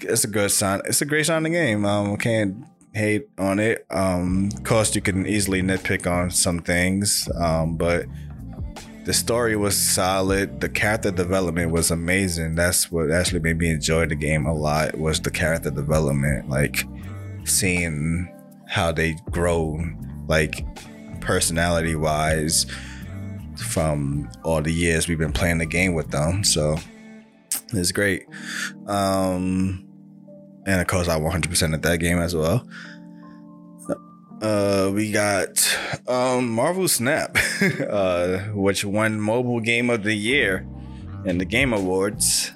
It's 0.00 0.24
a 0.24 0.28
good 0.28 0.50
Sonic. 0.50 0.86
It's 0.86 1.02
a 1.02 1.06
great 1.06 1.26
Sonic 1.26 1.52
game. 1.52 1.84
Um, 1.84 2.16
can't 2.16 2.64
hate 2.94 3.28
on 3.38 3.58
it. 3.58 3.86
Um, 3.90 4.50
of 4.54 4.64
course, 4.64 4.94
you 4.94 5.00
can 5.00 5.26
easily 5.26 5.62
nitpick 5.62 6.06
on 6.10 6.30
some 6.30 6.60
things. 6.60 7.28
Um, 7.38 7.76
but 7.76 8.06
the 9.08 9.14
story 9.14 9.56
was 9.56 9.74
solid. 9.74 10.60
The 10.60 10.68
character 10.68 11.10
development 11.10 11.72
was 11.72 11.90
amazing. 11.90 12.56
That's 12.56 12.92
what 12.92 13.10
actually 13.10 13.40
made 13.40 13.56
me 13.56 13.70
enjoy 13.70 14.04
the 14.04 14.14
game 14.14 14.44
a 14.44 14.52
lot. 14.52 14.98
Was 14.98 15.18
the 15.18 15.30
character 15.30 15.70
development, 15.70 16.50
like 16.50 16.84
seeing 17.44 18.30
how 18.68 18.92
they 18.92 19.16
grow, 19.30 19.82
like 20.26 20.62
personality 21.22 21.94
wise, 21.94 22.66
from 23.56 24.28
all 24.44 24.60
the 24.60 24.74
years 24.74 25.08
we've 25.08 25.16
been 25.16 25.32
playing 25.32 25.56
the 25.56 25.64
game 25.64 25.94
with 25.94 26.10
them. 26.10 26.44
So 26.44 26.76
it's 27.72 27.92
great. 27.92 28.26
Um, 28.86 29.88
and 30.66 30.82
of 30.82 30.86
course, 30.86 31.08
I 31.08 31.18
100% 31.18 31.72
at 31.72 31.80
that 31.80 31.98
game 31.98 32.18
as 32.18 32.36
well. 32.36 32.68
Uh, 34.40 34.90
we 34.94 35.10
got 35.10 35.78
um, 36.06 36.48
Marvel 36.50 36.86
Snap, 36.86 37.36
uh, 37.88 38.38
which 38.54 38.84
won 38.84 39.20
Mobile 39.20 39.60
Game 39.60 39.90
of 39.90 40.04
the 40.04 40.14
Year 40.14 40.66
in 41.24 41.38
the 41.38 41.44
Game 41.44 41.72
Awards. 41.72 42.52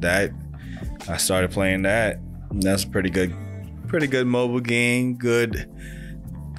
That 0.00 0.30
I 1.08 1.16
started 1.16 1.50
playing 1.50 1.82
that. 1.82 2.20
That's 2.52 2.84
pretty 2.84 3.10
good, 3.10 3.34
pretty 3.88 4.06
good 4.06 4.26
mobile 4.26 4.60
game. 4.60 5.14
Good, 5.14 5.68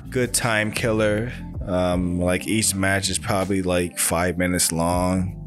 good 0.10 0.34
time 0.34 0.72
killer. 0.72 1.32
Um, 1.66 2.20
like 2.20 2.46
each 2.46 2.76
match 2.76 3.10
is 3.10 3.18
probably 3.18 3.62
like 3.62 3.98
five 3.98 4.38
minutes 4.38 4.72
long. 4.72 5.40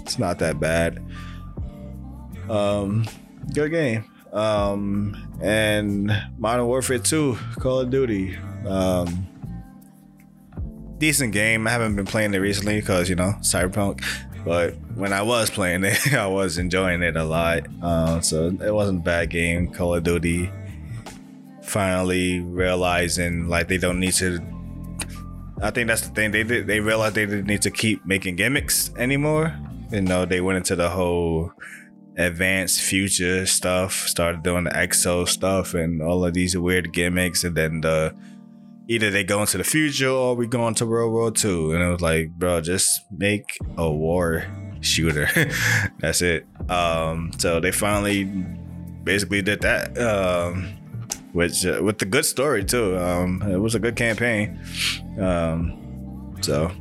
It's 0.00 0.18
not 0.18 0.38
that 0.38 0.58
bad. 0.58 1.04
Um, 2.48 3.04
good 3.52 3.70
game. 3.70 4.04
Um, 4.38 5.16
and 5.42 6.12
Modern 6.38 6.66
Warfare 6.66 6.98
2, 7.00 7.36
Call 7.58 7.80
of 7.80 7.90
Duty. 7.90 8.36
Um, 8.66 9.26
decent 10.98 11.32
game. 11.32 11.66
I 11.66 11.70
haven't 11.70 11.96
been 11.96 12.06
playing 12.06 12.34
it 12.34 12.38
recently 12.38 12.78
because 12.78 13.08
you 13.08 13.16
know 13.16 13.34
Cyberpunk, 13.40 14.04
but 14.44 14.74
when 14.94 15.12
I 15.12 15.22
was 15.22 15.50
playing 15.50 15.84
it, 15.84 16.12
I 16.12 16.26
was 16.26 16.58
enjoying 16.58 17.02
it 17.02 17.16
a 17.16 17.24
lot. 17.24 17.66
Uh, 17.82 18.20
so 18.20 18.46
it 18.46 18.72
wasn't 18.72 19.00
a 19.00 19.02
bad 19.02 19.30
game. 19.30 19.72
Call 19.72 19.94
of 19.94 20.04
Duty. 20.04 20.50
Finally 21.62 22.40
realizing 22.40 23.48
like 23.48 23.68
they 23.68 23.78
don't 23.78 24.00
need 24.00 24.14
to. 24.14 24.40
I 25.60 25.70
think 25.70 25.88
that's 25.88 26.02
the 26.02 26.14
thing. 26.14 26.30
They 26.30 26.44
did. 26.44 26.66
They 26.66 26.80
realized 26.80 27.16
they 27.16 27.26
didn't 27.26 27.46
need 27.46 27.62
to 27.62 27.70
keep 27.70 28.06
making 28.06 28.36
gimmicks 28.36 28.90
anymore. 28.96 29.54
You 29.90 30.02
know, 30.02 30.24
they 30.24 30.40
went 30.40 30.58
into 30.58 30.76
the 30.76 30.88
whole 30.88 31.52
advanced 32.18 32.82
future 32.82 33.46
stuff, 33.46 33.92
started 34.08 34.42
doing 34.42 34.64
the 34.64 34.70
exo 34.70 35.26
stuff 35.26 35.74
and 35.74 36.02
all 36.02 36.24
of 36.24 36.34
these 36.34 36.56
weird 36.58 36.92
gimmicks, 36.92 37.44
and 37.44 37.56
then 37.56 37.80
the 37.80 38.14
either 38.88 39.10
they 39.10 39.22
go 39.22 39.40
into 39.40 39.58
the 39.58 39.64
future 39.64 40.08
or 40.08 40.34
we 40.34 40.46
go 40.46 40.66
into 40.66 40.84
World 40.86 41.12
War 41.12 41.32
II. 41.32 41.74
And 41.74 41.82
it 41.82 41.88
was 41.88 42.00
like, 42.00 42.30
bro, 42.30 42.60
just 42.60 43.02
make 43.10 43.56
a 43.76 43.90
war 43.90 44.44
shooter. 44.80 45.28
That's 46.00 46.22
it. 46.22 46.46
Um, 46.70 47.30
so 47.38 47.60
they 47.60 47.70
finally 47.70 48.24
basically 48.24 49.42
did 49.42 49.60
that. 49.60 49.96
Um, 49.98 50.74
which 51.32 51.66
uh, 51.66 51.80
with 51.82 51.98
the 51.98 52.06
good 52.06 52.24
story 52.24 52.64
too. 52.64 52.98
Um, 52.98 53.42
it 53.42 53.58
was 53.58 53.74
a 53.74 53.78
good 53.78 53.94
campaign. 53.94 54.58
Um, 55.20 56.34
so 56.40 56.72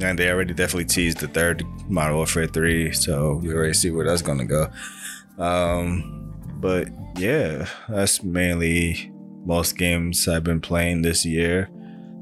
and 0.00 0.18
they 0.18 0.28
already 0.30 0.54
definitely 0.54 0.86
teased 0.86 1.18
the 1.18 1.28
third 1.28 1.64
Modern 1.88 2.16
Warfare 2.16 2.46
3, 2.46 2.92
so 2.92 3.40
we 3.42 3.52
already 3.52 3.74
see 3.74 3.90
where 3.90 4.06
that's 4.06 4.22
gonna 4.22 4.44
go. 4.44 4.68
Um, 5.38 6.34
but 6.60 6.88
yeah, 7.16 7.68
that's 7.88 8.22
mainly 8.22 9.12
most 9.44 9.76
games 9.76 10.26
I've 10.26 10.44
been 10.44 10.60
playing 10.60 11.02
this 11.02 11.24
year. 11.24 11.70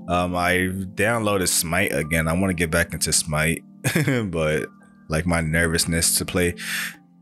Um, 0.09 0.35
I 0.35 0.69
downloaded 0.95 1.49
Smite 1.49 1.93
again. 1.93 2.27
I 2.29 2.33
want 2.33 2.51
to 2.51 2.55
get 2.55 2.71
back 2.71 2.93
into 2.93 3.13
Smite, 3.13 3.63
but 4.25 4.69
like 5.09 5.27
my 5.27 5.41
nervousness 5.41 6.17
to 6.19 6.25
play 6.25 6.55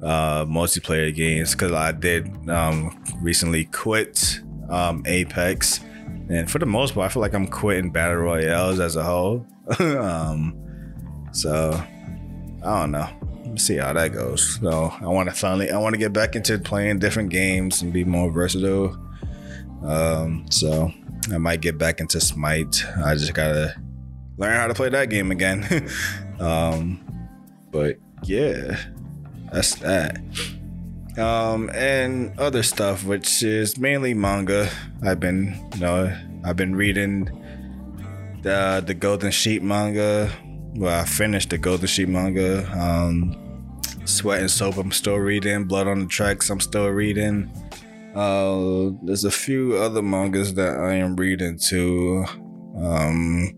uh, 0.02 0.46
multiplayer 0.46 1.14
games 1.14 1.52
because 1.52 1.72
I 1.72 1.92
did 1.92 2.48
um, 2.48 3.02
recently 3.20 3.66
quit 3.66 4.40
um, 4.70 5.02
Apex, 5.06 5.80
and 6.30 6.50
for 6.50 6.58
the 6.58 6.66
most 6.66 6.94
part, 6.94 7.10
I 7.10 7.12
feel 7.12 7.20
like 7.20 7.34
I'm 7.34 7.48
quitting 7.48 7.90
battle 7.90 8.16
royales 8.16 8.80
as 8.80 8.96
a 8.96 9.04
whole. 9.04 9.46
um, 9.78 10.56
so 11.32 11.82
I 12.64 12.80
don't 12.80 12.90
know. 12.92 13.08
Let's 13.46 13.64
see 13.64 13.76
how 13.76 13.92
that 13.92 14.12
goes. 14.12 14.58
So 14.60 14.92
I 15.00 15.06
want 15.06 15.28
to 15.28 15.34
finally, 15.34 15.70
I 15.70 15.78
want 15.78 15.94
to 15.94 15.98
get 15.98 16.12
back 16.12 16.36
into 16.36 16.58
playing 16.58 16.98
different 16.98 17.30
games 17.30 17.82
and 17.82 17.92
be 17.92 18.04
more 18.04 18.30
versatile. 18.30 18.96
Um, 19.84 20.46
so 20.50 20.92
I 21.32 21.38
might 21.38 21.60
get 21.60 21.78
back 21.78 22.00
into 22.00 22.20
Smite. 22.20 22.84
I 23.04 23.14
just 23.14 23.34
gotta 23.34 23.74
learn 24.36 24.56
how 24.56 24.66
to 24.66 24.74
play 24.74 24.88
that 24.88 25.10
game 25.10 25.30
again. 25.30 25.88
um, 26.40 27.00
but 27.70 27.98
yeah, 28.24 28.78
that's 29.52 29.76
that. 29.76 30.18
Um, 31.18 31.70
and 31.74 32.38
other 32.38 32.62
stuff, 32.62 33.04
which 33.04 33.42
is 33.42 33.78
mainly 33.78 34.14
manga. 34.14 34.70
I've 35.02 35.20
been, 35.20 35.58
you 35.74 35.80
know, 35.80 36.16
I've 36.44 36.56
been 36.56 36.74
reading 36.76 37.30
the 38.42 38.82
the 38.86 38.94
Golden 38.94 39.30
Sheep 39.30 39.62
manga. 39.62 40.30
Well, 40.74 41.00
I 41.00 41.04
finished 41.04 41.50
the 41.50 41.58
Golden 41.58 41.86
Sheep 41.86 42.08
manga. 42.08 42.66
Um, 42.78 43.36
Sweat 44.04 44.40
and 44.40 44.50
Soap, 44.50 44.76
I'm 44.76 44.92
still 44.92 45.16
reading. 45.16 45.64
Blood 45.64 45.86
on 45.86 46.00
the 46.00 46.06
Tracks, 46.06 46.48
I'm 46.50 46.60
still 46.60 46.88
reading. 46.88 47.50
Uh, 48.14 48.90
there's 49.02 49.24
a 49.24 49.30
few 49.30 49.76
other 49.76 50.02
mangas 50.02 50.54
that 50.54 50.78
I 50.78 50.94
am 50.94 51.16
reading 51.16 51.58
too. 51.58 52.24
Um, 52.76 53.54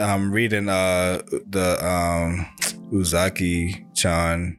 I'm 0.00 0.32
reading 0.32 0.68
uh 0.68 1.22
the 1.48 1.78
um 1.84 2.46
Uzaki 2.92 3.84
Chan. 3.94 4.58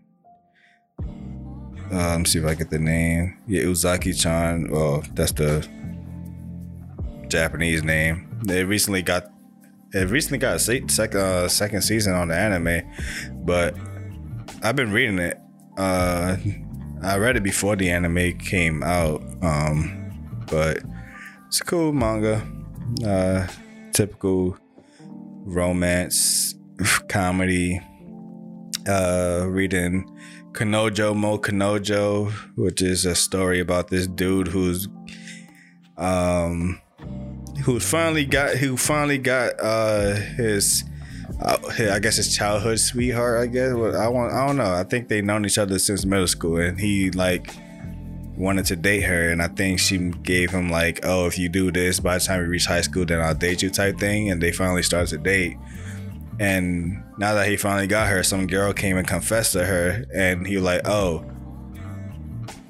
Uh, 1.00 2.10
let 2.10 2.20
me 2.20 2.26
see 2.26 2.40
if 2.40 2.46
I 2.46 2.56
get 2.56 2.70
the 2.70 2.80
name. 2.80 3.38
Yeah, 3.48 3.64
Uzaki 3.64 4.20
Chan. 4.20 4.70
Well, 4.72 5.04
that's 5.14 5.32
the 5.34 5.68
Japanese 7.28 7.84
name. 7.84 8.40
They 8.46 8.64
recently 8.64 9.02
got 9.02 9.33
it 9.94 10.10
recently 10.10 10.40
got 10.40 10.56
a 10.56 10.60
second 10.60 11.20
uh, 11.20 11.48
second 11.48 11.82
season 11.82 12.14
on 12.14 12.30
the 12.30 12.36
anime, 12.36 12.82
but 13.46 13.76
I've 14.64 14.76
been 14.76 14.92
reading 14.92 15.20
it. 15.20 15.40
Uh, 15.78 16.38
I 17.04 17.18
read 17.18 17.38
it 17.38 17.44
before 17.44 17.76
the 17.76 17.90
anime 17.90 18.38
came 18.40 18.82
out, 18.82 19.22
um, 19.42 20.46
but 20.50 20.80
it's 21.48 21.62
a 21.62 21.64
cool 21.64 21.94
manga. 21.94 22.42
Uh, 23.06 23.48
typical 23.92 24.58
romance 25.46 26.56
comedy. 27.08 27.80
Uh, 28.86 29.46
reading 29.48 30.04
Kanojo 30.52 31.16
Mo 31.16 31.38
Kanojo, 31.38 32.32
which 32.58 32.82
is 32.82 33.06
a 33.06 33.16
story 33.16 33.62
about 33.62 33.88
this 33.88 34.08
dude 34.08 34.48
who's 34.48 34.90
um 35.98 36.82
who 37.62 37.80
finally 37.80 38.26
got 38.26 38.58
who 38.58 38.78
finally 38.78 39.18
got 39.18 39.54
uh 39.60 40.16
his 40.16 40.84
uh, 41.42 41.58
I 41.92 42.00
guess 42.00 42.18
his 42.18 42.36
childhood 42.36 42.80
sweetheart. 42.80 43.42
I 43.42 43.48
guess 43.48 43.72
I 43.72 44.08
want. 44.08 44.34
I 44.34 44.48
don't 44.48 44.58
know. 44.58 44.74
I 44.74 44.84
think 44.84 45.08
they've 45.08 45.24
known 45.24 45.46
each 45.46 45.58
other 45.58 45.80
since 45.80 46.06
middle 46.06 46.28
school, 46.28 46.58
and 46.58 46.80
he 46.80 47.12
like 47.12 47.54
wanted 48.38 48.66
to 48.66 48.76
date 48.76 49.02
her, 49.02 49.30
and 49.30 49.42
I 49.42 49.48
think 49.48 49.80
she 49.80 49.98
gave 49.98 50.52
him 50.52 50.70
like, 50.70 51.00
"Oh, 51.04 51.28
if 51.28 51.38
you 51.38 51.50
do 51.50 51.72
this 51.72 52.00
by 52.00 52.18
the 52.18 52.24
time 52.24 52.42
you 52.42 52.50
reach 52.50 52.66
high 52.66 52.82
school, 52.82 53.06
then 53.06 53.20
I'll 53.20 53.36
date 53.36 53.62
you," 53.62 53.70
type 53.70 54.00
thing. 54.00 54.32
And 54.32 54.42
they 54.42 54.52
finally 54.52 54.84
started 54.84 55.10
to 55.10 55.18
date. 55.18 55.58
And 56.40 57.04
now 57.18 57.34
that 57.36 57.48
he 57.48 57.58
finally 57.58 57.88
got 57.88 58.08
her, 58.08 58.24
some 58.24 58.48
girl 58.48 58.74
came 58.74 58.98
and 58.98 59.08
confessed 59.08 59.54
to 59.54 59.66
her, 59.66 60.06
and 60.14 60.48
he 60.48 60.56
was 60.56 60.66
like, 60.66 60.88
"Oh, 60.88 61.26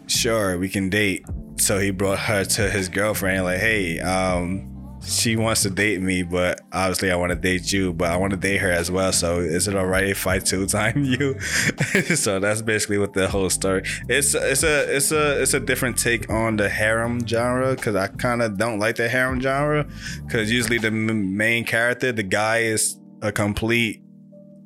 sure, 0.08 0.58
we 0.58 0.70
can 0.70 0.90
date." 0.90 1.26
So 1.58 1.80
he 1.80 1.92
brought 1.92 2.20
her 2.20 2.44
to 2.44 2.70
his 2.70 2.90
girlfriend, 2.90 3.44
like, 3.44 3.60
"Hey, 3.60 4.00
um, 4.00 4.73
she 5.06 5.36
wants 5.36 5.64
to 5.64 5.70
date 5.70 6.02
me, 6.02 6.24
but 6.24 6.62
obviously 6.72 7.12
I 7.12 7.16
want 7.16 7.32
to 7.32 7.36
date 7.36 7.72
you, 7.72 7.94
but 7.94 8.10
I 8.10 8.18
want 8.18 8.32
to 8.32 8.38
date 8.38 8.58
her 8.58 8.72
as 8.72 8.90
well. 8.90 9.12
So 9.12 9.40
is 9.40 9.68
it 9.68 9.76
all 9.76 9.86
right 9.86 10.06
if 10.06 10.26
I 10.26 10.40
two 10.40 10.66
time 10.66 11.04
you? 11.04 11.40
so 12.16 12.40
that's 12.40 12.62
basically 12.62 12.98
what 12.98 13.14
the 13.14 13.28
whole 13.28 13.50
story. 13.50 13.84
It's 14.08 14.34
it's 14.34 14.64
a 14.64 14.96
it's 14.96 15.12
a 15.12 15.42
it's 15.42 15.54
a 15.54 15.60
different 15.60 15.98
take 15.98 16.30
on 16.30 16.58
the 16.58 16.70
harem 16.70 17.26
genre 17.28 17.76
because 17.76 17.96
I 17.96 18.08
kind 18.08 18.42
of 18.42 18.58
don't 18.58 18.80
like 18.80 18.96
the 18.96 19.10
harem 19.10 19.42
genre 19.42 19.86
because 20.26 20.52
usually 20.52 20.78
the 20.78 20.92
main 20.92 21.66
character, 21.66 22.12
the 22.12 22.24
guy, 22.24 22.60
is 22.60 22.98
a 23.22 23.32
complete 23.32 24.02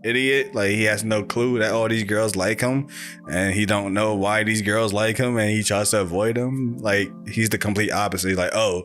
idiot. 0.03 0.53
Like 0.55 0.71
he 0.71 0.83
has 0.83 1.03
no 1.03 1.23
clue 1.23 1.59
that 1.59 1.71
all 1.71 1.87
these 1.87 2.03
girls 2.03 2.35
like 2.35 2.61
him, 2.61 2.87
and 3.29 3.53
he 3.53 3.65
don't 3.65 3.93
know 3.93 4.15
why 4.15 4.43
these 4.43 4.61
girls 4.61 4.93
like 4.93 5.17
him, 5.17 5.37
and 5.37 5.49
he 5.49 5.63
tries 5.63 5.91
to 5.91 6.01
avoid 6.01 6.35
them. 6.35 6.77
Like 6.77 7.11
he's 7.27 7.49
the 7.49 7.57
complete 7.57 7.91
opposite. 7.91 8.29
He's 8.29 8.37
like, 8.37 8.53
oh, 8.53 8.83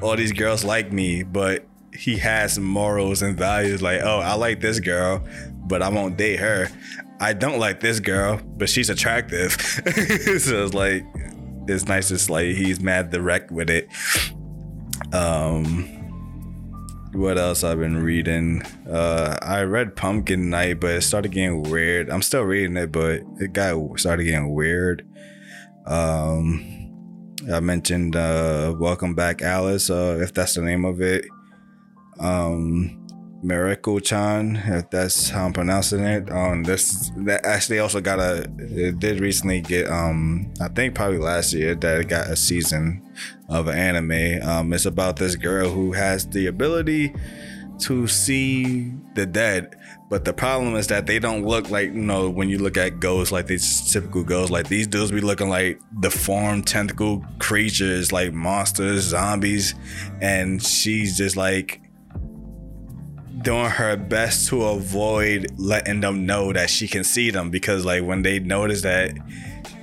all 0.00 0.16
these 0.16 0.32
girls 0.32 0.64
like 0.64 0.92
me, 0.92 1.22
but 1.22 1.64
he 1.94 2.18
has 2.18 2.58
morals 2.58 3.22
and 3.22 3.36
values. 3.36 3.82
Like, 3.82 4.00
oh, 4.02 4.18
I 4.18 4.34
like 4.34 4.60
this 4.60 4.80
girl, 4.80 5.22
but 5.66 5.82
I 5.82 5.88
won't 5.88 6.16
date 6.16 6.38
her. 6.40 6.68
I 7.20 7.32
don't 7.32 7.58
like 7.58 7.80
this 7.80 8.00
girl, 8.00 8.40
but 8.44 8.68
she's 8.68 8.90
attractive. 8.90 9.52
so 9.52 10.64
it's 10.64 10.74
like 10.74 11.04
it's 11.66 11.86
nice. 11.86 12.10
It's 12.10 12.28
like 12.28 12.48
he's 12.48 12.80
mad 12.80 13.10
direct 13.10 13.50
with 13.50 13.70
it. 13.70 13.88
Um, 15.12 15.88
what 17.12 17.38
else 17.38 17.64
I've 17.64 17.78
been 17.78 18.02
reading? 18.02 18.62
Uh, 18.88 19.38
I 19.40 19.62
read 19.62 19.96
Pumpkin 19.96 20.50
Night, 20.50 20.80
but 20.80 20.90
it 20.90 21.02
started 21.02 21.32
getting 21.32 21.62
weird. 21.62 22.10
I'm 22.10 22.22
still 22.22 22.42
reading 22.42 22.76
it, 22.76 22.92
but 22.92 23.22
it 23.38 23.52
got 23.54 23.98
started 23.98 24.24
getting 24.24 24.52
weird. 24.52 25.06
Um, 25.86 26.75
I 27.52 27.60
mentioned 27.60 28.16
uh, 28.16 28.74
Welcome 28.76 29.14
Back 29.14 29.40
Alice, 29.40 29.88
uh, 29.88 30.18
if 30.20 30.34
that's 30.34 30.54
the 30.54 30.62
name 30.62 30.84
of 30.84 31.00
it. 31.00 31.26
Um, 32.18 33.06
Miracle 33.42 34.00
Chan, 34.00 34.56
if 34.66 34.90
that's 34.90 35.30
how 35.30 35.44
I'm 35.44 35.52
pronouncing 35.52 36.02
it. 36.02 36.30
Um, 36.32 36.64
this 36.64 37.12
that 37.18 37.44
actually 37.46 37.78
also 37.78 38.00
got 38.00 38.18
a. 38.18 38.50
It 38.58 38.98
did 38.98 39.20
recently 39.20 39.60
get 39.60 39.88
um, 39.88 40.52
I 40.60 40.68
think 40.68 40.94
probably 40.94 41.18
last 41.18 41.52
year 41.52 41.74
that 41.76 42.00
it 42.00 42.08
got 42.08 42.28
a 42.28 42.36
season 42.36 43.02
of 43.48 43.68
an 43.68 43.78
anime. 43.78 44.42
Um, 44.48 44.72
it's 44.72 44.86
about 44.86 45.16
this 45.16 45.36
girl 45.36 45.70
who 45.70 45.92
has 45.92 46.26
the 46.26 46.46
ability 46.46 47.14
to 47.80 48.08
see 48.08 48.92
the 49.14 49.26
dead, 49.26 49.76
but 50.08 50.24
the 50.24 50.32
problem 50.32 50.76
is 50.76 50.86
that 50.86 51.06
they 51.06 51.18
don't 51.18 51.44
look 51.44 51.70
like 51.70 51.88
you 51.88 52.00
know 52.00 52.30
when 52.30 52.48
you 52.48 52.58
look 52.58 52.76
at 52.76 53.00
ghosts 53.00 53.32
like 53.32 53.46
these 53.46 53.92
typical 53.92 54.22
ghosts. 54.22 54.50
Like 54.50 54.68
these 54.68 54.86
dudes 54.86 55.10
be 55.10 55.20
looking 55.20 55.48
like 55.48 55.80
deformed 56.00 56.66
tentacle 56.66 57.24
creatures, 57.38 58.12
like 58.12 58.32
monsters, 58.32 59.02
zombies, 59.02 59.74
and 60.20 60.62
she's 60.62 61.16
just 61.16 61.36
like 61.36 61.80
doing 63.42 63.70
her 63.70 63.96
best 63.96 64.48
to 64.48 64.64
avoid 64.64 65.46
letting 65.58 66.00
them 66.00 66.24
know 66.24 66.52
that 66.52 66.70
she 66.70 66.88
can 66.88 67.04
see 67.04 67.30
them 67.30 67.50
because 67.50 67.84
like 67.84 68.02
when 68.02 68.22
they 68.22 68.38
notice 68.38 68.82
that 68.82 69.12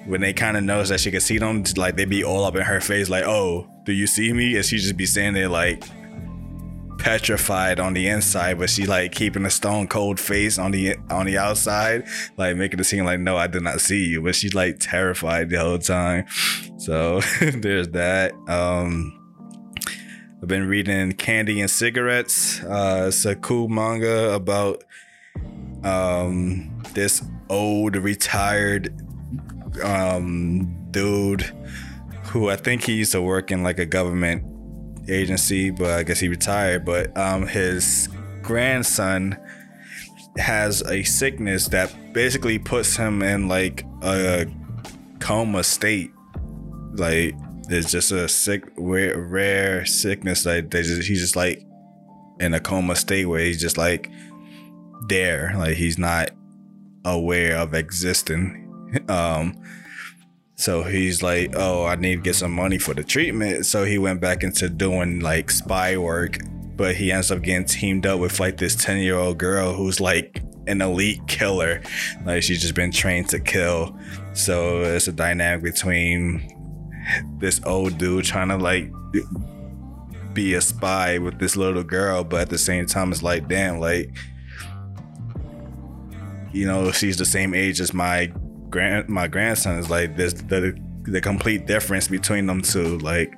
when 0.05 0.21
they 0.21 0.33
kind 0.33 0.57
of 0.57 0.63
notice 0.63 0.89
that 0.89 0.99
she 0.99 1.11
can 1.11 1.21
see 1.21 1.37
them 1.37 1.63
like 1.77 1.95
they 1.95 2.03
be 2.03 2.23
all 2.23 2.43
up 2.43 2.55
in 2.55 2.61
her 2.61 2.81
face 2.81 3.09
like 3.09 3.23
oh 3.23 3.65
do 3.85 3.93
you 3.93 4.07
see 4.07 4.33
me 4.33 4.55
and 4.55 4.65
she 4.65 4.77
just 4.77 4.97
be 4.97 5.05
standing 5.05 5.33
there 5.33 5.49
like 5.49 5.83
petrified 7.03 7.81
on 7.81 7.93
the 7.93 8.07
inside 8.07 8.57
but 8.57 8.69
she 8.69 8.85
like 8.85 9.11
keeping 9.11 9.43
a 9.43 9.49
stone 9.49 9.85
cold 9.89 10.17
face 10.17 10.57
on 10.57 10.71
the 10.71 10.95
on 11.09 11.25
the 11.25 11.37
outside 11.37 12.07
like 12.37 12.55
making 12.55 12.79
it 12.79 12.85
seem 12.85 13.03
like 13.03 13.19
no 13.19 13.35
i 13.35 13.45
did 13.45 13.61
not 13.61 13.81
see 13.81 14.05
you 14.05 14.21
but 14.21 14.33
she's 14.33 14.55
like 14.55 14.77
terrified 14.79 15.49
the 15.49 15.59
whole 15.59 15.77
time 15.77 16.25
so 16.77 17.19
there's 17.41 17.89
that 17.89 18.33
um 18.47 19.19
I've 20.41 20.49
been 20.49 20.67
reading 20.67 21.13
Candy 21.13 21.61
and 21.61 21.71
Cigarettes. 21.71 22.61
Uh, 22.63 23.05
it's 23.07 23.23
a 23.23 23.33
cool 23.33 23.69
manga 23.69 24.33
about 24.33 24.83
um, 25.85 26.83
this 26.93 27.23
old 27.49 27.95
retired 27.95 28.93
um, 29.81 30.85
dude 30.91 31.43
who 32.25 32.49
I 32.49 32.57
think 32.57 32.83
he 32.83 32.91
used 32.91 33.13
to 33.13 33.21
work 33.21 33.51
in 33.51 33.63
like 33.63 33.79
a 33.79 33.85
government 33.85 34.43
agency, 35.07 35.69
but 35.69 35.91
I 35.91 36.03
guess 36.03 36.19
he 36.19 36.27
retired. 36.27 36.85
But 36.85 37.15
um, 37.17 37.47
his 37.47 38.09
grandson 38.41 39.37
has 40.37 40.81
a 40.83 41.03
sickness 41.03 41.67
that 41.69 42.13
basically 42.13 42.59
puts 42.59 42.95
him 42.95 43.21
in 43.21 43.47
like 43.47 43.85
a 44.01 44.47
coma 45.19 45.63
state. 45.63 46.11
Like 46.93 47.35
it's 47.69 47.91
just 47.91 48.11
a 48.11 48.27
sick, 48.27 48.71
rare, 48.77 49.19
rare 49.19 49.85
sickness. 49.85 50.45
Like 50.45 50.71
they 50.71 50.83
just, 50.83 51.07
he's 51.07 51.21
just 51.21 51.35
like 51.35 51.65
in 52.39 52.53
a 52.53 52.59
coma 52.59 52.95
state 52.95 53.25
where 53.25 53.39
he's 53.39 53.61
just 53.61 53.77
like 53.77 54.09
there, 55.07 55.53
like 55.57 55.75
he's 55.75 55.97
not 55.97 56.31
aware 57.05 57.57
of 57.57 57.73
existing. 57.73 58.59
Um, 59.09 59.59
so 60.55 60.83
he's 60.83 61.23
like, 61.23 61.53
oh, 61.55 61.85
I 61.85 61.95
need 61.95 62.15
to 62.17 62.21
get 62.21 62.35
some 62.35 62.51
money 62.51 62.77
for 62.77 62.93
the 62.93 63.03
treatment. 63.03 63.65
So 63.65 63.85
he 63.85 63.97
went 63.97 64.21
back 64.21 64.43
into 64.43 64.69
doing 64.69 65.19
like 65.19 65.49
spy 65.49 65.97
work, 65.97 66.37
but 66.75 66.95
he 66.95 67.11
ends 67.11 67.31
up 67.31 67.41
getting 67.41 67.65
teamed 67.65 68.05
up 68.05 68.19
with 68.19 68.39
like 68.39 68.57
this 68.57 68.75
10 68.75 68.99
year 68.99 69.17
old 69.17 69.37
girl 69.37 69.73
who's 69.73 69.99
like 69.99 70.41
an 70.67 70.81
elite 70.81 71.25
killer. 71.27 71.81
Like 72.25 72.43
she's 72.43 72.61
just 72.61 72.75
been 72.75 72.91
trained 72.91 73.29
to 73.29 73.39
kill. 73.39 73.97
So 74.33 74.81
it's 74.81 75.07
a 75.07 75.11
dynamic 75.11 75.63
between 75.63 76.49
this 77.39 77.59
old 77.65 77.97
dude 77.97 78.25
trying 78.25 78.49
to 78.49 78.57
like 78.57 78.91
be 80.33 80.53
a 80.53 80.61
spy 80.61 81.17
with 81.17 81.39
this 81.39 81.55
little 81.55 81.83
girl, 81.83 82.23
but 82.23 82.41
at 82.41 82.49
the 82.49 82.57
same 82.57 82.85
time, 82.85 83.11
it's 83.11 83.23
like, 83.23 83.47
damn, 83.47 83.79
like, 83.79 84.15
you 86.51 86.65
know, 86.65 86.91
she's 86.91 87.17
the 87.17 87.25
same 87.25 87.53
age 87.53 87.79
as 87.79 87.93
my 87.93 88.31
grand 88.73 89.07
my 89.07 89.27
grandson. 89.27 89.77
Is 89.77 89.89
like 89.89 90.17
there's 90.17 90.33
the 90.33 90.77
the 91.03 91.21
complete 91.21 91.67
difference 91.67 92.07
between 92.07 92.47
them 92.47 92.61
two. 92.61 92.97
Like, 92.97 93.33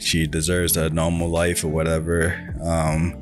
she 0.00 0.26
deserves 0.26 0.76
a 0.76 0.88
normal 0.90 1.28
life 1.28 1.62
or 1.62 1.68
whatever. 1.68 2.18
Um, 2.64 3.20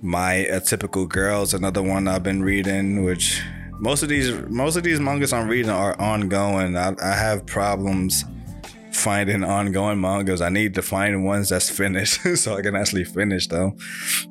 my 0.00 0.32
a 0.58 0.60
typical 0.60 1.06
girl 1.06 1.42
is 1.42 1.54
another 1.54 1.82
one 1.82 2.08
I've 2.08 2.22
been 2.22 2.42
reading, 2.42 3.04
which 3.04 3.42
most 3.78 4.02
of 4.02 4.08
these 4.08 4.32
most 4.48 4.76
of 4.76 4.82
these 4.82 4.98
mangas 4.98 5.32
I'm 5.32 5.48
reading 5.48 5.70
are 5.70 6.00
ongoing. 6.00 6.76
I, 6.76 6.94
I 7.02 7.14
have 7.14 7.44
problems 7.46 8.24
finding 8.92 9.42
ongoing 9.42 10.00
mangas. 10.00 10.40
I 10.40 10.48
need 10.48 10.74
to 10.74 10.82
find 10.82 11.24
ones 11.24 11.48
that's 11.48 11.70
finished 11.70 12.20
so 12.36 12.56
I 12.56 12.62
can 12.62 12.76
actually 12.76 13.04
finish 13.04 13.46
them. 13.48 13.76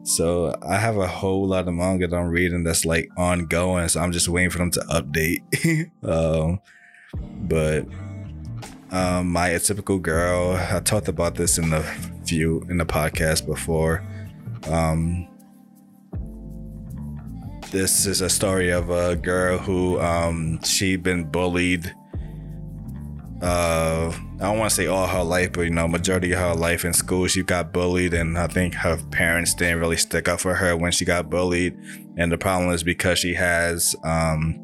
So 0.03 0.55
I 0.61 0.77
have 0.77 0.97
a 0.97 1.07
whole 1.07 1.47
lot 1.47 1.67
of 1.67 1.73
manga 1.73 2.07
that 2.07 2.15
I'm 2.15 2.29
reading 2.29 2.63
that's 2.63 2.85
like 2.85 3.09
ongoing. 3.17 3.87
So 3.89 3.99
I'm 3.99 4.11
just 4.11 4.29
waiting 4.29 4.49
for 4.49 4.59
them 4.59 4.71
to 4.71 4.79
update. 4.81 5.91
um, 6.03 6.59
but 7.47 7.85
um, 8.91 9.31
my 9.31 9.57
typical 9.57 9.99
girl, 9.99 10.55
I 10.55 10.79
talked 10.81 11.07
about 11.07 11.35
this 11.35 11.57
in 11.57 11.69
the 11.69 11.81
few 12.25 12.61
in 12.69 12.77
the 12.77 12.85
podcast 12.85 13.45
before. 13.45 14.03
Um, 14.69 15.27
this 17.71 18.05
is 18.05 18.21
a 18.21 18.29
story 18.29 18.69
of 18.69 18.89
a 18.89 19.15
girl 19.15 19.57
who 19.57 19.99
um, 19.99 20.61
she'd 20.63 21.03
been 21.03 21.23
bullied. 21.23 21.93
Uh, 23.41 24.13
I 24.35 24.43
don't 24.43 24.59
want 24.59 24.69
to 24.69 24.75
say 24.75 24.87
all 24.87 25.07
her 25.07 25.23
life, 25.23 25.53
but 25.53 25.61
you 25.61 25.71
know, 25.71 25.87
majority 25.87 26.31
of 26.31 26.39
her 26.39 26.53
life 26.53 26.85
in 26.85 26.93
school, 26.93 27.27
she 27.27 27.41
got 27.41 27.73
bullied, 27.73 28.13
and 28.13 28.37
I 28.37 28.47
think 28.47 28.75
her 28.75 28.97
parents 29.11 29.55
didn't 29.55 29.79
really 29.79 29.97
stick 29.97 30.27
up 30.27 30.39
for 30.39 30.53
her 30.53 30.77
when 30.77 30.91
she 30.91 31.05
got 31.05 31.29
bullied. 31.29 31.75
And 32.17 32.31
the 32.31 32.37
problem 32.37 32.71
is 32.71 32.83
because 32.83 33.17
she 33.17 33.33
has 33.33 33.95
um, 34.03 34.59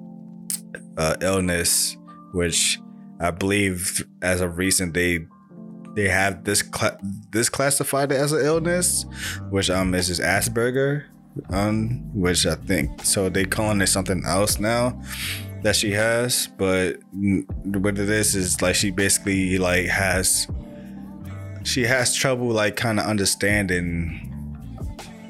uh, 0.97 1.15
illness, 1.21 1.97
which 2.33 2.79
I 3.19 3.31
believe 3.31 4.05
as 4.21 4.41
of 4.41 4.57
recent 4.57 4.93
they 4.93 5.25
they 5.95 6.07
have 6.09 6.43
this 6.43 6.59
cl- 6.59 6.99
this 7.31 7.49
classified 7.49 8.11
it 8.11 8.15
as 8.15 8.31
an 8.31 8.45
illness, 8.45 9.05
which 9.49 9.71
um 9.71 9.95
is 9.95 10.07
just 10.07 10.21
Asperger 10.21 11.05
um, 11.49 12.01
which 12.13 12.45
I 12.45 12.55
think 12.55 13.03
so 13.03 13.29
they 13.29 13.45
calling 13.45 13.81
it 13.81 13.87
something 13.87 14.23
else 14.25 14.59
now 14.59 15.01
that 15.67 15.75
she 15.75 15.91
has, 15.91 16.47
but 16.55 16.95
what 17.11 17.99
it 17.99 18.09
is 18.09 18.37
is 18.37 18.61
like 18.61 18.73
she 18.73 18.89
basically 18.89 19.57
like 19.57 19.85
has 19.87 20.47
she 21.63 21.83
has 21.83 22.15
trouble 22.15 22.47
like 22.47 22.77
kind 22.77 23.01
of 23.01 23.05
understanding 23.05 24.33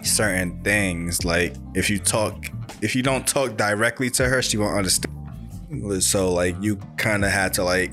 certain 0.03 0.61
things. 0.61 1.25
Like 1.25 1.55
if 1.73 1.89
you 1.89 1.97
talk, 1.97 2.51
if 2.83 2.95
you 2.95 3.01
don't 3.01 3.25
talk 3.25 3.57
directly 3.57 4.11
to 4.11 4.27
her, 4.27 4.43
she 4.43 4.57
won't 4.57 4.77
understand. 4.77 6.03
So 6.03 6.31
like 6.31 6.55
you 6.61 6.75
kind 6.97 7.25
of 7.25 7.31
had 7.31 7.51
to 7.55 7.63
like 7.63 7.91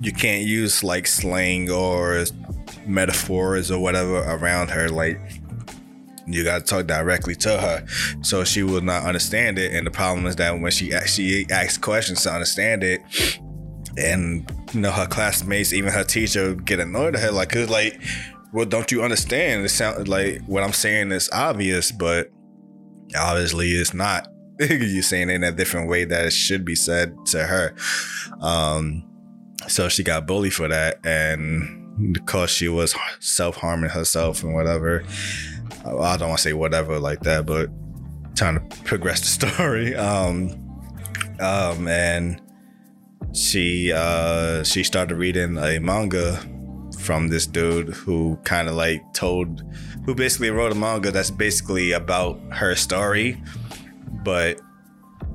you 0.00 0.12
can't 0.12 0.46
use 0.46 0.82
like 0.82 1.06
slang 1.06 1.70
or 1.70 2.24
metaphors 2.86 3.70
or 3.70 3.78
whatever 3.78 4.20
around 4.20 4.70
her. 4.70 4.88
Like 4.88 5.20
you 6.26 6.42
got 6.44 6.58
to 6.58 6.64
talk 6.64 6.86
directly 6.86 7.34
to 7.36 7.58
her 7.58 7.86
so 8.22 8.44
she 8.44 8.62
will 8.62 8.80
not 8.80 9.04
understand 9.04 9.58
it. 9.58 9.72
And 9.72 9.86
the 9.86 9.90
problem 9.90 10.26
is 10.26 10.36
that 10.36 10.60
when 10.60 10.72
she 10.72 10.92
actually 10.92 11.46
asks 11.50 11.78
questions 11.78 12.22
to 12.24 12.32
understand 12.32 12.82
it 12.82 13.00
and 13.96 14.50
you 14.74 14.80
know 14.80 14.90
her 14.90 15.06
classmates 15.06 15.72
even 15.72 15.90
her 15.90 16.04
teacher 16.04 16.54
get 16.54 16.80
annoyed 16.80 17.16
at 17.16 17.22
her 17.22 17.30
like 17.30 17.50
cause 17.50 17.70
like 17.70 17.98
well 18.52 18.66
don't 18.66 18.90
you 18.90 19.02
understand? 19.02 19.64
It 19.64 19.70
sounds 19.70 20.08
like 20.08 20.42
what 20.46 20.62
i'm 20.62 20.72
saying 20.72 21.12
is 21.12 21.30
obvious 21.32 21.92
but 21.92 22.30
obviously 23.16 23.70
it's 23.70 23.94
not. 23.94 24.28
You're 24.58 25.02
saying 25.02 25.28
it 25.30 25.34
in 25.34 25.44
a 25.44 25.52
different 25.52 25.88
way 25.88 26.04
that 26.04 26.26
it 26.26 26.32
should 26.32 26.64
be 26.64 26.74
said 26.74 27.14
to 27.26 27.44
her. 27.44 27.74
Um 28.40 29.04
so 29.68 29.88
she 29.88 30.02
got 30.02 30.26
bullied 30.26 30.54
for 30.54 30.68
that 30.68 31.04
and 31.04 32.12
because 32.12 32.50
she 32.50 32.68
was 32.68 32.94
self-harming 33.20 33.90
herself 33.90 34.42
and 34.42 34.54
whatever 34.54 35.02
I 35.84 36.16
don't 36.16 36.28
want 36.28 36.38
to 36.38 36.42
say 36.42 36.52
whatever 36.52 36.98
like 36.98 37.20
that, 37.20 37.46
but 37.46 37.70
trying 38.36 38.54
to 38.54 38.76
progress 38.84 39.20
the 39.20 39.46
story. 39.48 39.94
Um, 40.06 40.62
um, 41.38 41.88
and 41.88 42.40
she 43.36 43.92
uh 43.92 44.62
she 44.64 44.82
started 44.82 45.14
reading 45.16 45.58
a 45.58 45.78
manga 45.78 46.40
from 46.98 47.28
this 47.28 47.46
dude 47.46 47.90
who 47.90 48.36
kind 48.44 48.68
of 48.68 48.74
like 48.74 49.02
told 49.12 49.62
who 50.04 50.14
basically 50.14 50.50
wrote 50.50 50.72
a 50.72 50.74
manga 50.74 51.10
that's 51.10 51.30
basically 51.30 51.92
about 51.92 52.40
her 52.50 52.74
story 52.74 53.40
but 54.24 54.60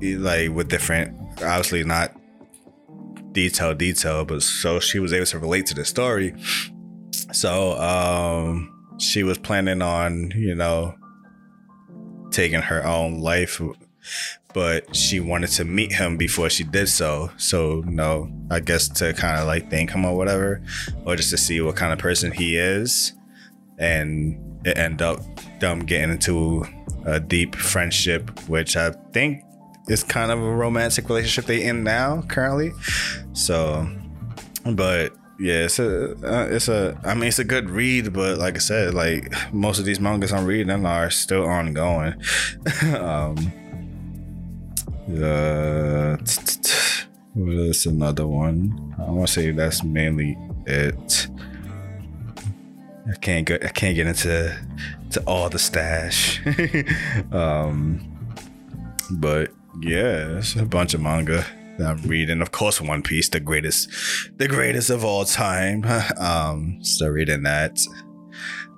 like 0.00 0.50
with 0.50 0.68
different 0.68 1.16
obviously 1.42 1.84
not 1.84 2.12
detail 3.32 3.72
detail 3.72 4.24
but 4.24 4.42
so 4.42 4.80
she 4.80 4.98
was 4.98 5.12
able 5.12 5.24
to 5.24 5.38
relate 5.38 5.64
to 5.66 5.74
the 5.74 5.84
story 5.84 6.34
so 7.32 7.78
um 7.78 8.71
she 9.02 9.22
was 9.22 9.38
planning 9.38 9.82
on 9.82 10.32
you 10.36 10.54
know 10.54 10.94
taking 12.30 12.60
her 12.60 12.84
own 12.86 13.20
life 13.20 13.60
but 14.52 14.94
she 14.94 15.20
wanted 15.20 15.48
to 15.48 15.64
meet 15.64 15.92
him 15.92 16.16
before 16.16 16.50
she 16.50 16.64
did 16.64 16.88
so. 16.88 17.30
So, 17.36 17.82
you 17.84 17.90
know, 17.90 18.30
I 18.50 18.60
guess 18.60 18.88
to 18.88 19.12
kind 19.14 19.40
of 19.40 19.46
like 19.46 19.70
thank 19.70 19.90
him 19.90 20.04
or 20.04 20.16
whatever, 20.16 20.62
or 21.04 21.16
just 21.16 21.30
to 21.30 21.38
see 21.38 21.60
what 21.60 21.76
kind 21.76 21.92
of 21.92 21.98
person 21.98 22.32
he 22.32 22.56
is. 22.56 23.12
And 23.78 24.60
it 24.64 24.76
ended 24.76 25.02
up 25.02 25.20
them 25.60 25.80
getting 25.80 26.10
into 26.10 26.64
a 27.06 27.18
deep 27.18 27.56
friendship, 27.56 28.30
which 28.48 28.76
I 28.76 28.90
think 29.12 29.42
is 29.88 30.04
kind 30.04 30.30
of 30.30 30.38
a 30.38 30.54
romantic 30.54 31.08
relationship 31.08 31.46
they 31.46 31.62
in 31.62 31.82
now 31.82 32.22
currently. 32.22 32.72
So, 33.32 33.88
but 34.64 35.14
yeah, 35.42 35.64
it's 35.64 35.80
a, 35.80 36.12
uh, 36.24 36.46
it's 36.50 36.68
a, 36.68 36.96
I 37.02 37.14
mean, 37.14 37.24
it's 37.24 37.40
a 37.40 37.44
good 37.44 37.68
read, 37.68 38.12
but 38.12 38.38
like 38.38 38.54
I 38.54 38.60
said, 38.60 38.94
like 38.94 39.32
most 39.52 39.80
of 39.80 39.84
these 39.84 39.98
mangas 39.98 40.32
I'm 40.32 40.46
reading 40.46 40.86
are 40.86 41.10
still 41.10 41.44
ongoing. 41.44 42.14
um, 42.96 43.52
uh, 45.10 46.16
what 47.34 47.54
is 47.54 47.86
another 47.86 48.28
one? 48.28 48.94
I 49.00 49.10
want 49.10 49.26
to 49.26 49.32
say 49.32 49.50
that's 49.50 49.82
mainly 49.82 50.38
it. 50.66 51.26
I 53.12 53.16
can't 53.20 53.44
get 53.44 53.64
I 53.64 53.68
can't 53.70 53.96
get 53.96 54.06
into 54.06 54.56
to 55.10 55.22
all 55.26 55.48
the 55.48 55.58
stash. 55.58 56.40
um, 57.32 58.00
but 59.10 59.50
yeah, 59.80 60.38
it's 60.38 60.54
a 60.54 60.64
bunch 60.64 60.94
of 60.94 61.00
manga 61.00 61.44
I'm 61.82 62.02
reading. 62.02 62.40
Of 62.40 62.52
course, 62.52 62.80
One 62.80 63.02
Piece, 63.02 63.28
the 63.28 63.40
greatest, 63.40 63.90
the 64.36 64.48
greatest 64.48 64.90
of 64.90 65.04
all 65.04 65.24
time. 65.24 65.84
um, 66.18 66.78
still 66.82 67.08
reading 67.08 67.42
that. 67.42 67.78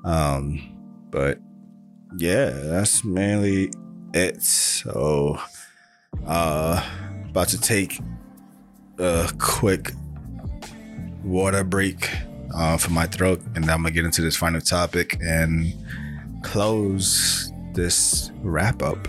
Um, 0.04 1.06
but 1.10 1.38
yeah, 2.16 2.50
that's 2.50 3.04
mainly 3.04 3.70
it. 4.12 4.42
So 4.42 5.38
uh, 6.26 6.84
about 7.28 7.48
to 7.48 7.60
take 7.60 8.00
a 8.98 9.30
quick 9.38 9.92
water 11.22 11.64
break 11.64 12.10
uh, 12.54 12.76
for 12.76 12.90
my 12.90 13.06
throat, 13.06 13.40
and 13.54 13.70
I'm 13.70 13.82
gonna 13.82 13.90
get 13.90 14.04
into 14.04 14.22
this 14.22 14.36
final 14.36 14.60
topic 14.60 15.18
and 15.20 15.72
close 16.42 17.52
this 17.72 18.30
wrap 18.42 18.82
up. 18.82 19.08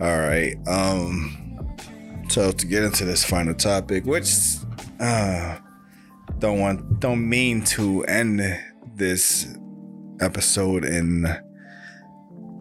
All 0.00 0.18
right. 0.18 0.56
Um. 0.66 1.39
So 2.30 2.52
to 2.52 2.66
get 2.66 2.84
into 2.84 3.04
this 3.04 3.24
final 3.24 3.54
topic, 3.54 4.04
which 4.04 4.32
uh, 5.00 5.58
don't 6.38 6.60
want, 6.60 7.00
don't 7.00 7.28
mean 7.28 7.64
to 7.64 8.04
end 8.04 8.40
this 8.94 9.52
episode 10.20 10.84
in 10.84 11.26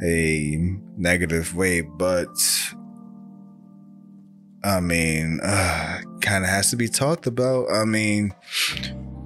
a 0.02 0.58
negative 0.98 1.56
way, 1.56 1.82
but 1.82 2.36
I 4.64 4.80
mean, 4.80 5.40
uh, 5.44 6.02
kind 6.22 6.44
of 6.44 6.50
has 6.50 6.72
to 6.72 6.76
be 6.76 6.88
talked 6.88 7.28
about. 7.28 7.68
I 7.72 7.86
mean, 7.86 8.34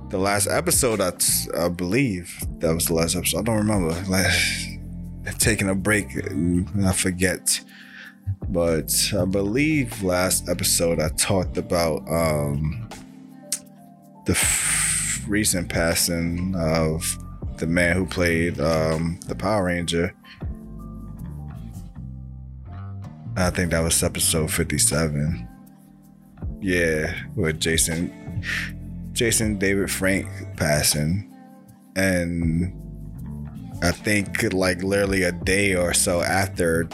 the 0.09 0.17
last 0.17 0.47
episode, 0.47 0.99
I, 0.99 1.11
t- 1.11 1.51
I 1.57 1.69
believe 1.69 2.37
that 2.57 2.73
was 2.73 2.87
the 2.87 2.95
last 2.95 3.15
episode. 3.15 3.39
I 3.39 3.41
don't 3.43 3.65
remember. 3.65 3.93
Like 4.09 5.37
taking 5.39 5.69
a 5.69 5.75
break, 5.75 6.07
I 6.83 6.91
forget. 6.91 7.61
But 8.49 8.93
I 9.17 9.25
believe 9.25 10.03
last 10.03 10.49
episode 10.49 10.99
I 10.99 11.09
talked 11.09 11.57
about 11.57 12.07
um, 12.07 12.87
the 14.25 14.33
f- 14.33 15.23
recent 15.27 15.69
passing 15.69 16.55
of 16.55 17.17
the 17.57 17.67
man 17.67 17.95
who 17.95 18.05
played 18.05 18.59
um, 18.59 19.19
the 19.27 19.35
Power 19.35 19.65
Ranger 19.65 20.13
I 23.35 23.49
think 23.49 23.71
that 23.71 23.79
was 23.79 24.03
episode 24.03 24.51
57. 24.51 25.47
Yeah, 26.61 27.13
with 27.35 27.59
Jason 27.59 28.43
Jason 29.11 29.57
David 29.57 29.89
Frank 29.89 30.27
passing. 30.55 31.29
And 31.95 32.73
I 33.81 33.91
think 33.91 34.53
like 34.53 34.83
literally 34.83 35.23
a 35.23 35.31
day 35.31 35.75
or 35.75 35.93
so 35.93 36.21
after 36.21 36.87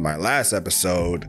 my 0.00 0.16
last 0.16 0.52
episode, 0.52 1.28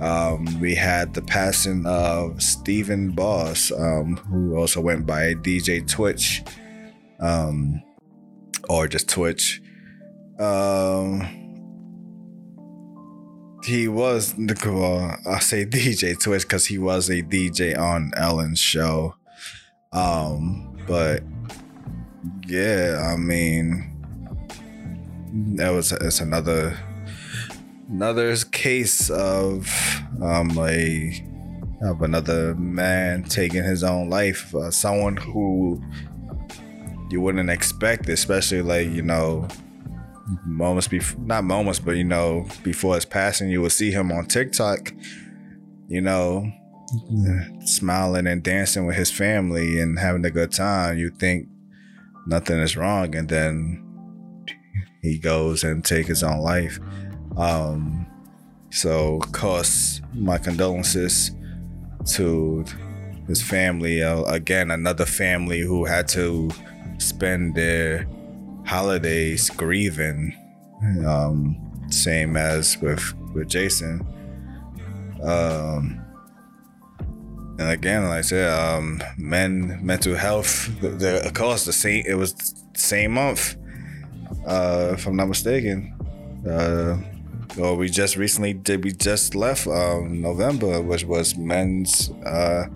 um, 0.00 0.46
we 0.60 0.74
had 0.74 1.14
the 1.14 1.22
passing 1.22 1.84
of 1.86 2.40
Stephen 2.40 3.10
Boss, 3.10 3.72
um, 3.72 4.16
who 4.16 4.56
also 4.56 4.80
went 4.80 5.06
by 5.06 5.34
DJ 5.34 5.86
Twitch, 5.86 6.42
um, 7.18 7.82
or 8.68 8.86
just 8.86 9.08
Twitch. 9.08 9.60
Um, 10.38 11.26
he 13.64 13.88
was 13.88 14.34
well, 14.64 15.16
I 15.28 15.40
say 15.40 15.66
DJ 15.66 16.18
Twitch 16.18 16.42
because 16.42 16.66
he 16.66 16.78
was 16.78 17.10
a 17.10 17.22
DJ 17.22 17.76
on 17.76 18.12
Ellen's 18.16 18.60
show. 18.60 19.16
Um, 19.92 20.78
but 20.86 21.24
yeah, 22.46 23.10
I 23.12 23.16
mean, 23.16 23.84
that 25.56 25.70
was 25.70 25.90
it's 25.90 26.20
another 26.20 26.78
another 27.88 28.36
case 28.36 29.10
of 29.10 29.68
um 30.22 30.56
a 30.58 31.24
of 31.82 32.02
another 32.02 32.54
man 32.56 33.22
taking 33.24 33.62
his 33.62 33.84
own 33.84 34.10
life. 34.10 34.54
Uh, 34.54 34.70
someone 34.70 35.16
who 35.16 35.82
you 37.10 37.20
wouldn't 37.20 37.50
expect, 37.50 38.08
especially 38.08 38.62
like 38.62 38.88
you 38.88 39.02
know 39.02 39.46
moments 40.44 40.88
before, 40.88 41.20
not 41.20 41.44
moments, 41.44 41.78
but 41.78 41.96
you 41.96 42.04
know, 42.04 42.46
before 42.62 42.94
his 42.94 43.04
passing, 43.04 43.48
you 43.48 43.62
will 43.62 43.70
see 43.70 43.90
him 43.90 44.12
on 44.12 44.26
TikTok, 44.26 44.92
you 45.88 46.00
know, 46.00 46.50
smiling 47.64 48.26
and 48.26 48.42
dancing 48.42 48.86
with 48.86 48.96
his 48.96 49.10
family 49.10 49.80
and 49.80 49.98
having 49.98 50.24
a 50.24 50.30
good 50.30 50.52
time. 50.52 50.98
You 50.98 51.10
think 51.10 51.48
nothing 52.26 52.58
is 52.58 52.76
wrong, 52.76 53.14
and 53.14 53.28
then 53.28 53.84
he 55.02 55.18
goes 55.18 55.64
and 55.64 55.84
take 55.84 56.06
his 56.06 56.22
own 56.22 56.40
life. 56.40 56.78
Um, 57.38 58.06
so, 58.70 59.20
of 59.32 60.02
my 60.12 60.38
condolences 60.38 61.30
to 62.14 62.64
his 63.26 63.42
family. 63.42 64.02
Uh, 64.02 64.22
again, 64.24 64.70
another 64.70 65.06
family 65.06 65.60
who 65.60 65.84
had 65.84 66.08
to 66.08 66.50
spend 66.98 67.54
their 67.54 68.06
holidays 68.66 69.50
grieving, 69.50 70.34
um, 71.06 71.56
same 71.90 72.36
as 72.36 72.76
with 72.78 73.14
with 73.34 73.48
Jason. 73.48 74.06
Um, 75.22 76.04
and 77.58 77.70
again, 77.70 78.04
like 78.04 78.18
I 78.18 78.22
said, 78.22 78.52
um, 78.52 79.02
men 79.16 79.78
mental 79.84 80.14
health. 80.14 80.70
The, 80.80 80.88
the 80.90 81.26
of 81.26 81.34
course 81.34 81.64
the 81.64 81.72
same. 81.72 82.04
It 82.06 82.14
was 82.14 82.34
same 82.74 83.12
month, 83.12 83.56
uh, 84.46 84.90
if 84.94 85.06
I'm 85.06 85.16
not 85.16 85.28
mistaken. 85.28 85.94
Uh, 86.48 86.98
well, 87.58 87.76
we 87.76 87.88
just 87.88 88.16
recently 88.16 88.54
did. 88.54 88.84
We 88.84 88.92
just 88.92 89.34
left 89.34 89.66
um, 89.66 90.22
November, 90.22 90.80
which 90.80 91.04
was 91.04 91.36
Men's 91.36 92.10
uh, 92.24 92.66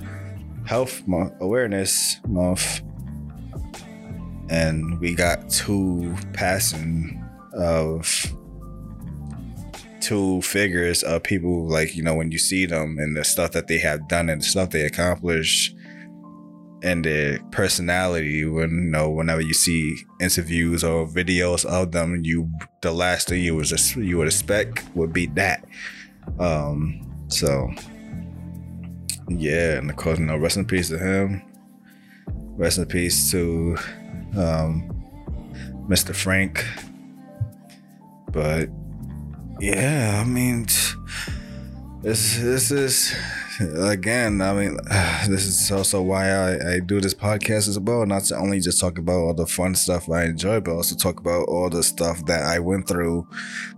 Health 0.66 1.02
Awareness 1.40 2.20
Month 2.26 2.82
and 4.52 5.00
we 5.00 5.14
got 5.14 5.48
two 5.48 6.14
passing 6.34 7.18
of 7.54 8.26
two 10.00 10.42
figures 10.42 11.02
of 11.02 11.22
people 11.22 11.66
like 11.68 11.96
you 11.96 12.02
know 12.02 12.14
when 12.14 12.30
you 12.30 12.38
see 12.38 12.66
them 12.66 12.98
and 12.98 13.16
the 13.16 13.24
stuff 13.24 13.52
that 13.52 13.66
they 13.66 13.78
have 13.78 14.06
done 14.08 14.28
and 14.28 14.42
the 14.42 14.44
stuff 14.44 14.68
they 14.68 14.84
accomplish 14.84 15.74
and 16.82 17.04
their 17.04 17.38
personality 17.50 18.44
when 18.44 18.70
you 18.70 18.90
know 18.90 19.10
whenever 19.10 19.40
you 19.40 19.54
see 19.54 19.96
interviews 20.20 20.82
or 20.82 21.06
videos 21.06 21.64
of 21.64 21.92
them 21.92 22.20
you 22.24 22.50
the 22.80 22.92
last 22.92 23.28
thing 23.28 23.42
you 23.42 23.54
was 23.54 23.96
you 23.96 24.18
would 24.18 24.26
expect 24.26 24.84
would 24.94 25.12
be 25.12 25.26
that 25.26 25.64
um 26.38 27.00
so 27.28 27.70
yeah 29.28 29.78
and 29.78 29.88
of 29.90 29.96
course 29.96 30.18
you 30.18 30.26
know 30.26 30.36
rest 30.36 30.56
in 30.56 30.64
peace 30.64 30.88
to 30.88 30.98
him 30.98 31.42
rest 32.56 32.78
in 32.78 32.86
peace 32.86 33.30
to 33.30 33.76
um, 34.36 34.88
Mr. 35.88 36.14
Frank. 36.14 36.64
But 38.30 38.68
yeah, 39.60 40.22
I 40.22 40.28
mean, 40.28 40.66
this 42.02 42.38
this 42.38 42.70
is 42.70 43.14
again. 43.60 44.40
I 44.40 44.52
mean, 44.52 44.76
this 45.28 45.46
is 45.46 45.70
also 45.70 46.02
why 46.02 46.30
I, 46.30 46.74
I 46.74 46.80
do 46.80 47.00
this 47.00 47.14
podcast 47.14 47.68
as 47.68 47.78
well. 47.78 48.06
Not 48.06 48.24
to 48.24 48.36
only 48.36 48.60
just 48.60 48.80
talk 48.80 48.98
about 48.98 49.18
all 49.18 49.34
the 49.34 49.46
fun 49.46 49.74
stuff 49.74 50.08
I 50.10 50.24
enjoy, 50.24 50.60
but 50.60 50.72
also 50.72 50.96
talk 50.96 51.20
about 51.20 51.48
all 51.48 51.70
the 51.70 51.82
stuff 51.82 52.24
that 52.26 52.44
I 52.44 52.58
went 52.58 52.88
through 52.88 53.26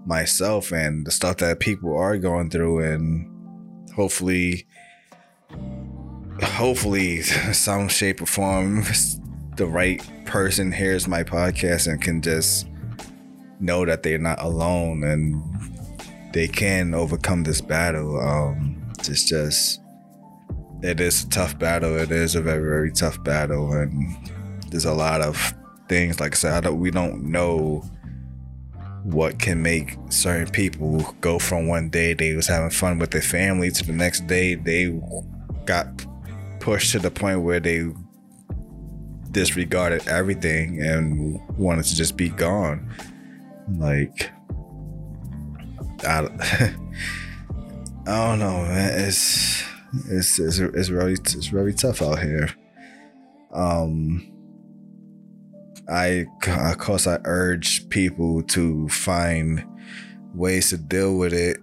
myself 0.06 0.72
and 0.72 1.06
the 1.06 1.10
stuff 1.10 1.38
that 1.38 1.60
people 1.60 1.96
are 1.96 2.18
going 2.18 2.50
through, 2.50 2.80
and 2.80 3.30
hopefully, 3.94 4.66
hopefully, 6.42 7.22
some 7.52 7.88
shape 7.88 8.22
or 8.22 8.26
form, 8.26 8.84
the 9.56 9.66
right 9.66 10.02
person 10.26 10.72
hears 10.72 11.06
my 11.06 11.22
podcast 11.22 11.86
and 11.86 12.00
can 12.02 12.20
just 12.20 12.68
know 13.60 13.84
that 13.84 14.02
they're 14.02 14.18
not 14.18 14.40
alone 14.42 15.04
and 15.04 15.40
they 16.32 16.48
can 16.48 16.92
overcome 16.92 17.44
this 17.44 17.60
battle. 17.60 18.18
Um, 18.20 18.73
it's 19.08 19.24
just, 19.24 19.80
it 20.82 21.00
is 21.00 21.24
a 21.24 21.28
tough 21.30 21.58
battle. 21.58 21.96
It 21.96 22.10
is 22.10 22.34
a 22.34 22.42
very, 22.42 22.62
very 22.62 22.92
tough 22.92 23.22
battle. 23.24 23.72
And 23.72 24.16
there's 24.70 24.84
a 24.84 24.92
lot 24.92 25.20
of 25.20 25.54
things, 25.88 26.20
like 26.20 26.32
I 26.32 26.36
said, 26.36 26.52
I 26.52 26.60
don't, 26.60 26.80
we 26.80 26.90
don't 26.90 27.24
know 27.24 27.84
what 29.04 29.38
can 29.38 29.62
make 29.62 29.96
certain 30.08 30.50
people 30.50 31.14
go 31.20 31.38
from 31.38 31.68
one 31.68 31.90
day 31.90 32.14
they 32.14 32.34
was 32.34 32.46
having 32.46 32.70
fun 32.70 32.98
with 32.98 33.10
their 33.10 33.20
family 33.20 33.70
to 33.70 33.84
the 33.84 33.92
next 33.92 34.26
day 34.26 34.54
they 34.54 34.98
got 35.66 35.86
pushed 36.58 36.92
to 36.92 36.98
the 36.98 37.10
point 37.10 37.42
where 37.42 37.60
they 37.60 37.86
disregarded 39.34 40.06
everything 40.08 40.80
and 40.80 41.38
wanted 41.58 41.84
to 41.84 41.94
just 41.94 42.16
be 42.16 42.30
gone. 42.30 42.88
Like, 43.76 44.30
I, 46.06 46.26
I 48.06 48.28
don't 48.28 48.38
know, 48.38 48.62
man. 48.64 49.00
It's 49.00 49.64
it's 50.10 50.38
it's 50.38 50.58
it's 50.58 50.90
really 50.90 51.12
it's 51.12 51.52
really 51.52 51.72
tough 51.72 52.02
out 52.02 52.18
here. 52.18 52.50
Um, 53.52 54.30
I 55.88 56.26
of 56.46 56.78
course 56.78 57.06
I 57.06 57.18
urge 57.24 57.88
people 57.88 58.42
to 58.42 58.88
find 58.88 59.64
ways 60.34 60.70
to 60.70 60.76
deal 60.76 61.16
with 61.16 61.32
it. 61.32 61.58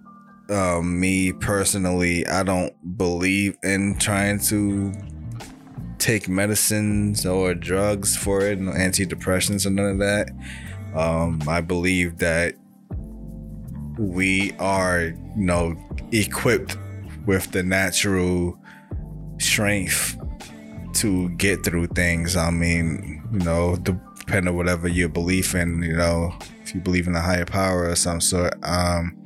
Um, 0.50 0.98
me 0.98 1.32
personally, 1.32 2.26
I 2.26 2.42
don't 2.42 2.74
believe 2.98 3.56
in 3.62 3.96
trying 3.98 4.40
to 4.46 4.92
take 5.98 6.28
medicines 6.28 7.24
or 7.24 7.54
drugs 7.54 8.16
for 8.16 8.40
it, 8.40 8.58
no 8.58 8.72
antidepressants 8.72 9.64
or 9.64 9.70
none 9.70 9.90
of 9.92 9.98
that. 9.98 10.30
Um, 10.96 11.40
I 11.46 11.60
believe 11.60 12.18
that 12.18 12.56
we 14.02 14.52
are, 14.58 15.00
you 15.00 15.16
know, 15.36 15.76
equipped 16.10 16.76
with 17.26 17.52
the 17.52 17.62
natural 17.62 18.58
strength 19.38 20.18
to 20.94 21.28
get 21.30 21.64
through 21.64 21.86
things. 21.88 22.36
I 22.36 22.50
mean, 22.50 23.22
you 23.32 23.38
know, 23.40 23.76
depending 23.76 24.48
on 24.48 24.56
whatever 24.56 24.88
you 24.88 25.08
believe 25.08 25.54
in, 25.54 25.82
you 25.82 25.96
know, 25.96 26.34
if 26.62 26.74
you 26.74 26.80
believe 26.80 27.06
in 27.06 27.14
a 27.14 27.20
higher 27.20 27.44
power 27.44 27.88
or 27.88 27.96
some 27.96 28.20
sort, 28.20 28.54
um, 28.64 29.22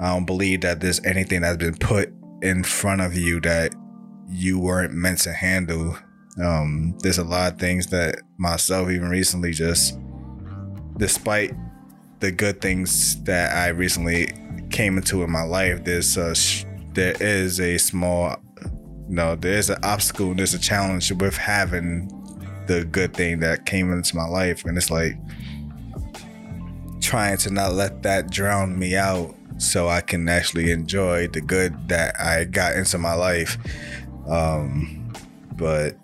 I 0.00 0.12
don't 0.12 0.26
believe 0.26 0.62
that 0.62 0.80
there's 0.80 1.04
anything 1.04 1.42
that's 1.42 1.56
been 1.56 1.76
put 1.76 2.12
in 2.42 2.62
front 2.64 3.00
of 3.00 3.14
you 3.14 3.40
that 3.40 3.74
you 4.28 4.58
weren't 4.58 4.92
meant 4.92 5.20
to 5.20 5.32
handle. 5.32 5.96
Um, 6.42 6.96
there's 7.02 7.18
a 7.18 7.24
lot 7.24 7.52
of 7.52 7.58
things 7.58 7.86
that 7.88 8.20
myself, 8.38 8.90
even 8.90 9.08
recently, 9.08 9.52
just 9.52 9.98
despite 10.98 11.52
the 12.20 12.32
good 12.32 12.60
things 12.60 13.22
that 13.24 13.54
I 13.54 13.68
recently 13.68 14.32
came 14.70 14.96
into 14.96 15.22
in 15.22 15.30
my 15.30 15.42
life, 15.42 15.84
there's 15.84 16.16
a 16.16 16.34
there 16.94 17.14
is 17.20 17.60
a 17.60 17.78
small, 17.78 18.36
no, 19.08 19.36
there's 19.36 19.68
an 19.68 19.78
obstacle, 19.82 20.34
there's 20.34 20.54
a 20.54 20.58
challenge 20.58 21.12
with 21.12 21.36
having 21.36 22.08
the 22.66 22.84
good 22.84 23.14
thing 23.14 23.40
that 23.40 23.66
came 23.66 23.92
into 23.92 24.16
my 24.16 24.26
life, 24.26 24.64
and 24.64 24.76
it's 24.76 24.90
like 24.90 25.16
trying 27.00 27.36
to 27.38 27.50
not 27.50 27.72
let 27.72 28.02
that 28.02 28.30
drown 28.30 28.78
me 28.78 28.96
out 28.96 29.34
so 29.58 29.88
I 29.88 30.00
can 30.00 30.28
actually 30.28 30.70
enjoy 30.70 31.28
the 31.28 31.40
good 31.40 31.88
that 31.88 32.18
I 32.20 32.44
got 32.44 32.76
into 32.76 32.98
my 32.98 33.14
life. 33.14 33.56
Um, 34.28 35.12
but 35.52 35.96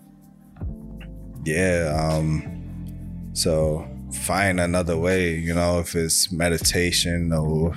yeah, 1.44 1.92
um, 1.96 3.30
so 3.32 3.88
find 4.12 4.60
another 4.60 4.96
way, 4.96 5.34
you 5.34 5.54
know, 5.54 5.80
if 5.80 5.94
it's 5.94 6.30
meditation 6.30 7.32
or 7.32 7.74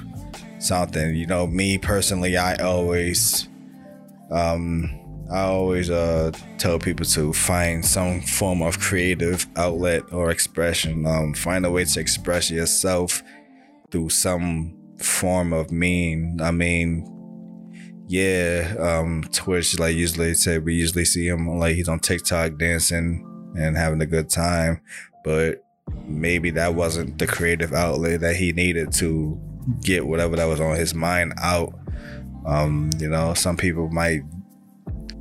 something. 0.60 1.16
You 1.16 1.28
know, 1.28 1.48
me 1.48 1.78
personally, 1.78 2.38
I 2.38 2.56
always 2.56 3.48
um 4.32 4.90
I 5.32 5.42
always 5.42 5.90
uh 5.90 6.32
tell 6.58 6.80
people 6.80 7.06
to 7.08 7.34
find 7.34 7.84
some 7.86 8.22
form 8.22 8.62
of 8.62 8.80
creative 8.80 9.48
outlet 9.56 10.04
or 10.12 10.32
expression. 10.32 11.06
Um 11.06 11.34
find 11.34 11.66
a 11.66 11.72
way 11.72 11.86
to 11.86 12.00
express 12.00 12.52
yourself 12.52 13.24
through 13.92 14.10
some 14.10 14.78
form 15.00 15.54
of 15.54 15.72
mean. 15.72 16.40
I 16.42 16.52
mean, 16.52 17.12
yeah, 18.08 18.76
um 18.80 19.24
Twitch 19.32 19.80
like 19.80 19.96
usually 19.96 20.34
say 20.34 20.58
we 20.58 20.76
usually 20.76 21.06
see 21.06 21.28
him 21.28 21.48
like 21.60 21.76
he's 21.76 21.90
on 21.90 22.00
TikTok 22.00 22.58
dancing 22.58 23.32
and 23.58 23.78
having 23.78 24.02
a 24.02 24.06
good 24.06 24.30
time, 24.30 24.82
but 25.24 25.65
maybe 26.06 26.50
that 26.52 26.76
wasn't 26.76 27.18
the 27.20 27.28
creative 27.28 27.74
outlet 27.74 28.22
that 28.22 28.36
he 28.36 28.52
needed 28.52 28.92
to 28.94 29.40
get 29.82 30.06
whatever 30.06 30.36
that 30.36 30.46
was 30.46 30.60
on 30.60 30.76
his 30.76 30.94
mind 30.94 31.34
out. 31.42 31.74
Um, 32.46 32.92
you 33.00 33.10
know, 33.10 33.34
some 33.34 33.58
people 33.58 33.90
might 33.90 34.22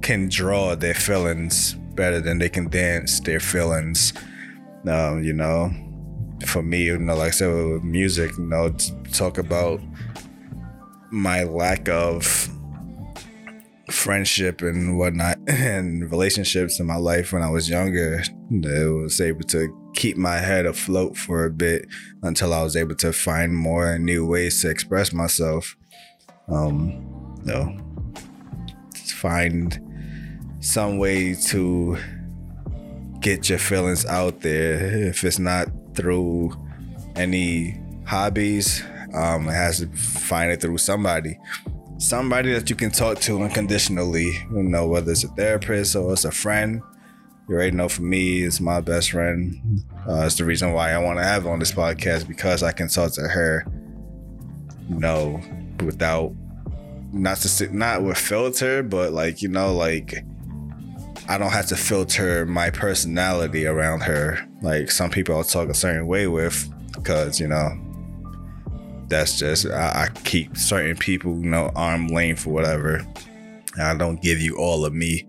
can 0.03 0.29
draw 0.29 0.75
their 0.75 0.95
feelings 0.95 1.75
better 1.95 2.21
than 2.21 2.39
they 2.39 2.49
can 2.49 2.69
dance 2.69 3.21
their 3.21 3.41
feelings. 3.41 4.13
Um, 4.87 5.25
you 5.25 5.33
know, 5.33 5.73
for 6.47 6.63
me, 6.63 6.85
you 6.85 6.99
know, 6.99 7.17
like 7.17 7.29
I 7.29 7.31
said 7.31 7.55
with 7.55 7.85
music, 7.85 8.37
you 8.37 8.45
know, 8.45 8.71
talk 9.13 9.39
about 9.39 9.81
my 11.11 11.45
lack 11.45 11.89
of 11.89 12.51
friendship 13.91 14.61
and 14.61 14.99
whatnot 14.99 15.39
and 15.47 16.11
relationships 16.11 16.81
in 16.81 16.87
my 16.87 16.97
life 16.97 17.33
when 17.33 17.43
I 17.43 17.49
was 17.49 17.71
younger. 17.71 18.23
I 18.53 18.85
was 18.87 19.21
able 19.21 19.45
to 19.45 19.84
keep 19.95 20.17
my 20.17 20.37
head 20.37 20.67
afloat 20.67 21.17
for 21.17 21.45
a 21.45 21.51
bit 21.51 21.87
until 22.23 22.53
I 22.53 22.63
was 22.63 22.77
able 22.77 22.95
to 22.97 23.13
find 23.13 23.57
more 23.57 23.99
new 23.99 24.27
ways 24.27 24.61
to 24.63 24.71
express 24.71 25.13
myself. 25.13 25.77
Um, 26.49 27.37
you 27.45 27.53
know, 27.53 27.79
find 29.17 29.79
some 30.61 30.99
way 30.99 31.35
to 31.35 31.97
get 33.21 33.49
your 33.49 33.59
feelings 33.59 34.05
out 34.07 34.41
there. 34.41 35.09
If 35.09 35.25
it's 35.25 35.39
not 35.39 35.69
through 35.95 36.53
any 37.17 37.81
hobbies, 38.07 38.83
um, 39.15 39.49
it 39.49 39.53
has 39.53 39.79
to 39.79 39.87
find 39.89 40.51
it 40.51 40.61
through 40.61 40.79
somebody 40.79 41.39
somebody 41.99 42.53
that 42.53 42.69
you 42.69 42.77
can 42.77 42.91
talk 42.91 43.19
to 43.21 43.43
unconditionally. 43.43 44.31
You 44.53 44.63
know, 44.63 44.87
whether 44.89 45.13
it's 45.13 45.25
a 45.25 45.29
therapist 45.29 45.97
or 45.97 46.13
it's 46.13 46.25
a 46.25 46.31
friend. 46.31 46.83
You 47.49 47.55
already 47.57 47.77
know 47.77 47.89
for 47.89 48.03
me, 48.03 48.43
it's 48.43 48.61
my 48.61 48.81
best 48.81 49.11
friend. 49.11 49.83
Uh, 50.09 50.25
it's 50.25 50.37
the 50.37 50.45
reason 50.45 50.73
why 50.73 50.93
I 50.93 50.99
want 50.99 51.19
to 51.19 51.25
have 51.25 51.47
on 51.47 51.59
this 51.59 51.73
podcast 51.73 52.27
because 52.27 52.63
I 52.63 52.73
can 52.73 52.89
talk 52.89 53.13
to 53.13 53.23
her. 53.23 53.67
You 54.89 54.99
know, 54.99 55.41
without 55.85 56.33
not 57.13 57.39
to 57.39 57.49
sit, 57.49 57.73
not 57.73 58.03
with 58.03 58.19
filter, 58.19 58.83
but 58.83 59.13
like 59.13 59.43
you 59.43 59.49
know, 59.49 59.75
like 59.75 60.25
I 61.29 61.39
don't 61.39 61.53
have 61.53 61.67
to 61.67 61.77
filter 61.77 62.45
my 62.47 62.71
personality 62.71 63.67
around 63.67 64.01
her. 64.01 64.39
Like 64.63 64.91
some 64.91 65.11
people 65.11 65.37
I'll 65.37 65.45
talk 65.45 65.69
a 65.69 65.75
certain 65.75 66.07
way 66.07 66.27
with 66.27 66.71
because 66.95 67.41
you 67.41 67.49
know 67.49 67.79
that's 69.09 69.39
just 69.39 69.67
I, 69.67 70.05
I 70.05 70.21
keep 70.21 70.57
certain 70.57 70.97
people, 70.97 71.33
you 71.39 71.51
know, 71.51 71.71
arm 71.77 72.09
length 72.09 72.43
for 72.43 72.51
whatever. 72.51 73.07
I 73.79 73.95
don't 73.95 74.21
give 74.23 74.41
you 74.41 74.57
all 74.57 74.85
of 74.85 74.93
me. 74.93 75.29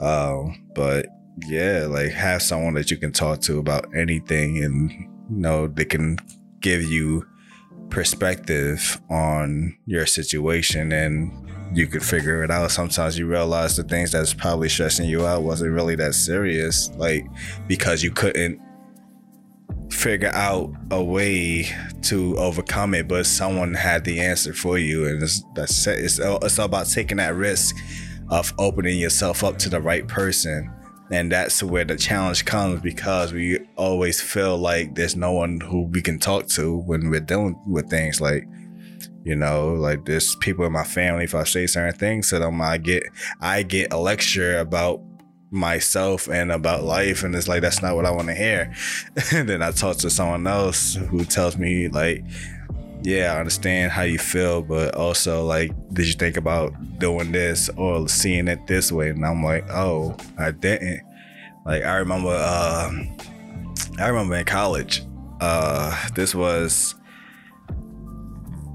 Uh, 0.00 0.44
but 0.74 1.06
yeah, 1.42 1.86
like 1.88 2.12
have 2.12 2.42
someone 2.42 2.74
that 2.74 2.90
you 2.90 2.96
can 2.96 3.12
talk 3.12 3.40
to 3.42 3.58
about 3.58 3.94
anything 3.94 4.62
and 4.62 4.90
you 4.90 5.08
know 5.28 5.66
they 5.66 5.84
can 5.84 6.18
give 6.60 6.82
you 6.82 7.26
perspective 7.90 9.00
on 9.10 9.76
your 9.86 10.06
situation 10.06 10.92
and 10.92 11.32
you 11.76 11.86
could 11.86 12.04
figure 12.04 12.44
it 12.44 12.50
out. 12.50 12.70
Sometimes 12.70 13.18
you 13.18 13.26
realize 13.26 13.76
the 13.76 13.82
things 13.82 14.12
that's 14.12 14.32
probably 14.32 14.68
stressing 14.68 15.08
you 15.08 15.26
out 15.26 15.42
wasn't 15.42 15.72
really 15.72 15.96
that 15.96 16.14
serious, 16.14 16.90
like 16.96 17.26
because 17.66 18.02
you 18.02 18.12
couldn't 18.12 18.60
figure 19.90 20.30
out 20.34 20.72
a 20.90 21.02
way 21.02 21.66
to 22.02 22.36
overcome 22.38 22.94
it, 22.94 23.08
but 23.08 23.26
someone 23.26 23.74
had 23.74 24.04
the 24.04 24.20
answer 24.20 24.52
for 24.52 24.78
you, 24.78 25.06
and 25.06 25.22
it's, 25.22 25.42
that's 25.54 25.86
it's 25.86 26.18
it's 26.20 26.58
all 26.58 26.66
about 26.66 26.88
taking 26.88 27.16
that 27.16 27.34
risk 27.34 27.76
of 28.30 28.52
opening 28.58 28.98
yourself 28.98 29.42
up 29.42 29.58
to 29.58 29.68
the 29.68 29.80
right 29.80 30.06
person 30.06 30.72
and 31.14 31.30
that's 31.30 31.62
where 31.62 31.84
the 31.84 31.96
challenge 31.96 32.44
comes 32.44 32.80
because 32.80 33.32
we 33.32 33.60
always 33.76 34.20
feel 34.20 34.58
like 34.58 34.96
there's 34.96 35.14
no 35.14 35.30
one 35.30 35.60
who 35.60 35.82
we 35.82 36.02
can 36.02 36.18
talk 36.18 36.48
to 36.48 36.76
when 36.76 37.08
we're 37.08 37.20
dealing 37.20 37.56
with 37.68 37.88
things 37.88 38.20
like 38.20 38.44
you 39.22 39.36
know 39.36 39.74
like 39.74 40.04
there's 40.06 40.34
people 40.36 40.64
in 40.64 40.72
my 40.72 40.82
family 40.82 41.22
if 41.22 41.34
i 41.34 41.44
say 41.44 41.68
certain 41.68 41.96
things 41.96 42.30
to 42.30 42.40
them 42.40 42.60
i 42.60 42.76
get 42.76 43.04
i 43.40 43.62
get 43.62 43.92
a 43.92 43.96
lecture 43.96 44.58
about 44.58 45.00
myself 45.52 46.28
and 46.28 46.50
about 46.50 46.82
life 46.82 47.22
and 47.22 47.36
it's 47.36 47.46
like 47.46 47.62
that's 47.62 47.80
not 47.80 47.94
what 47.94 48.04
i 48.04 48.10
want 48.10 48.26
to 48.26 48.34
hear. 48.34 48.74
And 49.32 49.48
then 49.48 49.62
i 49.62 49.70
talk 49.70 49.98
to 49.98 50.10
someone 50.10 50.48
else 50.48 50.94
who 50.94 51.24
tells 51.24 51.56
me 51.56 51.86
like 51.86 52.24
yeah, 53.04 53.34
I 53.34 53.38
understand 53.38 53.92
how 53.92 54.02
you 54.02 54.18
feel, 54.18 54.62
but 54.62 54.94
also 54.94 55.44
like, 55.44 55.72
did 55.92 56.06
you 56.06 56.14
think 56.14 56.38
about 56.38 56.72
doing 56.98 57.32
this 57.32 57.68
or 57.76 58.08
seeing 58.08 58.48
it 58.48 58.66
this 58.66 58.90
way? 58.90 59.10
And 59.10 59.24
I'm 59.26 59.44
like, 59.44 59.68
oh, 59.70 60.16
I 60.38 60.52
didn't. 60.52 61.02
Like 61.66 61.84
I 61.84 61.96
remember, 61.96 62.30
uh, 62.30 62.90
I 63.98 64.08
remember 64.08 64.36
in 64.36 64.46
college, 64.46 65.02
uh, 65.40 66.08
this 66.14 66.34
was 66.34 66.94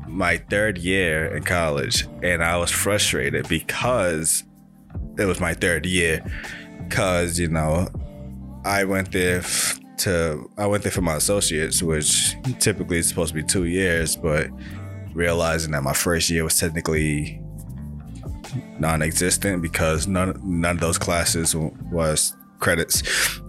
my 0.07 0.37
third 0.37 0.77
year 0.77 1.35
in 1.35 1.43
college, 1.43 2.05
and 2.21 2.43
I 2.43 2.57
was 2.57 2.69
frustrated 2.69 3.47
because 3.47 4.43
it 5.17 5.25
was 5.25 5.39
my 5.39 5.55
third 5.55 5.87
year, 5.87 6.23
because 6.87 7.39
you 7.39 7.47
know, 7.47 7.87
I 8.63 8.83
went 8.83 9.11
there 9.11 9.41
to 9.99 10.49
I 10.57 10.65
went 10.65 10.83
there 10.83 10.91
for 10.91 11.01
my 11.01 11.15
associates, 11.15 11.81
which 11.81 12.35
typically 12.59 12.97
is 12.97 13.09
supposed 13.09 13.29
to 13.29 13.35
be 13.35 13.43
two 13.43 13.65
years, 13.65 14.15
but 14.15 14.49
realizing 15.13 15.71
that 15.71 15.83
my 15.83 15.93
first 15.93 16.29
year 16.29 16.43
was 16.43 16.59
technically 16.59 17.41
non-existent 18.79 19.61
because 19.61 20.07
none 20.07 20.39
none 20.43 20.75
of 20.75 20.81
those 20.81 20.97
classes 20.97 21.55
was 21.55 22.35
credits. 22.59 23.03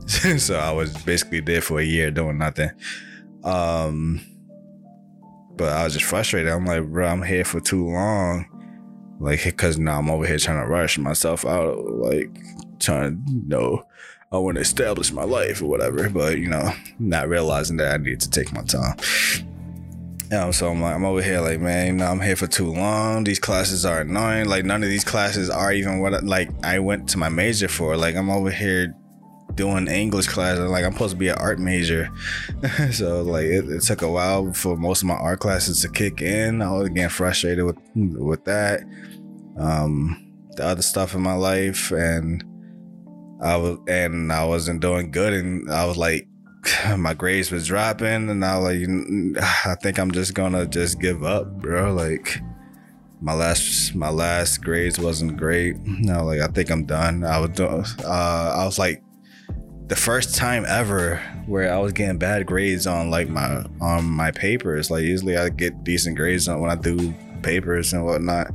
so 0.45 0.57
I 0.57 0.73
was 0.73 0.93
basically 1.03 1.41
there 1.41 1.61
for 1.61 1.81
a 1.81 1.85
year 1.85 2.11
doing 2.11 2.39
nothing. 2.39 2.71
Um, 3.45 4.21
but 5.57 5.73
I 5.73 5.85
was 5.85 5.95
just 5.95 6.07
frustrated. 6.07 6.53
I'm 6.53 6.67
like, 6.67 6.85
bro, 6.87 7.07
I'm 7.07 7.23
here 7.23 7.45
for 7.45 7.61
too 7.61 7.87
long. 7.87 8.47
Like, 9.21 9.57
cause 9.57 9.79
now 9.79 9.99
I'm 9.99 10.11
over 10.11 10.27
here 10.27 10.39
trying 10.39 10.63
to 10.63 10.67
rush 10.67 10.97
myself 10.97 11.45
out, 11.45 11.85
like 11.85 12.35
trying 12.79 13.23
to, 13.27 13.33
you 13.33 13.43
know, 13.47 13.83
I 14.33 14.39
want 14.39 14.59
to 14.59 14.61
establish 14.61 15.11
my 15.11 15.25
life 15.25 15.61
or 15.61 15.67
whatever, 15.67 16.09
but 16.09 16.39
you 16.39 16.47
know, 16.47 16.71
not 17.01 17.29
realizing 17.29 17.79
that 17.79 17.93
I 17.93 17.97
need 17.97 18.21
to 18.21 18.31
take 18.31 18.53
my 18.53 18.63
time. 18.63 18.97
Um, 20.31 20.53
so 20.53 20.71
I'm 20.71 20.81
like, 20.81 20.95
I'm 20.95 21.05
over 21.05 21.21
here 21.21 21.41
like, 21.41 21.59
man, 21.59 21.87
you 21.89 21.93
know, 21.95 22.07
I'm 22.07 22.21
here 22.21 22.37
for 22.37 22.47
too 22.47 22.71
long. 22.71 23.25
These 23.25 23.41
classes 23.41 23.85
are 23.85 24.03
annoying. 24.03 24.49
Like, 24.49 24.65
none 24.65 24.85
of 24.85 24.89
these 24.89 25.03
classes 25.03 25.51
are 25.51 25.73
even 25.73 25.99
what 25.99 26.23
like 26.23 26.49
I 26.63 26.79
went 26.79 27.09
to 27.09 27.19
my 27.19 27.29
major 27.29 27.67
for. 27.67 27.97
Like, 27.97 28.15
I'm 28.15 28.31
over 28.31 28.53
here 28.53 28.95
doing 29.57 29.89
English 29.89 30.29
class. 30.29 30.61
Like, 30.61 30.85
I'm 30.85 30.93
supposed 30.93 31.15
to 31.15 31.19
be 31.19 31.27
an 31.27 31.39
art 31.39 31.59
major. 31.59 32.09
so 32.93 33.23
like, 33.23 33.47
it, 33.47 33.69
it, 33.69 33.83
took 33.83 34.03
a 34.03 34.09
while 34.09 34.53
for 34.53 34.77
most 34.77 35.03
of 35.03 35.09
my 35.09 35.15
art 35.15 35.41
classes 35.41 35.81
to 35.81 35.89
kick 35.89 36.23
in. 36.23 36.63
I 36.63 36.71
was 36.71 36.89
getting 36.91 37.09
frustrated 37.09 37.65
with 37.65 37.79
with 37.97 38.45
that. 38.45 38.83
Um, 39.59 40.25
the 40.55 40.65
other 40.65 40.83
stuff 40.83 41.17
in 41.17 41.21
my 41.21 41.35
life 41.35 41.91
and 41.91 42.45
I 43.43 43.57
was 43.57 43.79
and 43.89 44.33
I 44.33 44.45
wasn't 44.45 44.81
doing 44.81 45.11
good, 45.11 45.33
and 45.33 45.71
I 45.71 45.87
was 45.87 45.97
like, 45.97 46.27
my 46.97 47.15
grades 47.15 47.51
was 47.51 47.67
dropping, 47.67 48.29
and 48.31 48.45
I 48.45 48.59
was 48.59 48.79
like, 48.79 49.45
I 49.67 49.75
think 49.77 49.99
I'm 49.99 50.11
just 50.11 50.35
gonna 50.35 50.67
just 50.67 51.01
give 51.01 51.25
up, 51.25 51.61
bro. 51.61 51.93
Like 51.93 52.41
my 53.21 53.35
last 53.35 53.95
my 53.95 54.11
last 54.11 54.63
grades 54.63 54.99
wasn't 54.99 55.37
great. 55.37 55.77
No, 55.85 56.25
like 56.25 56.41
I 56.41 56.47
think 56.49 56.71
I'm 56.71 56.85
done. 56.85 57.25
I 57.25 57.39
was 57.39 57.51
doing, 57.51 57.85
uh, 58.05 58.55
I 58.57 58.65
was 58.65 58.79
like 58.79 59.03
the 59.89 59.97
first 59.97 60.37
time 60.37 60.65
ever 60.69 61.17
where 61.47 61.73
I 61.73 61.79
was 61.79 61.93
getting 61.93 62.17
bad 62.17 62.47
grades 62.47 62.87
on 62.87 63.11
like 63.11 63.29
my 63.29 63.65
on 63.81 64.05
my 64.05 64.31
papers. 64.31 64.91
Like 64.91 65.03
usually 65.03 65.37
I 65.37 65.49
get 65.49 65.85
decent 65.85 66.17
grades 66.17 66.49
on 66.49 66.61
when 66.61 66.71
I 66.71 66.77
do 66.77 67.13
papers 67.43 67.93
and 67.93 68.05
whatnot. 68.05 68.53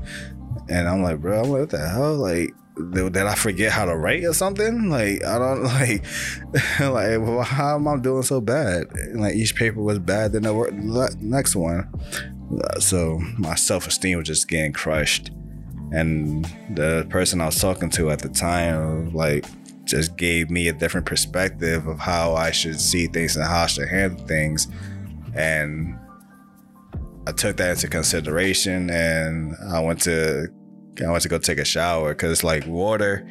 And 0.70 0.88
I'm 0.88 1.04
like, 1.04 1.20
bro, 1.20 1.44
what 1.44 1.70
the 1.70 1.88
hell? 1.88 2.16
Like 2.16 2.54
did 2.76 3.18
I 3.18 3.36
forget 3.36 3.72
how 3.72 3.86
to 3.86 3.96
write 3.96 4.24
or 4.26 4.34
something? 4.34 4.90
Like 4.90 5.24
I 5.24 5.40
don't 5.40 5.64
like 5.64 6.04
like 6.80 7.46
how 7.46 7.76
am 7.76 7.88
I 7.88 7.98
doing 7.98 8.24
so 8.24 8.42
bad? 8.42 8.88
Like 9.14 9.36
each 9.36 9.56
paper 9.56 9.82
was 9.82 10.00
bad 10.00 10.34
than 10.34 10.44
the 10.44 11.16
next 11.20 11.56
one, 11.56 11.90
uh, 12.64 12.80
so 12.80 13.20
my 13.38 13.56
self 13.56 13.88
esteem 13.88 14.18
was 14.18 14.28
just 14.28 14.48
getting 14.48 14.74
crushed. 14.74 15.32
And 15.92 16.46
the 16.72 17.08
person 17.10 17.40
I 17.42 17.46
was 17.46 17.60
talking 17.60 17.90
to 17.92 18.10
at 18.10 18.20
the 18.20 18.28
time, 18.28 19.14
like, 19.14 19.46
just 19.86 20.18
gave 20.18 20.50
me 20.50 20.68
a 20.68 20.74
different 20.74 21.06
perspective 21.06 21.88
of 21.88 22.00
how 22.00 22.34
I 22.34 22.52
should 22.52 22.82
see 22.82 23.08
things 23.08 23.38
and 23.38 23.46
how 23.46 23.64
I 23.64 23.68
should 23.68 23.88
handle 23.88 24.26
things, 24.26 24.68
and 25.36 25.98
I 27.28 27.32
took 27.32 27.58
that 27.58 27.72
into 27.72 27.88
consideration, 27.88 28.90
and 28.90 29.56
I 29.72 29.80
went 29.80 30.02
to 30.02 30.48
I 31.02 31.10
went 31.10 31.24
to 31.24 31.30
go 31.30 31.38
take 31.38 31.58
a 31.58 31.66
shower 31.66 32.14
because 32.14 32.44
like 32.44 32.66
water, 32.68 33.28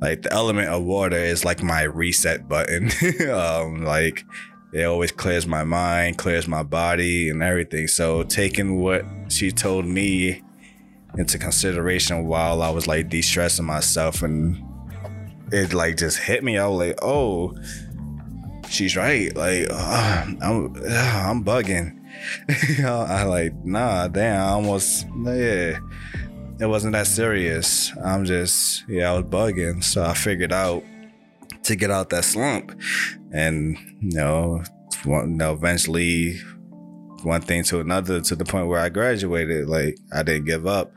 like 0.00 0.22
the 0.22 0.32
element 0.32 0.68
of 0.68 0.82
water 0.84 1.16
is 1.16 1.44
like 1.44 1.62
my 1.62 1.82
reset 1.82 2.48
button. 2.48 2.90
um, 3.30 3.84
like 3.84 4.24
it 4.72 4.84
always 4.84 5.12
clears 5.12 5.46
my 5.46 5.64
mind, 5.64 6.18
clears 6.18 6.48
my 6.48 6.62
body, 6.62 7.28
and 7.28 7.42
everything. 7.42 7.88
So 7.88 8.22
taking 8.22 8.80
what 8.80 9.04
she 9.28 9.50
told 9.50 9.84
me 9.84 10.42
into 11.18 11.38
consideration 11.38 12.26
while 12.26 12.62
I 12.62 12.70
was 12.70 12.86
like 12.86 13.08
de-stressing 13.08 13.64
myself, 13.64 14.22
and 14.22 14.62
it 15.52 15.74
like 15.74 15.98
just 15.98 16.18
hit 16.18 16.42
me. 16.42 16.56
I 16.58 16.66
was 16.66 16.78
like, 16.78 16.98
oh, 17.02 17.54
she's 18.68 18.96
right. 18.96 19.34
Like 19.36 19.66
uh, 19.70 20.24
I'm, 20.40 20.74
uh, 20.76 21.22
I'm 21.28 21.44
bugging. 21.44 21.98
I 22.84 23.24
like 23.24 23.54
nah, 23.64 24.08
damn, 24.08 24.40
I 24.40 24.50
almost 24.52 25.06
yeah 25.24 25.78
it 26.62 26.68
wasn't 26.68 26.92
that 26.92 27.08
serious. 27.08 27.90
I'm 28.04 28.24
just, 28.24 28.84
yeah, 28.88 29.10
I 29.10 29.18
was 29.18 29.24
bugging. 29.24 29.82
So 29.82 30.04
I 30.04 30.14
figured 30.14 30.52
out 30.52 30.84
to 31.64 31.74
get 31.74 31.90
out 31.90 32.10
that 32.10 32.24
slump. 32.24 32.78
And, 33.32 33.76
you 34.00 34.16
know, 34.16 34.62
you 35.04 35.26
know, 35.26 35.54
eventually 35.54 36.38
one 37.24 37.40
thing 37.40 37.64
to 37.64 37.80
another 37.80 38.20
to 38.20 38.36
the 38.36 38.44
point 38.44 38.68
where 38.68 38.78
I 38.78 38.90
graduated. 38.90 39.68
Like, 39.68 39.98
I 40.12 40.22
didn't 40.22 40.44
give 40.44 40.64
up. 40.64 40.92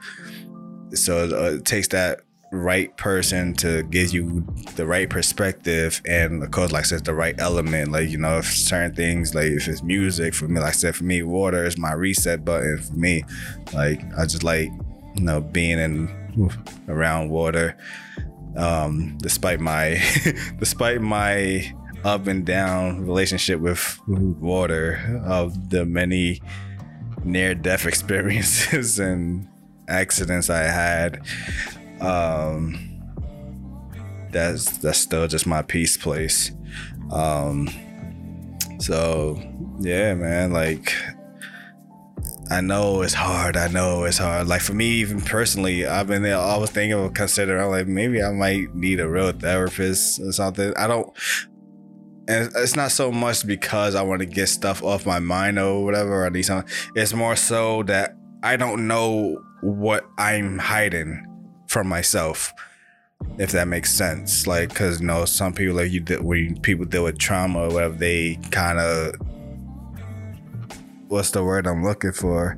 So 0.94 1.24
uh, 1.24 1.56
it 1.56 1.66
takes 1.66 1.88
that 1.88 2.20
right 2.52 2.96
person 2.96 3.56
to 3.56 3.82
give 3.84 4.14
you 4.14 4.46
the 4.76 4.86
right 4.86 5.10
perspective 5.10 6.02
and 6.08 6.42
of 6.42 6.52
course 6.52 6.72
like 6.72 6.82
I 6.82 6.88
said 6.88 7.04
the 7.04 7.14
right 7.14 7.36
element 7.38 7.92
like 7.92 8.08
you 8.08 8.18
know 8.18 8.38
if 8.38 8.46
certain 8.46 8.96
things 8.96 9.36
like 9.36 9.48
if 9.48 9.68
it's 9.68 9.84
music 9.84 10.34
for 10.34 10.48
me 10.48 10.62
like 10.62 10.70
I 10.70 10.72
said 10.72 10.96
for 10.96 11.04
me 11.04 11.22
water 11.22 11.66
is 11.66 11.78
my 11.78 11.92
reset 11.92 12.46
button 12.46 12.78
for 12.78 12.94
me 12.94 13.24
like 13.74 14.02
I 14.18 14.26
just 14.26 14.44
like 14.44 14.70
you 15.16 15.24
know, 15.24 15.42
being 15.42 15.80
in 15.80 16.52
around 16.88 17.30
water. 17.30 17.78
Um, 18.58 19.18
despite 19.18 19.60
my 19.60 20.02
despite 20.60 21.02
my 21.02 21.74
up 22.06 22.28
and 22.28 22.46
down 22.46 23.06
relationship 23.06 23.60
with 23.60 24.00
water 24.08 25.22
of 25.26 25.72
the 25.72 25.86
many 25.86 26.40
near 27.24 27.56
death 27.56 27.86
experiences 27.88 29.00
and 29.00 29.48
accidents 29.88 30.50
I 30.50 30.64
had. 30.64 31.26
Um, 32.00 32.96
that's 34.32 34.78
that's 34.80 35.00
still 35.00 35.28
just 35.28 35.48
my 35.48 35.62
peace 35.62 35.98
place. 35.98 36.52
Um, 37.12 37.70
so 38.80 39.42
yeah, 39.80 40.14
man, 40.14 40.52
like 40.52 40.94
I 42.52 42.62
know 42.62 43.02
it's 43.02 43.14
hard. 43.14 43.58
I 43.58 43.68
know 43.68 44.04
it's 44.04 44.20
hard. 44.20 44.48
Like 44.48 44.62
for 44.62 44.74
me, 44.74 44.86
even 44.86 45.20
personally, 45.20 45.86
I've 45.86 46.08
been 46.08 46.22
there. 46.22 46.38
I 46.38 46.58
was 46.58 46.70
thinking 46.70 47.00
of 47.00 47.14
considering. 47.14 47.64
I'm 47.64 47.72
like, 47.72 47.88
maybe 47.88 48.22
I 48.22 48.32
might 48.32 48.76
need 48.76 49.00
a 49.00 49.10
real 49.10 49.32
therapist 49.32 50.20
or 50.20 50.32
something. 50.32 50.74
I 50.78 50.88
don't. 50.88 51.12
And 52.28 52.52
it's 52.56 52.76
not 52.76 52.92
so 52.92 53.12
much 53.12 53.46
because 53.46 53.96
I 53.96 54.04
want 54.04 54.20
to 54.20 54.26
get 54.26 54.48
stuff 54.48 54.84
off 54.84 55.06
my 55.06 55.20
mind 55.20 55.58
or 55.58 55.84
whatever. 55.84 56.26
I 56.26 56.30
need 56.30 56.44
something. 56.44 56.72
It's 56.96 57.14
more 57.14 57.36
so 57.36 57.84
that 57.84 58.16
I 58.44 58.58
don't 58.58 58.88
know 58.88 59.44
what 59.62 60.06
I'm 60.18 60.60
hiding 60.60 61.26
from 61.68 61.88
myself. 61.88 62.54
If 63.40 63.52
that 63.54 63.68
makes 63.68 63.92
sense, 63.92 64.46
like, 64.46 64.74
cause 64.76 65.02
you 65.02 65.08
know, 65.08 65.26
some 65.26 65.54
people 65.54 65.78
like 65.78 65.92
you, 65.92 66.04
when 66.22 66.60
people 66.62 66.86
deal 66.86 67.06
with 67.06 67.18
trauma 67.18 67.62
or 67.62 67.70
whatever, 67.70 67.96
they 67.96 68.36
kind 68.52 68.78
of 68.78 69.16
what's 71.08 71.32
the 71.32 71.44
word 71.44 71.68
I'm 71.68 71.84
looking 71.84 72.12
for? 72.12 72.58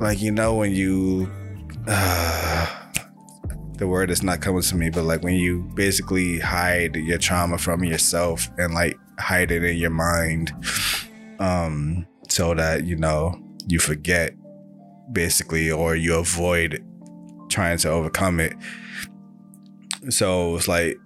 Like 0.00 0.20
you 0.20 0.30
know 0.30 0.54
when 0.54 0.72
you 0.72 1.30
uh, 1.86 2.66
the 3.78 3.86
word 3.86 4.10
is 4.10 4.22
not 4.22 4.40
coming 4.40 4.62
to 4.62 4.76
me, 4.76 4.90
but 4.90 5.04
like 5.04 5.22
when 5.22 5.34
you 5.34 5.62
basically 5.74 6.38
hide 6.38 6.96
your 6.96 7.18
trauma 7.18 7.58
from 7.58 7.84
yourself 7.84 8.48
and 8.58 8.74
like 8.74 8.96
hide 9.18 9.50
it 9.50 9.64
in 9.64 9.76
your 9.76 9.90
mind, 9.90 10.52
um, 11.38 12.06
so 12.28 12.54
that 12.54 12.84
you 12.84 12.96
know 12.96 13.34
you 13.66 13.78
forget 13.78 14.34
basically 15.12 15.70
or 15.70 15.96
you 15.96 16.14
avoid 16.14 16.84
trying 17.48 17.78
to 17.78 17.88
overcome 17.88 18.40
it. 18.40 18.54
so 20.10 20.56
it's 20.56 20.68
like 20.68 20.96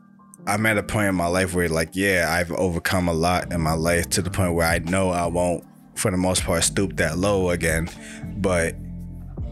I'm 0.47 0.67
at 0.67 0.77
a 0.77 0.83
point 0.83 1.09
in 1.09 1.15
my 1.15 1.27
life 1.27 1.55
where 1.55 1.69
like 1.69 1.91
yeah 1.93 2.27
I've 2.31 2.51
overcome 2.53 3.09
a 3.09 3.13
lot 3.13 3.53
in 3.53 3.61
my 3.61 3.75
life 3.75 4.09
to 4.11 4.23
the 4.23 4.31
point 4.31 4.55
where 4.55 4.67
I 4.67 4.79
know 4.79 5.11
I 5.11 5.27
won't 5.27 5.65
for 5.95 6.11
the 6.11 6.17
most 6.17 6.45
part 6.45 6.65
stoop 6.65 6.97
that 6.97 7.19
low 7.19 7.51
again. 7.51 7.89
But 8.37 8.75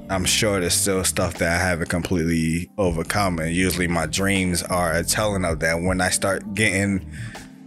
I'm 0.08 0.24
sure 0.24 0.58
there's 0.58 0.74
still 0.74 1.04
stuff 1.04 1.34
that 1.34 1.60
I 1.60 1.64
haven't 1.64 1.88
completely 1.88 2.70
overcome. 2.76 3.38
And 3.38 3.54
usually 3.54 3.86
my 3.86 4.06
dreams 4.06 4.62
are 4.64 4.92
a 4.92 5.04
telling 5.04 5.44
of 5.44 5.60
that. 5.60 5.80
When 5.80 6.00
I 6.00 6.10
start 6.10 6.54
getting 6.54 7.08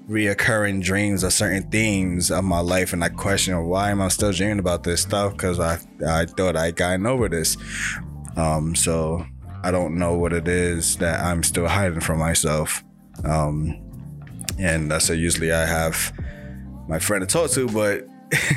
reoccurring 0.09 0.83
dreams 0.83 1.23
of 1.23 1.31
certain 1.31 1.63
themes 1.69 2.29
of 2.29 2.43
my 2.43 2.59
life 2.59 2.91
and 2.91 3.01
I 3.01 3.07
question 3.07 3.65
why 3.67 3.89
am 3.89 4.01
I 4.01 4.09
still 4.09 4.33
dreaming 4.33 4.59
about 4.59 4.83
this 4.83 5.01
stuff 5.01 5.31
because 5.31 5.61
I 5.61 5.79
I 6.05 6.25
thought 6.25 6.57
I 6.57 6.71
gotten 6.71 7.05
over 7.05 7.29
this. 7.29 7.55
Um 8.35 8.75
so 8.75 9.25
I 9.63 9.71
don't 9.71 9.97
know 9.97 10.15
what 10.15 10.33
it 10.33 10.49
is 10.49 10.97
that 10.97 11.21
I'm 11.21 11.41
still 11.41 11.67
hiding 11.67 12.01
from 12.01 12.19
myself 12.19 12.83
um, 13.23 13.79
and 14.59 15.01
so 15.01 15.13
usually 15.13 15.51
I 15.51 15.65
have 15.65 16.13
my 16.87 16.99
friend 16.99 17.21
to 17.21 17.27
talk 17.27 17.51
to, 17.51 17.67
but 17.67 18.07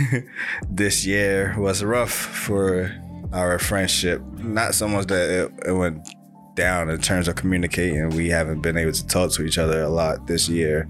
this 0.70 1.06
year 1.06 1.54
was 1.58 1.82
rough 1.84 2.12
for 2.12 2.94
our 3.32 3.58
friendship. 3.58 4.20
Not 4.38 4.74
so 4.74 4.88
much 4.88 5.06
that 5.06 5.30
it, 5.30 5.68
it 5.68 5.72
went 5.72 6.06
down 6.54 6.90
in 6.90 7.00
terms 7.00 7.28
of 7.28 7.36
communicating. 7.36 8.08
We 8.10 8.28
haven't 8.28 8.62
been 8.62 8.76
able 8.76 8.92
to 8.92 9.06
talk 9.06 9.32
to 9.32 9.44
each 9.44 9.58
other 9.58 9.82
a 9.82 9.88
lot 9.88 10.26
this 10.26 10.48
year, 10.48 10.88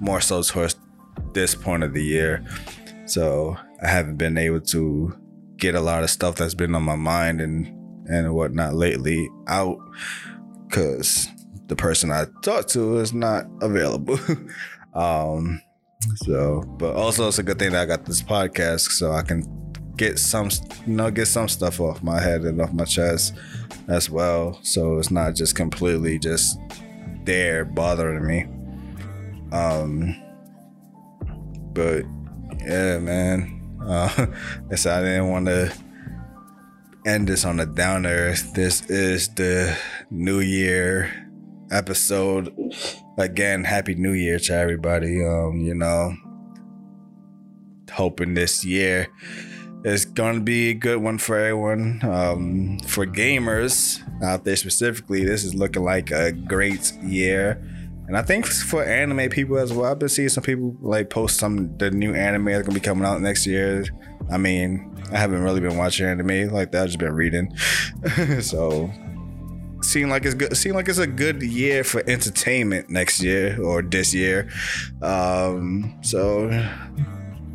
more 0.00 0.20
so 0.20 0.42
towards 0.42 0.76
this 1.32 1.54
point 1.54 1.82
of 1.82 1.92
the 1.92 2.02
year. 2.02 2.44
So 3.06 3.56
I 3.82 3.88
haven't 3.88 4.16
been 4.16 4.38
able 4.38 4.60
to 4.60 5.16
get 5.56 5.74
a 5.74 5.80
lot 5.80 6.02
of 6.02 6.10
stuff 6.10 6.36
that's 6.36 6.54
been 6.54 6.74
on 6.74 6.82
my 6.82 6.96
mind 6.96 7.40
and 7.40 7.78
and 8.08 8.34
whatnot 8.34 8.74
lately 8.74 9.28
out 9.46 9.78
because 10.66 11.28
the 11.72 11.76
person 11.76 12.10
I 12.10 12.26
talked 12.42 12.68
to 12.74 12.98
is 12.98 13.14
not 13.14 13.46
available. 13.62 14.18
um, 14.94 15.62
so, 16.16 16.62
but 16.76 16.94
also 16.94 17.28
it's 17.28 17.38
a 17.38 17.42
good 17.42 17.58
thing 17.58 17.72
that 17.72 17.80
I 17.80 17.86
got 17.86 18.04
this 18.04 18.20
podcast 18.20 18.90
so 18.90 19.12
I 19.12 19.22
can 19.22 19.42
get 19.96 20.18
some, 20.18 20.50
you 20.86 20.92
know, 20.92 21.10
get 21.10 21.28
some 21.28 21.48
stuff 21.48 21.80
off 21.80 22.02
my 22.02 22.20
head 22.20 22.42
and 22.42 22.60
off 22.60 22.74
my 22.74 22.84
chest 22.84 23.34
as 23.88 24.10
well. 24.10 24.58
So 24.62 24.98
it's 24.98 25.10
not 25.10 25.34
just 25.34 25.56
completely 25.56 26.18
just 26.18 26.58
there 27.24 27.64
bothering 27.64 28.26
me. 28.26 28.44
Um, 29.50 30.14
but 31.72 32.04
yeah, 32.60 32.98
man. 32.98 33.78
Uh, 33.80 34.26
said 34.74 34.98
I 34.98 35.08
didn't 35.08 35.30
want 35.30 35.46
to 35.46 35.72
end 37.06 37.28
this 37.28 37.46
on 37.46 37.60
a 37.60 37.66
downer. 37.66 38.34
This 38.54 38.90
is 38.90 39.28
the 39.30 39.74
new 40.10 40.40
year 40.40 41.21
episode. 41.72 42.54
Again, 43.18 43.64
happy 43.64 43.94
new 43.94 44.12
year 44.12 44.38
to 44.38 44.54
everybody. 44.54 45.24
Um, 45.24 45.60
you 45.60 45.74
know, 45.74 46.14
hoping 47.90 48.34
this 48.34 48.64
year 48.64 49.08
is 49.84 50.04
going 50.04 50.36
to 50.36 50.40
be 50.40 50.70
a 50.70 50.74
good 50.74 50.98
one 50.98 51.18
for 51.18 51.36
everyone. 51.36 52.00
Um, 52.04 52.78
for 52.86 53.06
gamers 53.06 54.00
out 54.22 54.44
there 54.44 54.56
specifically, 54.56 55.24
this 55.24 55.44
is 55.44 55.54
looking 55.54 55.82
like 55.82 56.10
a 56.10 56.32
great 56.32 56.92
year. 57.02 57.62
And 58.06 58.16
I 58.16 58.22
think 58.22 58.46
for 58.46 58.84
anime 58.84 59.30
people 59.30 59.58
as 59.58 59.72
well, 59.72 59.90
I've 59.90 59.98
been 59.98 60.08
seeing 60.08 60.28
some 60.28 60.44
people 60.44 60.76
like 60.80 61.08
post 61.08 61.38
some 61.38 61.76
the 61.78 61.90
new 61.90 62.14
anime 62.14 62.46
that's 62.46 62.66
gonna 62.66 62.74
be 62.74 62.80
coming 62.80 63.04
out 63.04 63.20
next 63.20 63.46
year. 63.46 63.84
I 64.30 64.38
mean, 64.38 64.92
I 65.12 65.18
haven't 65.18 65.42
really 65.42 65.60
been 65.60 65.76
watching 65.76 66.06
anime 66.06 66.52
like 66.52 66.72
that. 66.72 66.82
I've 66.82 66.88
just 66.88 66.98
been 66.98 67.14
reading. 67.14 67.56
so 68.40 68.90
seem 69.82 70.08
like 70.08 70.24
it's 70.24 70.34
good 70.34 70.56
seem 70.56 70.74
like 70.74 70.88
it's 70.88 70.98
a 70.98 71.06
good 71.06 71.42
year 71.42 71.84
for 71.84 72.02
entertainment 72.08 72.88
next 72.88 73.22
year 73.22 73.60
or 73.62 73.82
this 73.82 74.14
year. 74.14 74.48
Um 75.02 75.98
so 76.02 76.50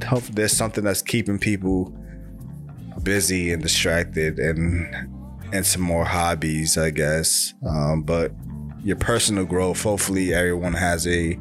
hopefully 0.05 0.35
there's 0.35 0.55
something 0.55 0.83
that's 0.83 1.01
keeping 1.01 1.39
people 1.39 1.93
busy 3.03 3.51
and 3.51 3.61
distracted 3.61 4.39
and 4.39 4.93
and 5.53 5.65
some 5.65 5.81
more 5.81 6.05
hobbies 6.05 6.77
i 6.77 6.89
guess. 6.89 7.53
Um 7.67 8.03
but 8.03 8.31
your 8.83 8.97
personal 8.97 9.45
growth 9.45 9.81
hopefully 9.81 10.33
everyone 10.33 10.73
has 10.73 11.07
a 11.07 11.39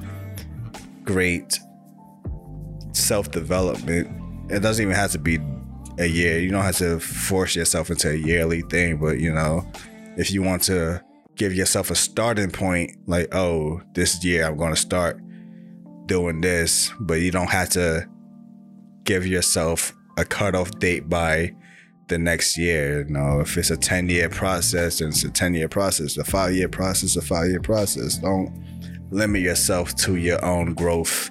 great 1.04 1.60
self-development. 2.92 4.08
It 4.50 4.60
doesn't 4.60 4.82
even 4.82 4.94
have 4.94 5.12
to 5.12 5.18
be 5.18 5.38
a 5.98 6.06
year. 6.06 6.38
You 6.38 6.50
don't 6.50 6.62
have 6.62 6.76
to 6.78 6.98
force 6.98 7.56
yourself 7.56 7.90
into 7.90 8.10
a 8.10 8.14
yearly 8.14 8.62
thing 8.62 8.98
but 8.98 9.18
you 9.18 9.32
know 9.32 9.66
if 10.16 10.30
you 10.30 10.42
want 10.42 10.62
to 10.64 11.02
give 11.36 11.54
yourself 11.54 11.90
a 11.90 11.94
starting 11.94 12.50
point, 12.50 12.92
like, 13.06 13.34
oh, 13.34 13.80
this 13.94 14.24
year 14.24 14.46
I'm 14.46 14.56
going 14.56 14.74
to 14.74 14.80
start 14.80 15.20
doing 16.06 16.40
this, 16.40 16.92
but 17.00 17.20
you 17.20 17.30
don't 17.30 17.50
have 17.50 17.68
to 17.70 18.08
give 19.04 19.26
yourself 19.26 19.92
a 20.16 20.24
cutoff 20.24 20.70
date 20.78 21.08
by 21.08 21.54
the 22.08 22.18
next 22.18 22.56
year. 22.56 23.06
You 23.06 23.12
know, 23.12 23.40
if 23.40 23.56
it's 23.56 23.70
a 23.70 23.76
10 23.76 24.08
year 24.08 24.28
process, 24.28 24.98
then 24.98 25.08
it's 25.08 25.24
a 25.24 25.30
10 25.30 25.54
year 25.54 25.68
process, 25.68 26.16
a 26.16 26.24
five 26.24 26.54
year 26.54 26.68
process, 26.68 27.16
a 27.16 27.22
five 27.22 27.48
year 27.48 27.60
process. 27.60 28.18
Don't 28.18 28.64
limit 29.10 29.42
yourself 29.42 29.94
to 29.96 30.16
your 30.16 30.42
own 30.44 30.74
growth. 30.74 31.30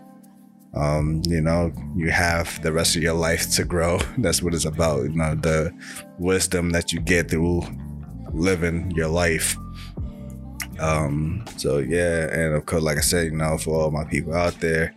Um, 0.75 1.21
you 1.25 1.41
know, 1.41 1.71
you 1.95 2.11
have 2.11 2.61
the 2.61 2.71
rest 2.71 2.97
of 2.97 3.01
your 3.01 3.13
life 3.13 3.49
to 3.55 3.63
grow. 3.63 3.97
That's 4.17 4.41
what 4.41 4.53
it's 4.53 4.65
about. 4.65 5.03
You 5.03 5.15
know, 5.15 5.35
the 5.35 5.73
wisdom 6.19 6.71
that 6.71 6.91
you 6.91 6.99
get 6.99 7.31
through 7.31 7.63
living 8.35 8.91
your 8.91 9.07
life. 9.07 9.57
Um, 10.79 11.45
so 11.57 11.77
yeah, 11.77 12.27
and 12.31 12.53
of 12.53 12.65
course, 12.65 12.83
like 12.83 12.97
I 12.97 13.01
said, 13.01 13.25
you 13.25 13.37
know, 13.37 13.57
for 13.57 13.81
all 13.81 13.91
my 13.91 14.03
people 14.05 14.33
out 14.33 14.59
there 14.59 14.93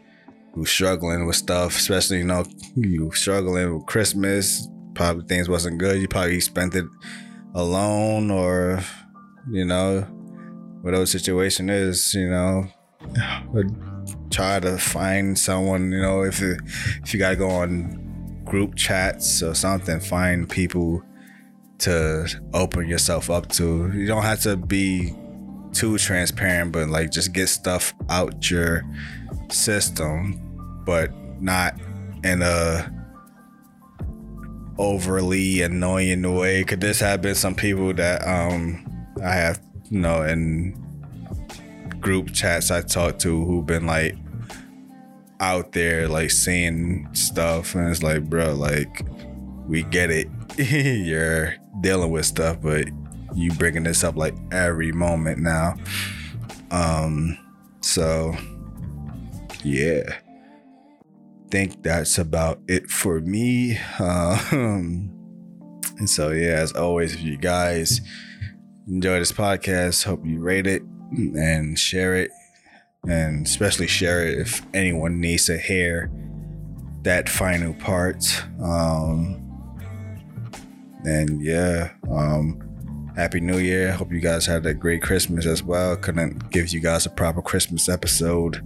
who 0.53 0.65
struggling 0.65 1.27
with 1.27 1.37
stuff, 1.37 1.77
especially 1.77 2.19
you 2.19 2.25
know, 2.25 2.45
you 2.75 3.13
struggling 3.13 3.75
with 3.75 3.87
Christmas, 3.87 4.69
probably 4.95 5.25
things 5.27 5.49
wasn't 5.49 5.79
good. 5.79 6.01
You 6.01 6.09
probably 6.09 6.41
spent 6.41 6.75
it 6.75 6.85
alone, 7.55 8.31
or 8.31 8.81
you 9.51 9.65
know, 9.65 10.01
whatever 10.83 11.07
situation 11.07 11.71
is, 11.71 12.13
you 12.15 12.29
know, 12.29 12.67
try 14.31 14.59
to 14.59 14.79
find 14.79 15.39
someone. 15.39 15.93
You 15.93 16.03
know, 16.03 16.23
if 16.23 16.43
if 16.43 17.15
you 17.15 17.21
gotta 17.21 17.37
go 17.37 17.51
on 17.51 18.43
group 18.45 18.75
chats 18.75 19.43
or 19.43 19.55
something, 19.55 20.01
find 20.01 20.49
people 20.49 21.03
to 21.79 22.29
open 22.55 22.89
yourself 22.89 23.31
up 23.31 23.49
to. 23.51 23.93
You 23.93 24.07
don't 24.07 24.23
have 24.23 24.43
to 24.43 24.57
be 24.57 25.15
too 25.73 25.99
transparent, 25.99 26.73
but 26.73 26.89
like 26.89 27.11
just 27.11 27.33
get 27.33 27.49
stuff 27.49 27.95
out 28.09 28.51
your 28.51 28.85
system, 29.51 30.41
but 30.85 31.11
not 31.41 31.75
in 32.25 32.43
a 32.43 32.93
overly 34.79 35.63
annoying 35.63 36.35
way. 36.35 36.65
Could 36.65 36.81
this 36.81 37.01
have 37.01 37.23
been 37.23 37.35
some 37.35 37.55
people 37.55 37.93
that 37.95 38.27
um 38.27 38.85
I 39.23 39.33
have 39.33 39.61
you 39.91 40.01
know 40.01 40.23
in 40.23 40.85
group 42.01 42.33
chats 42.33 42.71
I 42.71 42.83
talked 42.83 43.21
to 43.23 43.45
who've 43.45 43.67
been 43.67 43.87
like 43.87 44.17
out 45.41 45.73
there 45.73 46.09
like 46.09 46.31
saying 46.31 47.09
stuff 47.13 47.75
and 47.75 47.89
it's 47.89 48.03
like 48.03 48.25
bro 48.25 48.55
like 48.55 49.05
we 49.69 49.83
get 49.85 50.11
it 50.11 50.29
you're 50.59 51.55
dealing 51.81 52.11
with 52.11 52.27
stuff, 52.27 52.61
but 52.61 52.89
you 53.35 53.53
bringing 53.53 53.85
this 53.85 54.03
up 54.03 54.17
like 54.17 54.35
every 54.51 54.91
moment 54.91 55.39
now. 55.39 55.77
Um, 56.73 57.39
so 57.81 58.35
yeah, 59.63 60.19
think 61.51 61.83
that's 61.85 62.19
about 62.19 62.61
it 62.67 62.91
for 62.91 63.21
me. 63.21 63.79
Um, 64.01 65.15
and 65.99 66.09
so 66.09 66.31
yeah, 66.31 66.55
as 66.55 66.73
always, 66.73 67.15
if 67.15 67.23
you 67.23 67.37
guys 67.37 68.01
enjoy 68.89 69.19
this 69.19 69.33
podcast, 69.33 70.05
hope 70.05 70.25
you 70.25 70.41
rate 70.41 70.67
it 70.67 70.83
and 70.83 71.77
share 71.79 72.15
it, 72.15 72.31
and 73.09 73.45
especially 73.47 73.89
share 73.89 74.27
it 74.27 74.39
if 74.39 74.65
anyone 74.75 75.21
needs 75.21 75.47
to 75.47 75.59
hear 75.59 76.11
that 77.03 77.29
final 77.29 77.75
part. 77.75 78.25
Um, 78.63 79.48
and 81.05 81.43
yeah, 81.43 81.93
um, 82.11 83.13
happy 83.17 83.41
New 83.41 83.59
Year. 83.59 83.93
Hope 83.93 84.13
you 84.13 84.21
guys 84.21 84.47
had 84.47 84.65
a 84.67 84.75
great 84.75 85.03
Christmas 85.03 85.47
as 85.47 85.63
well. 85.63 85.97
Couldn't 85.97 86.51
give 86.51 86.69
you 86.69 86.81
guys 86.81 87.07
a 87.07 87.11
proper 87.11 87.43
Christmas 87.43 87.89
episode. 87.89 88.65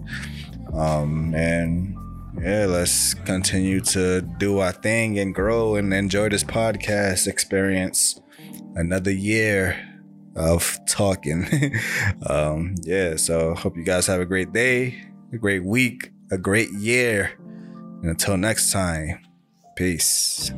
Um, 0.75 1.35
and 1.35 1.97
yeah, 2.41 2.67
let's 2.67 3.15
continue 3.15 3.81
to 3.81 4.23
do 4.23 4.59
our 4.59 4.73
thing 4.73 5.19
and 5.19 5.35
grow 5.35 5.77
and 5.77 5.93
enjoy 5.93 6.29
this 6.29 6.45
podcast 6.45 7.27
experience. 7.27 8.21
Another 8.75 9.11
year 9.11 9.77
of 10.37 10.79
talking. 10.87 11.47
um, 12.27 12.75
yeah, 12.83 13.17
so 13.17 13.55
hope 13.55 13.77
you 13.77 13.85
guys 13.85 14.07
have 14.07 14.21
a 14.21 14.27
great 14.27 14.53
day, 14.53 15.03
a 15.33 15.39
great 15.39 15.65
week, 15.65 16.11
a 16.31 16.39
great 16.39 16.71
year. 16.73 17.33
And 18.03 18.11
until 18.11 18.37
next 18.37 18.73
time, 18.73 19.21
peace. 19.77 20.53